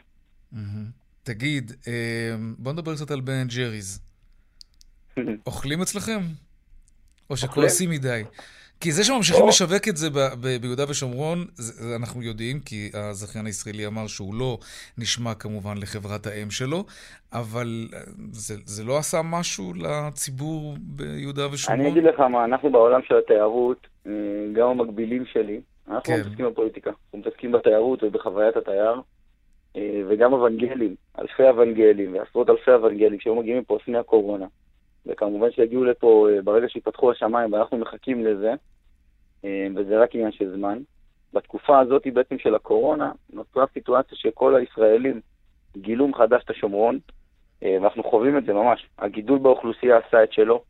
תגיד, 1.22 1.72
בוא 2.58 2.72
נדבר 2.72 2.94
קצת 2.94 3.10
על 3.10 3.20
בן 3.20 3.46
ג'ריז. 3.56 4.05
אוכלים 5.46 5.82
אצלכם? 5.82 6.20
או 7.30 7.36
שכועסים 7.36 7.90
מדי? 7.90 8.22
כי 8.80 8.92
זה 8.92 9.04
שממשיכים 9.04 9.48
לשווק 9.48 9.88
את 9.88 9.96
זה 9.96 10.08
ביהודה 10.60 10.84
ושומרון, 10.90 11.38
זה, 11.54 11.96
אנחנו 11.96 12.22
יודעים, 12.22 12.60
כי 12.60 12.90
הזכיין 12.94 13.46
הישראלי 13.46 13.86
אמר 13.86 14.06
שהוא 14.06 14.34
לא 14.34 14.58
נשמע 14.98 15.34
כמובן 15.34 15.74
לחברת 15.82 16.26
האם 16.26 16.50
שלו, 16.50 16.84
אבל 17.32 17.66
זה, 18.32 18.54
זה 18.64 18.84
לא 18.84 18.98
עשה 18.98 19.20
משהו 19.24 19.72
לציבור 19.74 20.76
ביהודה 20.80 21.52
ושומרון? 21.52 21.80
אני 21.80 21.92
אגיד 21.92 22.04
לך 22.04 22.20
מה, 22.20 22.44
אנחנו 22.44 22.70
בעולם 22.70 23.00
של 23.08 23.14
התיירות, 23.18 23.86
אה, 24.06 24.12
גם 24.52 24.68
המקבילים 24.68 25.24
שלי, 25.32 25.60
אנחנו 25.88 26.02
כן. 26.04 26.20
מתעסקים 26.20 26.46
בפוליטיקה, 26.46 26.90
אנחנו 26.90 27.18
מתעסקים 27.18 27.52
בתיירות 27.52 28.02
ובחוויית 28.02 28.56
התייר, 28.56 29.00
אה, 29.76 30.02
וגם 30.08 30.34
אבנגלים, 30.34 30.94
אלפי 31.18 31.50
אבנגלים 31.50 32.14
ועשרות 32.14 32.50
אלפי 32.50 32.74
אבנגלים 32.74 33.20
שהיו 33.20 33.34
מגיעים 33.34 33.58
מפה 33.58 33.76
לפני 33.76 33.98
הקורונה. 33.98 34.46
וכמובן 35.06 35.50
שיגיעו 35.50 35.84
לפה 35.84 36.28
אה, 36.30 36.42
ברגע 36.42 36.68
שיפתחו 36.68 37.10
השמיים, 37.10 37.52
ואנחנו 37.52 37.78
מחכים 37.78 38.24
לזה, 38.24 38.54
אה, 39.44 39.66
וזה 39.76 40.02
רק 40.02 40.14
עניין 40.14 40.32
של 40.32 40.56
זמן. 40.56 40.78
בתקופה 41.32 41.80
הזאת 41.80 42.02
בעצם 42.12 42.38
של 42.38 42.54
הקורונה, 42.54 43.12
נוצרה 43.32 43.64
סיטואציה 43.74 44.18
שכל 44.18 44.56
הישראלים 44.56 45.20
גילו 45.76 46.08
מחדש 46.08 46.42
את 46.44 46.50
השומרון, 46.50 46.98
אה, 47.62 47.76
ואנחנו 47.80 48.02
חווים 48.02 48.38
את 48.38 48.44
זה 48.44 48.52
ממש. 48.52 48.86
הגידול 48.98 49.38
באוכלוסייה 49.38 49.98
עשה 49.98 50.24
את 50.24 50.32
שלו. 50.32 50.62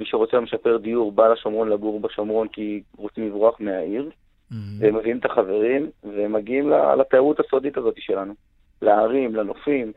מי 0.00 0.06
שרוצה 0.06 0.36
למשפר 0.36 0.76
דיור 0.76 1.12
בא 1.12 1.28
לשומרון 1.28 1.68
לגור 1.68 2.00
בשומרון 2.00 2.48
כי 2.48 2.82
רוצים 2.96 3.28
לברוח 3.28 3.60
מהעיר, 3.60 4.10
mm-hmm. 4.10 4.54
והם 4.78 4.96
מביאים 4.96 5.18
את 5.18 5.24
החברים, 5.24 5.90
והם 6.04 6.32
מגיעים 6.32 6.70
לתיירות 6.98 7.40
הסודית 7.40 7.76
הזאת 7.76 7.94
שלנו. 7.98 8.34
להרים, 8.82 9.34
לנופים, 9.34 9.92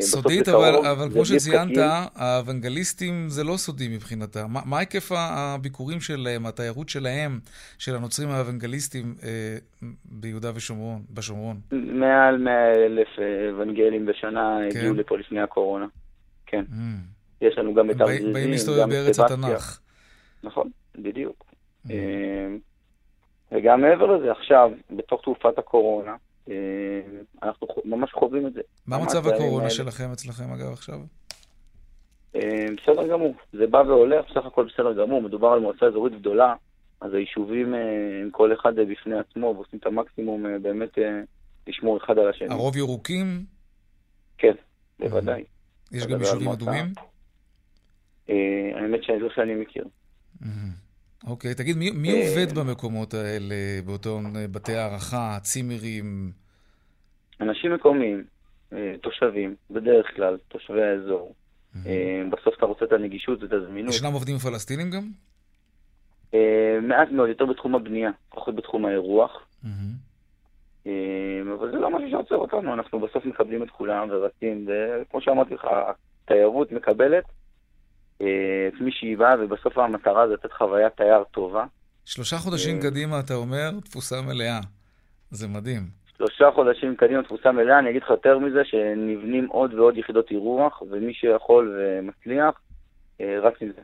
סודית, 0.00 0.48
אבל, 0.48 0.74
אבל 0.74 1.10
כמו 1.12 1.24
שציינת, 1.24 1.76
האוונגליסטים 2.14 3.28
זה 3.28 3.44
לא 3.44 3.56
סודי 3.56 3.88
מבחינתם. 3.88 4.46
מה, 4.48 4.60
מה 4.64 4.78
היקף 4.78 5.10
הביקורים 5.14 6.00
שלהם, 6.00 6.46
התיירות 6.46 6.88
שלהם, 6.88 7.38
של 7.78 7.96
הנוצרים 7.96 8.28
האוונגליסטים 8.28 9.14
אה, 9.22 9.56
ביהודה 10.04 10.50
ושומרון, 10.54 11.02
בשומרון? 11.10 11.56
מעל 11.72 12.38
100 12.38 12.72
אלף 12.72 13.08
אה, 13.18 13.50
אוונגלים 13.50 14.06
בשנה 14.06 14.58
כן. 14.70 14.78
הגיעו 14.78 14.94
לפה 14.94 15.18
לפני 15.18 15.40
הקורונה. 15.40 15.86
כן. 16.46 16.64
Mm. 16.70 17.14
יש 17.40 17.58
לנו 17.58 17.74
גם 17.74 17.90
את 17.90 18.00
הרזיזים, 18.00 18.32
באים 18.32 18.50
להסתובב 18.50 18.88
בארץ 18.88 19.20
התנ"ך. 19.20 19.80
נכון, 20.42 20.70
בדיוק. 20.98 21.44
Mm. 21.86 21.90
אה, 21.90 22.56
וגם 23.52 23.80
מעבר 23.80 24.16
לזה, 24.16 24.32
עכשיו, 24.32 24.70
בתוך 24.90 25.20
תקופת 25.20 25.58
הקורונה, 25.58 26.10
אה, 26.10 26.16
אנחנו 27.42 27.66
ממש 27.84 28.12
חווים 28.12 28.46
את 28.46 28.52
זה. 28.52 28.60
מה 28.86 28.98
מצב 28.98 29.28
הקורונה 29.28 29.70
שלכם 29.70 30.12
אצלכם, 30.12 30.52
אגב, 30.52 30.72
עכשיו? 30.72 31.00
אה, 32.36 32.66
בסדר 32.76 33.08
גמור. 33.08 33.34
זה 33.52 33.66
בא 33.66 33.78
והולך, 33.78 34.24
בסך 34.30 34.46
הכל 34.46 34.66
בסדר 34.74 34.92
גמור. 34.92 35.22
מדובר 35.22 35.48
על 35.48 35.60
מועצה 35.60 35.86
אזורית 35.86 36.14
גדולה, 36.20 36.54
אז 37.00 37.14
היישובים, 37.14 37.74
אה, 37.74 37.80
כל 38.30 38.52
אחד 38.52 38.74
בפני 38.76 39.18
עצמו, 39.18 39.52
ועושים 39.56 39.78
את 39.78 39.86
המקסימום 39.86 40.62
באמת 40.62 40.98
לשמור 41.66 41.96
אחד 41.96 42.18
על 42.18 42.28
השני. 42.28 42.48
הרוב 42.50 42.76
ירוקים? 42.76 43.44
כן, 44.38 44.54
בוודאי. 44.98 45.44
יש 45.92 46.06
גם 46.06 46.20
יישובים 46.20 46.48
אדומים? 46.48 46.92
האמת 48.74 49.02
שאני 49.02 49.20
לא 49.20 49.28
שאני 49.34 49.54
מכיר. 49.54 49.84
אוקיי, 51.26 51.50
okay, 51.50 51.54
תגיד, 51.54 51.76
מי, 51.76 51.90
מי 51.90 52.12
אה, 52.12 52.28
עובד 52.28 52.58
במקומות 52.58 53.14
האלה, 53.14 53.54
באותם 53.86 54.36
אה, 54.36 54.48
בתי 54.48 54.72
הערכה, 54.72 55.38
צימרים? 55.42 56.32
אנשים 57.40 57.74
מקומיים, 57.74 58.24
אה, 58.72 58.94
תושבים, 59.02 59.54
בדרך 59.70 60.06
כלל, 60.16 60.36
תושבי 60.48 60.82
האזור. 60.82 61.34
בסוף 62.30 62.54
אתה 62.58 62.66
רוצה 62.66 62.84
את 62.84 62.92
הנגישות 62.92 63.42
ואת 63.42 63.52
הזמינות. 63.52 63.94
ישנם 63.94 64.12
עובדים 64.12 64.38
פלסטינים 64.38 64.90
גם? 64.90 65.10
מעט 66.82 67.08
מאוד, 67.10 67.28
יותר 67.28 67.46
בתחום 67.46 67.74
הבנייה, 67.74 68.10
פחות 68.28 68.54
בתחום 68.54 68.84
האירוח. 68.84 69.46
אבל 70.86 71.70
זה 71.70 71.76
לא 71.76 71.90
משהו 71.90 72.10
שעוצר 72.10 72.34
אותנו, 72.34 72.74
אנחנו 72.74 73.00
בסוף 73.00 73.24
מקבלים 73.24 73.62
את 73.62 73.70
כולם 73.70 74.08
ורצים, 74.10 74.68
וכמו 74.68 75.20
שאמרתי 75.20 75.54
לך, 75.54 75.66
התיירות 76.24 76.72
מקבלת 76.72 77.24
אה, 78.22 78.26
את 78.68 78.80
מי 78.80 78.92
שהיא 78.92 79.18
באה, 79.18 79.34
ובסוף 79.40 79.78
המטרה 79.78 80.28
זה 80.28 80.34
לתת 80.34 80.52
חוויית 80.52 80.96
תייר 80.96 81.24
טובה. 81.30 81.64
שלושה 82.04 82.36
חודשים 82.36 82.76
אה, 82.76 82.82
קדימה, 82.82 83.20
אתה 83.20 83.34
אומר, 83.34 83.70
תפוסה 83.84 84.22
מלאה. 84.22 84.60
זה 85.30 85.48
מדהים. 85.48 85.82
שלושה 86.18 86.50
חודשים 86.54 86.96
קדימה 86.96 87.22
תפוסה 87.22 87.52
מלאה, 87.52 87.78
אני 87.78 87.90
אגיד 87.90 88.02
לך 88.02 88.10
יותר 88.10 88.38
מזה, 88.38 88.60
שנבנים 88.64 89.46
עוד 89.46 89.74
ועוד 89.74 89.98
יחידות 89.98 90.30
אירוח, 90.30 90.82
ומי 90.82 91.14
שיכול 91.14 91.78
ומצליח, 91.78 92.60
אה, 93.20 93.38
רץ 93.42 93.54
עם 93.60 93.68
זה. 93.76 93.82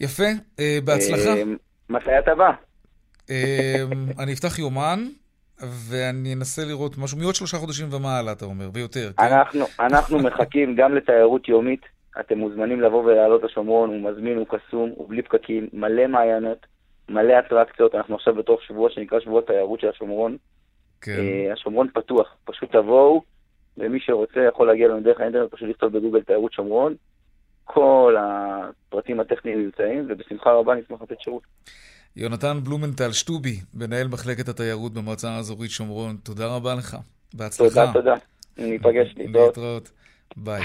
יפה, 0.00 0.28
אה, 0.58 0.78
בהצלחה. 0.84 1.36
אה, 1.36 1.42
מתי 1.90 2.18
אתה 2.18 2.34
בא? 2.34 2.50
אני 4.18 4.32
אפתח 4.32 4.58
יומן, 4.58 5.06
ואני 5.60 6.34
אנסה 6.34 6.64
לראות 6.64 6.98
משהו 6.98 7.18
מעוד 7.18 7.34
שלושה 7.34 7.56
חודשים 7.56 7.92
ומעלה, 7.92 8.32
אתה 8.32 8.44
אומר, 8.44 8.70
ויותר. 8.72 9.10
כן? 9.16 9.24
אנחנו, 9.24 9.64
אנחנו 9.80 10.18
מחכים 10.18 10.76
גם 10.76 10.94
לתיירות 10.94 11.48
יומית. 11.48 11.95
אתם 12.20 12.38
מוזמנים 12.38 12.80
לבוא 12.80 13.04
ולעלות 13.04 13.42
לשומרון, 13.42 13.88
הוא 13.88 14.10
מזמין, 14.10 14.36
הוא 14.36 14.46
קסום, 14.46 14.92
הוא 14.96 15.08
בלי 15.08 15.22
פקקים, 15.22 15.68
מלא 15.72 16.06
מעיינות, 16.06 16.66
מלא 17.08 17.38
אטרקציות. 17.38 17.94
אנחנו 17.94 18.14
עכשיו 18.14 18.34
בתוך 18.34 18.62
שבוע 18.62 18.90
שנקרא 18.90 19.20
שבוע 19.20 19.40
תיירות 19.46 19.80
של 19.80 19.88
השומרון. 19.88 20.36
כן. 21.00 21.12
Uh, 21.12 21.52
השומרון 21.52 21.88
פתוח, 21.94 22.36
פשוט 22.44 22.72
תבואו, 22.72 23.22
ומי 23.78 24.00
שרוצה 24.00 24.40
יכול 24.48 24.66
להגיע 24.66 24.88
לנו 24.88 25.00
דרך 25.00 25.20
האינטרנט, 25.20 25.50
פשוט 25.50 25.68
לכתוב 25.68 25.98
בגוגל 25.98 26.22
תיירות 26.22 26.52
שומרון. 26.52 26.94
כל 27.64 28.16
הפרטים 28.18 29.20
הטכניים 29.20 29.64
נמצאים, 29.64 30.06
ובשמחה 30.08 30.52
רבה 30.52 30.74
נשמח 30.74 31.02
לתת 31.02 31.20
שירות. 31.20 31.42
יונתן 32.16 32.56
בלומנטל 32.64 33.12
שטובי, 33.12 33.60
מנהל 33.74 34.08
מחלקת 34.08 34.48
התיירות 34.48 34.92
במועצה 34.92 35.30
האזורית 35.30 35.70
שומרון, 35.70 36.16
תודה 36.22 36.46
רבה 36.46 36.74
לך. 36.74 36.96
בהצלחה. 37.34 37.86
תודה, 37.86 37.92
תודה. 37.92 38.14
ניפגש, 38.58 39.14
להתראות. 39.16 39.90
ביי. 40.36 40.62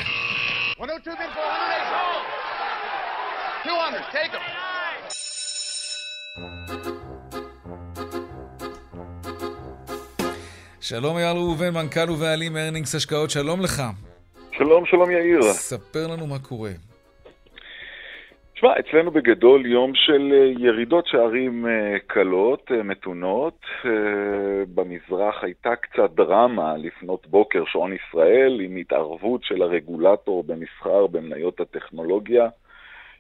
שלום 10.82 11.18
אייל 11.18 11.38
ראובן, 11.38 11.70
מנכ"ל 11.70 12.10
ובעלים 12.10 12.58
ארנינגס 12.58 12.96
השקעות, 12.96 13.30
שלום 13.30 13.62
לך. 13.62 13.84
שלום, 14.52 14.86
שלום 14.86 15.12
יאיר. 15.12 15.54
ספר 15.54 16.08
לנו 16.08 16.28
מה 16.28 16.40
קורה. 16.40 16.72
תשמע, 18.62 18.80
אצלנו 18.80 19.12
בגדול 19.12 19.66
יום 19.66 19.96
של 19.96 20.34
אה, 20.34 20.66
ירידות 20.66 21.08
שערים 21.08 21.68
אה, 21.68 22.00
קלות, 22.08 22.72
אה, 22.72 22.84
מתונות. 22.84 23.66
במזרח 24.76 25.44
הייתה 25.44 25.76
קצת 25.76 26.12
דרמה 26.16 26.78
לפנות 26.78 27.28
בוקר, 27.28 27.64
שעון 27.66 27.94
ישראל, 27.94 28.60
עם 28.62 28.76
התערבות 28.76 29.44
של 29.44 29.62
הרגולטור 29.62 30.44
במסחר 30.44 31.08
במניות 31.08 31.60
הטכנולוגיה. 31.60 32.50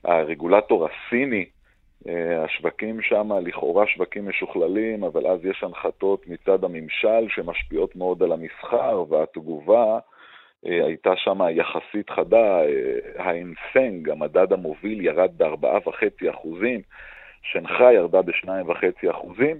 הרגולטור 0.03 0.87
הסיני, 0.87 1.45
השווקים 2.43 3.01
שם 3.01 3.31
לכאורה 3.41 3.87
שווקים 3.87 4.29
משוכללים, 4.29 5.03
אבל 5.03 5.27
אז 5.27 5.45
יש 5.45 5.63
הנחתות 5.63 6.27
מצד 6.27 6.63
הממשל 6.63 7.27
שמשפיעות 7.29 7.95
מאוד 7.95 8.23
על 8.23 8.31
המסחר, 8.31 9.03
והתגובה 9.09 9.99
הייתה 10.63 11.15
שם 11.15 11.39
יחסית 11.51 12.09
חדה, 12.09 12.61
אה, 12.61 12.97
ההאנג 13.17 13.68
סנג, 13.68 14.09
המדד 14.09 14.53
המוביל, 14.53 15.05
ירד 15.05 15.31
ב-4.5 15.37 16.29
אחוזים, 16.29 16.81
שנחאי 17.41 17.93
ירדה 17.93 18.21
ב-2.5 18.21 19.11
אחוזים, 19.11 19.57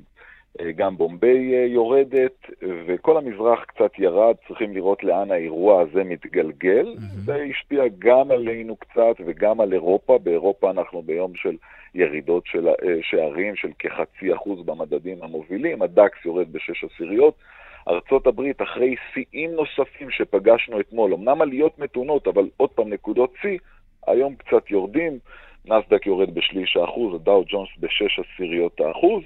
אה, 0.60 0.72
גם 0.72 0.98
בומביי 0.98 1.68
יורדת, 1.68 2.50
וכל 2.88 3.18
המזרח 3.18 3.64
קצת 3.64 3.92
ירד, 4.00 4.36
צריכים 4.48 4.74
לראות 4.74 5.04
לאן 5.04 5.32
האירוע 5.32 5.82
הזה 5.82 6.04
מתגלגל. 6.04 6.96
Mm-hmm. 6.96 7.26
זה 7.26 7.36
השפיע 7.50 7.84
גם 8.00 8.32
עלינו 8.32 8.76
קצת 8.76 9.16
וגם 9.26 9.62
על 9.62 9.74
אירופה. 9.74 10.18
באירופה 10.18 10.72
אנחנו 10.72 11.02
ביום 11.02 11.36
של 11.36 11.56
ירידות 11.96 12.44
של 12.46 12.68
שערים 13.02 13.56
של 13.56 13.72
כחצי 13.80 14.34
אחוז 14.34 14.66
במדדים 14.66 15.24
המובילים, 15.24 15.82
הדקס 15.82 16.26
יורד 16.26 16.54
בשש 16.54 16.84
עשיריות. 16.84 17.36
ארצות 17.88 18.28
הברית, 18.28 18.62
אחרי 18.62 18.96
שיאים 19.14 19.52
נוספים 19.52 20.12
שפגשנו 20.12 20.80
אתמול, 20.80 21.14
אמנם 21.14 21.42
עליות 21.42 21.80
מתונות, 21.80 22.28
אבל 22.28 22.50
עוד 22.58 22.70
פעם 22.70 22.90
נקודות 22.90 23.34
שיא, 23.42 23.58
היום 24.08 24.36
קצת 24.36 24.72
יורדים, 24.72 25.20
נסדק 25.66 26.06
יורד 26.06 26.34
בשליש 26.34 26.78
האחוז, 26.78 27.16
הדאו 27.16 27.44
ג'ונס 27.48 27.70
בשש 27.80 28.20
עשיריות 28.20 28.80
האחוז, 28.80 29.24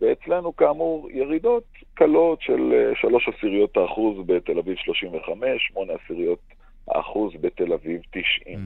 ואצלנו 0.00 0.56
כאמור 0.56 1.08
ירידות 1.10 1.64
קלות 1.94 2.42
של 2.42 2.72
אה, 2.72 2.92
שלוש 3.00 3.28
עשיריות 3.36 3.76
האחוז 3.76 4.26
בתל 4.26 4.58
אביב 4.58 4.76
35, 4.76 5.48
שמונה 5.58 5.92
עשיריות 6.04 6.38
האחוז 6.88 7.32
בתל 7.40 7.72
אביב 7.72 8.00
90. 8.10 8.58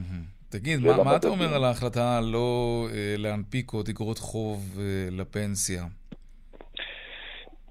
תגיד, 0.49 0.79
מה, 0.79 1.03
מה 1.03 1.15
אתה 1.15 1.27
אומר 1.27 1.53
על 1.55 1.63
ההחלטה 1.63 2.19
לא 2.21 2.87
אה, 2.93 3.15
להנפיק 3.17 3.71
עוד 3.71 3.89
אגרות 3.89 4.17
חוב 4.17 4.79
אה, 4.79 5.07
לפנסיה? 5.11 5.83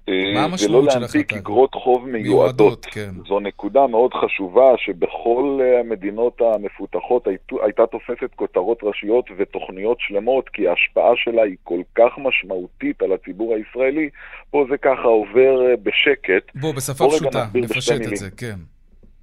אה, 0.09 0.45
החלטה? 0.45 0.65
ולא 0.69 0.83
להנפיק 0.83 1.33
אגרות 1.33 1.75
חוב 1.75 2.07
מיועדות. 2.07 2.25
מיועדות 2.25 2.85
כן. 2.85 3.11
זו 3.27 3.39
נקודה 3.39 3.87
מאוד 3.87 4.13
חשובה 4.13 4.73
שבכל 4.77 5.59
אה, 5.61 5.79
המדינות 5.79 6.41
המפותחות 6.41 7.27
הייתה 7.63 7.85
תופסת 7.85 8.35
כותרות 8.35 8.79
ראשיות 8.83 9.25
ותוכניות 9.37 9.97
שלמות, 9.99 10.49
כי 10.49 10.67
ההשפעה 10.67 11.11
שלה 11.15 11.43
היא 11.43 11.55
כל 11.63 11.81
כך 11.95 12.11
משמעותית 12.17 13.01
על 13.01 13.11
הציבור 13.13 13.55
הישראלי, 13.55 14.09
פה 14.49 14.65
זה 14.69 14.77
ככה 14.77 15.07
עובר 15.07 15.69
אה, 15.69 15.75
בשקט. 15.83 16.55
בוא, 16.55 16.73
בשפה 16.73 17.05
פשוטה, 17.09 17.47
נפשט 17.53 18.01
את 18.11 18.17
זה, 18.17 18.29
כן. 18.37 18.55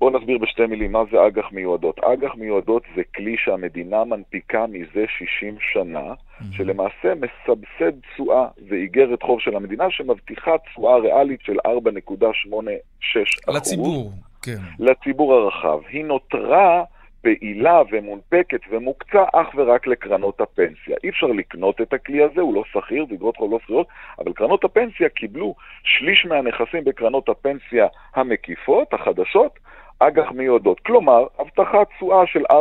בואו 0.01 0.19
נסביר 0.19 0.39
בשתי 0.39 0.67
מילים 0.67 0.93
מה 0.93 1.03
זה 1.11 1.27
אג"ח 1.27 1.53
מיועדות. 1.53 1.99
אג"ח 1.99 2.35
מיועדות 2.35 2.83
זה 2.97 3.03
כלי 3.15 3.37
שהמדינה 3.39 4.05
מנפיקה 4.05 4.67
מזה 4.67 5.05
60 5.19 5.57
שנה. 5.73 6.15
שלמעשה 6.53 7.15
מסבסד 7.15 8.01
תשואה 8.01 8.47
ואיגרת 8.69 9.23
חוב 9.23 9.41
של 9.41 9.57
המדינה 9.57 9.91
שמבטיחה 9.91 10.59
תשואה 10.59 10.97
ריאלית 10.97 11.41
של 11.43 11.57
4.86%. 11.67 13.55
לציבור, 13.55 14.13
כן. 14.43 14.57
לציבור 14.79 15.35
הרחב. 15.35 15.79
היא 15.89 16.05
נותרה 16.05 16.85
פעילה 17.23 17.83
ומונפקת 17.91 18.61
ומוקצה 18.71 19.25
אך 19.33 19.47
ורק 19.57 19.87
לקרנות 19.87 20.41
הפנסיה. 20.41 20.97
אי 21.05 21.09
אפשר 21.09 21.27
לקנות 21.27 21.81
את 21.81 21.93
הכלי 21.93 22.23
הזה, 22.23 22.41
הוא 22.41 22.55
לא 22.55 22.63
שכיר, 22.73 23.07
זה 23.09 23.15
אגרות 23.15 23.37
חוב 23.37 23.53
לא 23.53 23.59
שכירות, 23.63 23.87
אבל 24.19 24.33
קרנות 24.33 24.65
הפנסיה 24.65 25.09
קיבלו 25.09 25.55
שליש 25.83 26.27
מהנכסים 26.27 26.85
בקרנות 26.85 27.29
הפנסיה 27.29 27.87
המקיפות, 28.15 28.95
החדשות, 28.95 29.59
אג"ח 29.99 30.33
מיועדות. 30.35 30.81
כלומר, 30.81 31.27
הבטחת 31.39 31.89
תשואה 31.97 32.27
של 32.27 32.41
4-8 32.41 32.55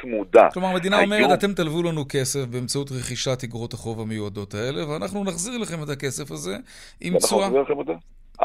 צמודה. 0.00 0.48
כלומר, 0.52 0.68
המדינה 0.68 0.98
היום... 0.98 1.12
אומרת, 1.12 1.38
אתם 1.38 1.52
תלוו 1.52 1.82
לנו 1.82 2.04
כסף 2.08 2.46
באמצעות 2.46 2.92
רכישת 2.92 3.44
אגרות 3.44 3.72
החוב 3.72 4.00
המיועדות 4.00 4.54
האלה, 4.54 4.88
ואנחנו 4.88 5.24
נחזיר 5.24 5.58
לכם 5.58 5.82
את 5.82 5.88
הכסף 5.88 6.30
הזה 6.30 6.56
עם 7.00 7.18
תשואה. 7.18 7.46
אנחנו 7.46 7.60
נחזיר 7.60 7.74
לכם 7.74 7.80
את 7.80 7.86
זה. 7.86 7.92
4-8 8.40 8.44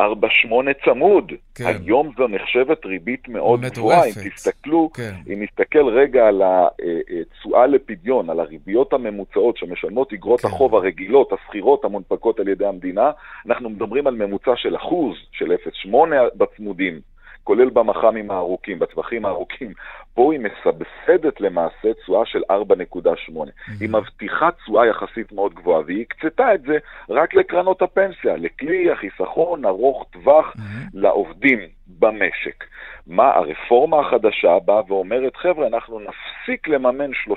צמוד. 0.86 1.32
כן. 1.56 1.66
היום 1.66 2.12
זו 2.18 2.28
נחשבת 2.28 2.86
ריבית 2.86 3.28
מאוד 3.28 3.62
גבוהה. 3.62 4.06
אם 4.06 4.12
תסתכלו, 4.36 4.90
כן. 4.94 5.14
אם 5.34 5.44
נסתכל 5.44 5.88
רגע 5.88 6.28
על 6.28 6.42
התשואה 6.46 7.60
אה, 7.60 7.62
אה, 7.62 7.68
לפדיון, 7.68 8.30
על 8.30 8.40
הריביות 8.40 8.94
הממוצעות 8.94 9.58
שמשלמות 9.58 10.14
אגרות 10.14 10.42
כן. 10.42 10.48
החוב 10.48 10.76
הרגילות, 10.76 11.34
השכירות 11.34 11.86
המונפקות 11.86 12.40
על 12.40 12.48
ידי 12.48 12.66
המדינה, 12.66 13.12
אנחנו 13.48 13.70
מדברים 13.70 14.08
על 14.08 14.16
ממוצע 14.16 14.52
של 14.56 14.76
אחוז, 14.76 15.16
של 15.32 15.52
0.8 15.52 15.98
בצמודים. 16.36 17.15
כולל 17.46 17.70
במח"מים 17.70 18.32
הארוכים, 18.32 18.80
בטווחים 18.80 19.26
הארוכים. 19.26 19.74
פה 20.14 20.34
היא 20.34 20.40
מסבסדת 20.40 21.42
למעשה 21.42 21.94
תשואה 21.94 22.26
של 22.26 22.42
4.8. 22.52 22.54
Mm-hmm. 22.54 23.72
היא 23.80 23.90
מבטיחה 23.90 24.52
תשואה 24.52 24.86
יחסית 24.86 25.32
מאוד 25.32 25.54
גבוהה, 25.54 25.82
והיא 25.86 26.06
הקצתה 26.10 26.54
את 26.54 26.62
זה 26.62 26.78
רק 27.10 27.34
לקרנות 27.34 27.82
הפנסיה, 27.82 28.38
לכלי 28.38 28.92
החיסכון 28.92 29.66
ארוך 29.66 30.06
טווח. 30.12 30.56
לעובדים 30.94 31.60
במשק. 32.00 32.64
מה 33.08 33.32
הרפורמה 33.32 34.00
החדשה 34.00 34.60
באה 34.66 34.82
ואומרת, 34.88 35.36
חבר'ה, 35.36 35.68
אנחנו 35.68 36.00
נפסיק 36.00 36.68
לממן 36.68 37.12
30% 37.12 37.30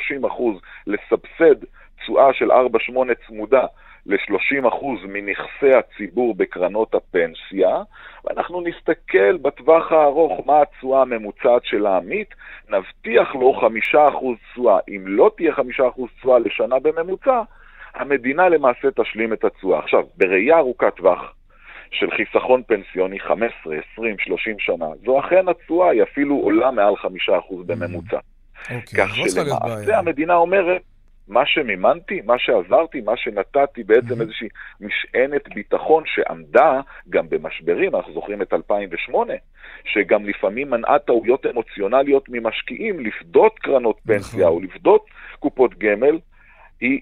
לסבסד 0.86 1.64
תשואה 2.00 2.32
של 2.32 2.52
4.8 2.52 3.14
צמודה 3.26 3.66
ל-30% 4.08 4.86
מנכסי 5.08 5.74
הציבור 5.78 6.34
בקרנות 6.34 6.94
הפנסיה, 6.94 7.82
ואנחנו 8.24 8.60
נסתכל 8.60 9.36
בטווח 9.36 9.92
הארוך 9.92 10.46
מה 10.46 10.62
התשואה 10.62 11.02
הממוצעת 11.02 11.64
של 11.64 11.86
העמית, 11.86 12.34
נבטיח 12.68 13.34
לו 13.34 13.60
5% 13.60 13.66
תשואה. 14.52 14.78
אם 14.88 15.02
לא 15.06 15.30
תהיה 15.36 15.52
5% 15.52 15.60
תשואה 16.18 16.38
לשנה 16.38 16.78
בממוצע, 16.78 17.42
המדינה 17.94 18.48
למעשה 18.48 18.88
תשלים 18.96 19.32
את 19.32 19.44
התשואה. 19.44 19.78
עכשיו, 19.78 20.02
בראייה 20.16 20.58
ארוכת 20.58 20.96
טווח, 20.96 21.34
של 21.90 22.10
חיסכון 22.10 22.62
פנסיוני 22.62 23.20
15, 23.20 23.76
20, 23.92 24.16
30 24.18 24.56
שנה, 24.58 24.86
זו 25.04 25.20
אכן 25.20 25.48
התשואה, 25.48 25.90
היא 25.90 26.02
אפילו 26.02 26.36
עולה 26.36 26.70
מעל 26.70 26.94
5% 26.94 27.06
בממוצע. 27.66 28.18
אוקיי, 28.70 29.04
כך 29.04 29.18
לא 29.18 29.28
שלמעשה 29.28 29.98
המדינה 29.98 30.34
אומרת, 30.34 30.82
מה 31.28 31.46
שמימנתי, 31.46 32.20
מה 32.24 32.38
שעזרתי, 32.38 33.00
מה 33.00 33.16
שנתתי, 33.16 33.82
בעצם 33.82 34.20
איזושהי 34.20 34.48
משענת 34.80 35.54
ביטחון 35.54 36.02
שעמדה 36.06 36.80
גם 37.10 37.28
במשברים, 37.28 37.96
אנחנו 37.96 38.12
זוכרים 38.12 38.42
את 38.42 38.52
2008, 38.52 39.34
שגם 39.84 40.26
לפעמים 40.26 40.70
מנעה 40.70 40.98
טעויות 40.98 41.46
אמוציונליות 41.46 42.28
ממשקיעים 42.28 43.00
לפדות 43.00 43.58
קרנות 43.58 44.00
פנסיה 44.06 44.40
נכון. 44.40 44.52
או 44.52 44.60
לפדות 44.60 45.06
קופות 45.38 45.78
גמל, 45.78 46.18
היא 46.80 47.00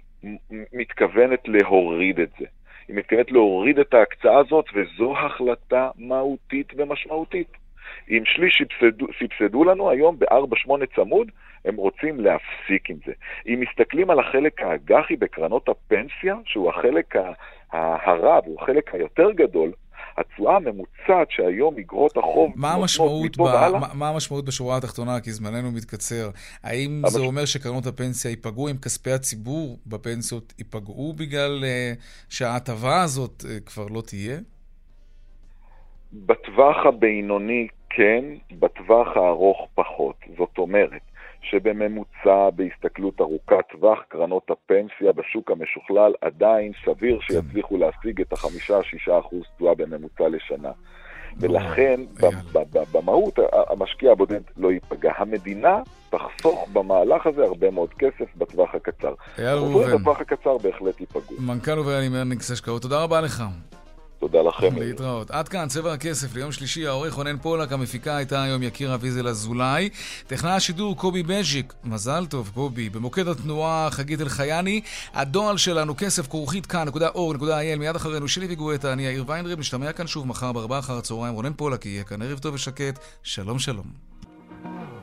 מתכוונת 0.72 1.48
להוריד 1.48 2.20
את 2.20 2.30
זה. 2.38 2.46
היא 2.88 2.96
מתכוונת 2.96 3.32
להוריד 3.32 3.78
את 3.78 3.94
ההקצאה 3.94 4.38
הזאת, 4.38 4.64
וזו 4.74 5.16
החלטה 5.18 5.90
מהותית 5.98 6.72
ומשמעותית. 6.76 7.65
אם 8.10 8.22
שליש 8.24 8.62
סבסדו, 8.62 9.06
סבסדו 9.18 9.64
לנו 9.64 9.90
היום 9.90 10.18
ב-4-8 10.18 10.86
צמוד, 10.96 11.30
הם 11.64 11.76
רוצים 11.76 12.20
להפסיק 12.20 12.90
עם 12.90 12.96
זה. 13.06 13.12
אם 13.46 13.60
מסתכלים 13.68 14.10
על 14.10 14.18
החלק 14.20 14.62
האג"חי 14.62 15.16
בקרנות 15.16 15.68
הפנסיה, 15.68 16.36
שהוא 16.44 16.70
החלק 16.70 17.14
הרב, 17.72 18.42
הוא 18.46 18.62
החלק 18.62 18.94
היותר 18.94 19.30
גדול, 19.32 19.72
התשואה 20.18 20.56
הממוצעת 20.56 21.30
שהיום 21.30 21.78
אגרות 21.78 22.16
החוב... 22.16 22.52
מה 22.56 22.72
המשמעות, 22.72 23.36
ב... 23.36 23.42
מה, 23.42 23.88
מה 23.94 24.08
המשמעות 24.08 24.44
בשורה 24.44 24.76
התחתונה, 24.76 25.20
כי 25.20 25.32
זמננו 25.32 25.72
מתקצר? 25.72 26.30
האם 26.62 27.02
המש... 27.04 27.12
זה 27.12 27.20
אומר 27.20 27.44
שקרנות 27.44 27.86
הפנסיה 27.86 28.30
ייפגעו, 28.30 28.68
אם 28.68 28.76
כספי 28.76 29.10
הציבור 29.10 29.78
בפנסיות 29.86 30.54
ייפגעו 30.58 31.12
בגלל 31.12 31.64
uh, 31.64 31.98
שההטבה 32.28 33.02
הזאת 33.02 33.42
uh, 33.42 33.64
כבר 33.66 33.86
לא 33.86 34.00
תהיה? 34.00 34.36
בטווח 36.12 36.76
הבינוני 36.86 37.68
כן, 37.90 38.24
בטווח 38.52 39.16
הארוך 39.16 39.68
פחות. 39.74 40.16
זאת 40.38 40.58
אומרת, 40.58 41.02
שבממוצע, 41.42 42.50
בהסתכלות 42.54 43.20
ארוכת 43.20 43.64
טווח, 43.72 43.98
קרנות 44.08 44.50
הפנסיה 44.50 45.12
בשוק 45.12 45.50
המשוכלל 45.50 46.12
עדיין 46.20 46.72
סביר 46.84 47.18
כן. 47.18 47.34
שיצליחו 47.34 47.76
להשיג 47.76 48.20
את 48.20 48.32
החמישה-שישה 48.32 49.18
אחוז 49.18 49.42
תשואה 49.56 49.74
בממוצע 49.74 50.28
לשנה. 50.28 50.72
ולכן, 51.40 52.00
במהות, 52.92 53.38
המשקיע 53.52 54.12
הבודד 54.12 54.40
לא 54.56 54.72
ייפגע. 54.72 55.12
המדינה 55.16 55.82
תחסוך 56.10 56.68
במהלך 56.72 57.26
הזה 57.26 57.44
הרבה 57.44 57.70
מאוד 57.70 57.94
כסף 57.94 58.36
בטווח 58.36 58.74
הקצר. 58.74 59.14
אייל 59.38 59.58
ראובן. 59.58 59.96
בטווח 59.96 60.20
הקצר 60.20 60.58
בהחלט 60.58 61.00
ייפגעו. 61.00 61.36
מנכ"ל 61.40 61.78
עובר 61.78 61.98
מרניקס 62.10 62.50
השקעות, 62.50 62.82
תודה 62.82 63.02
רבה 63.02 63.20
לך. 63.20 63.42
תודה 64.28 64.42
לכם. 64.48 64.76
להתראות. 64.76 65.30
עד 65.30 65.48
כאן, 65.48 65.68
צבע 65.68 65.92
הכסף 65.92 66.34
ליום 66.34 66.52
שלישי, 66.52 66.86
העורך 66.86 67.14
רונן 67.14 67.38
פולק, 67.38 67.72
המפיקה 67.72 68.16
הייתה 68.16 68.42
היום 68.42 68.62
יקיר 68.62 68.96
ויזל 69.00 69.28
אזולאי. 69.28 69.88
טכנאי 70.26 70.52
השידור 70.52 70.96
קובי 70.96 71.22
בז'יק, 71.22 71.74
מזל 71.84 72.26
טוב 72.26 72.50
קובי. 72.54 72.88
במוקד 72.88 73.28
התנועה 73.28 73.88
חגית 73.90 74.20
אלחייני. 74.20 74.80
הדואל 75.14 75.56
שלנו 75.56 75.94
כסף 75.96 76.28
כרוכית 76.28 76.66
כאן.org.il 76.66 77.78
מיד 77.78 77.96
אחרינו 77.96 78.28
שלי 78.28 78.46
וגואטה, 78.50 78.92
אני 78.92 79.02
יאיר 79.02 79.24
ויינרב, 79.26 79.58
נשתמע 79.58 79.92
כאן 79.92 80.06
שוב 80.06 80.26
מחר 80.26 80.52
בארבעה 80.52 80.78
אחר 80.78 80.98
הצהריים. 80.98 81.34
רונן 81.34 81.52
פולק 81.56 81.86
יהיה 81.86 82.04
כאן, 82.04 82.22
ערב 82.22 82.38
טוב 82.38 82.54
ושקט, 82.54 82.98
שלום 83.22 83.58
שלום. 83.58 84.95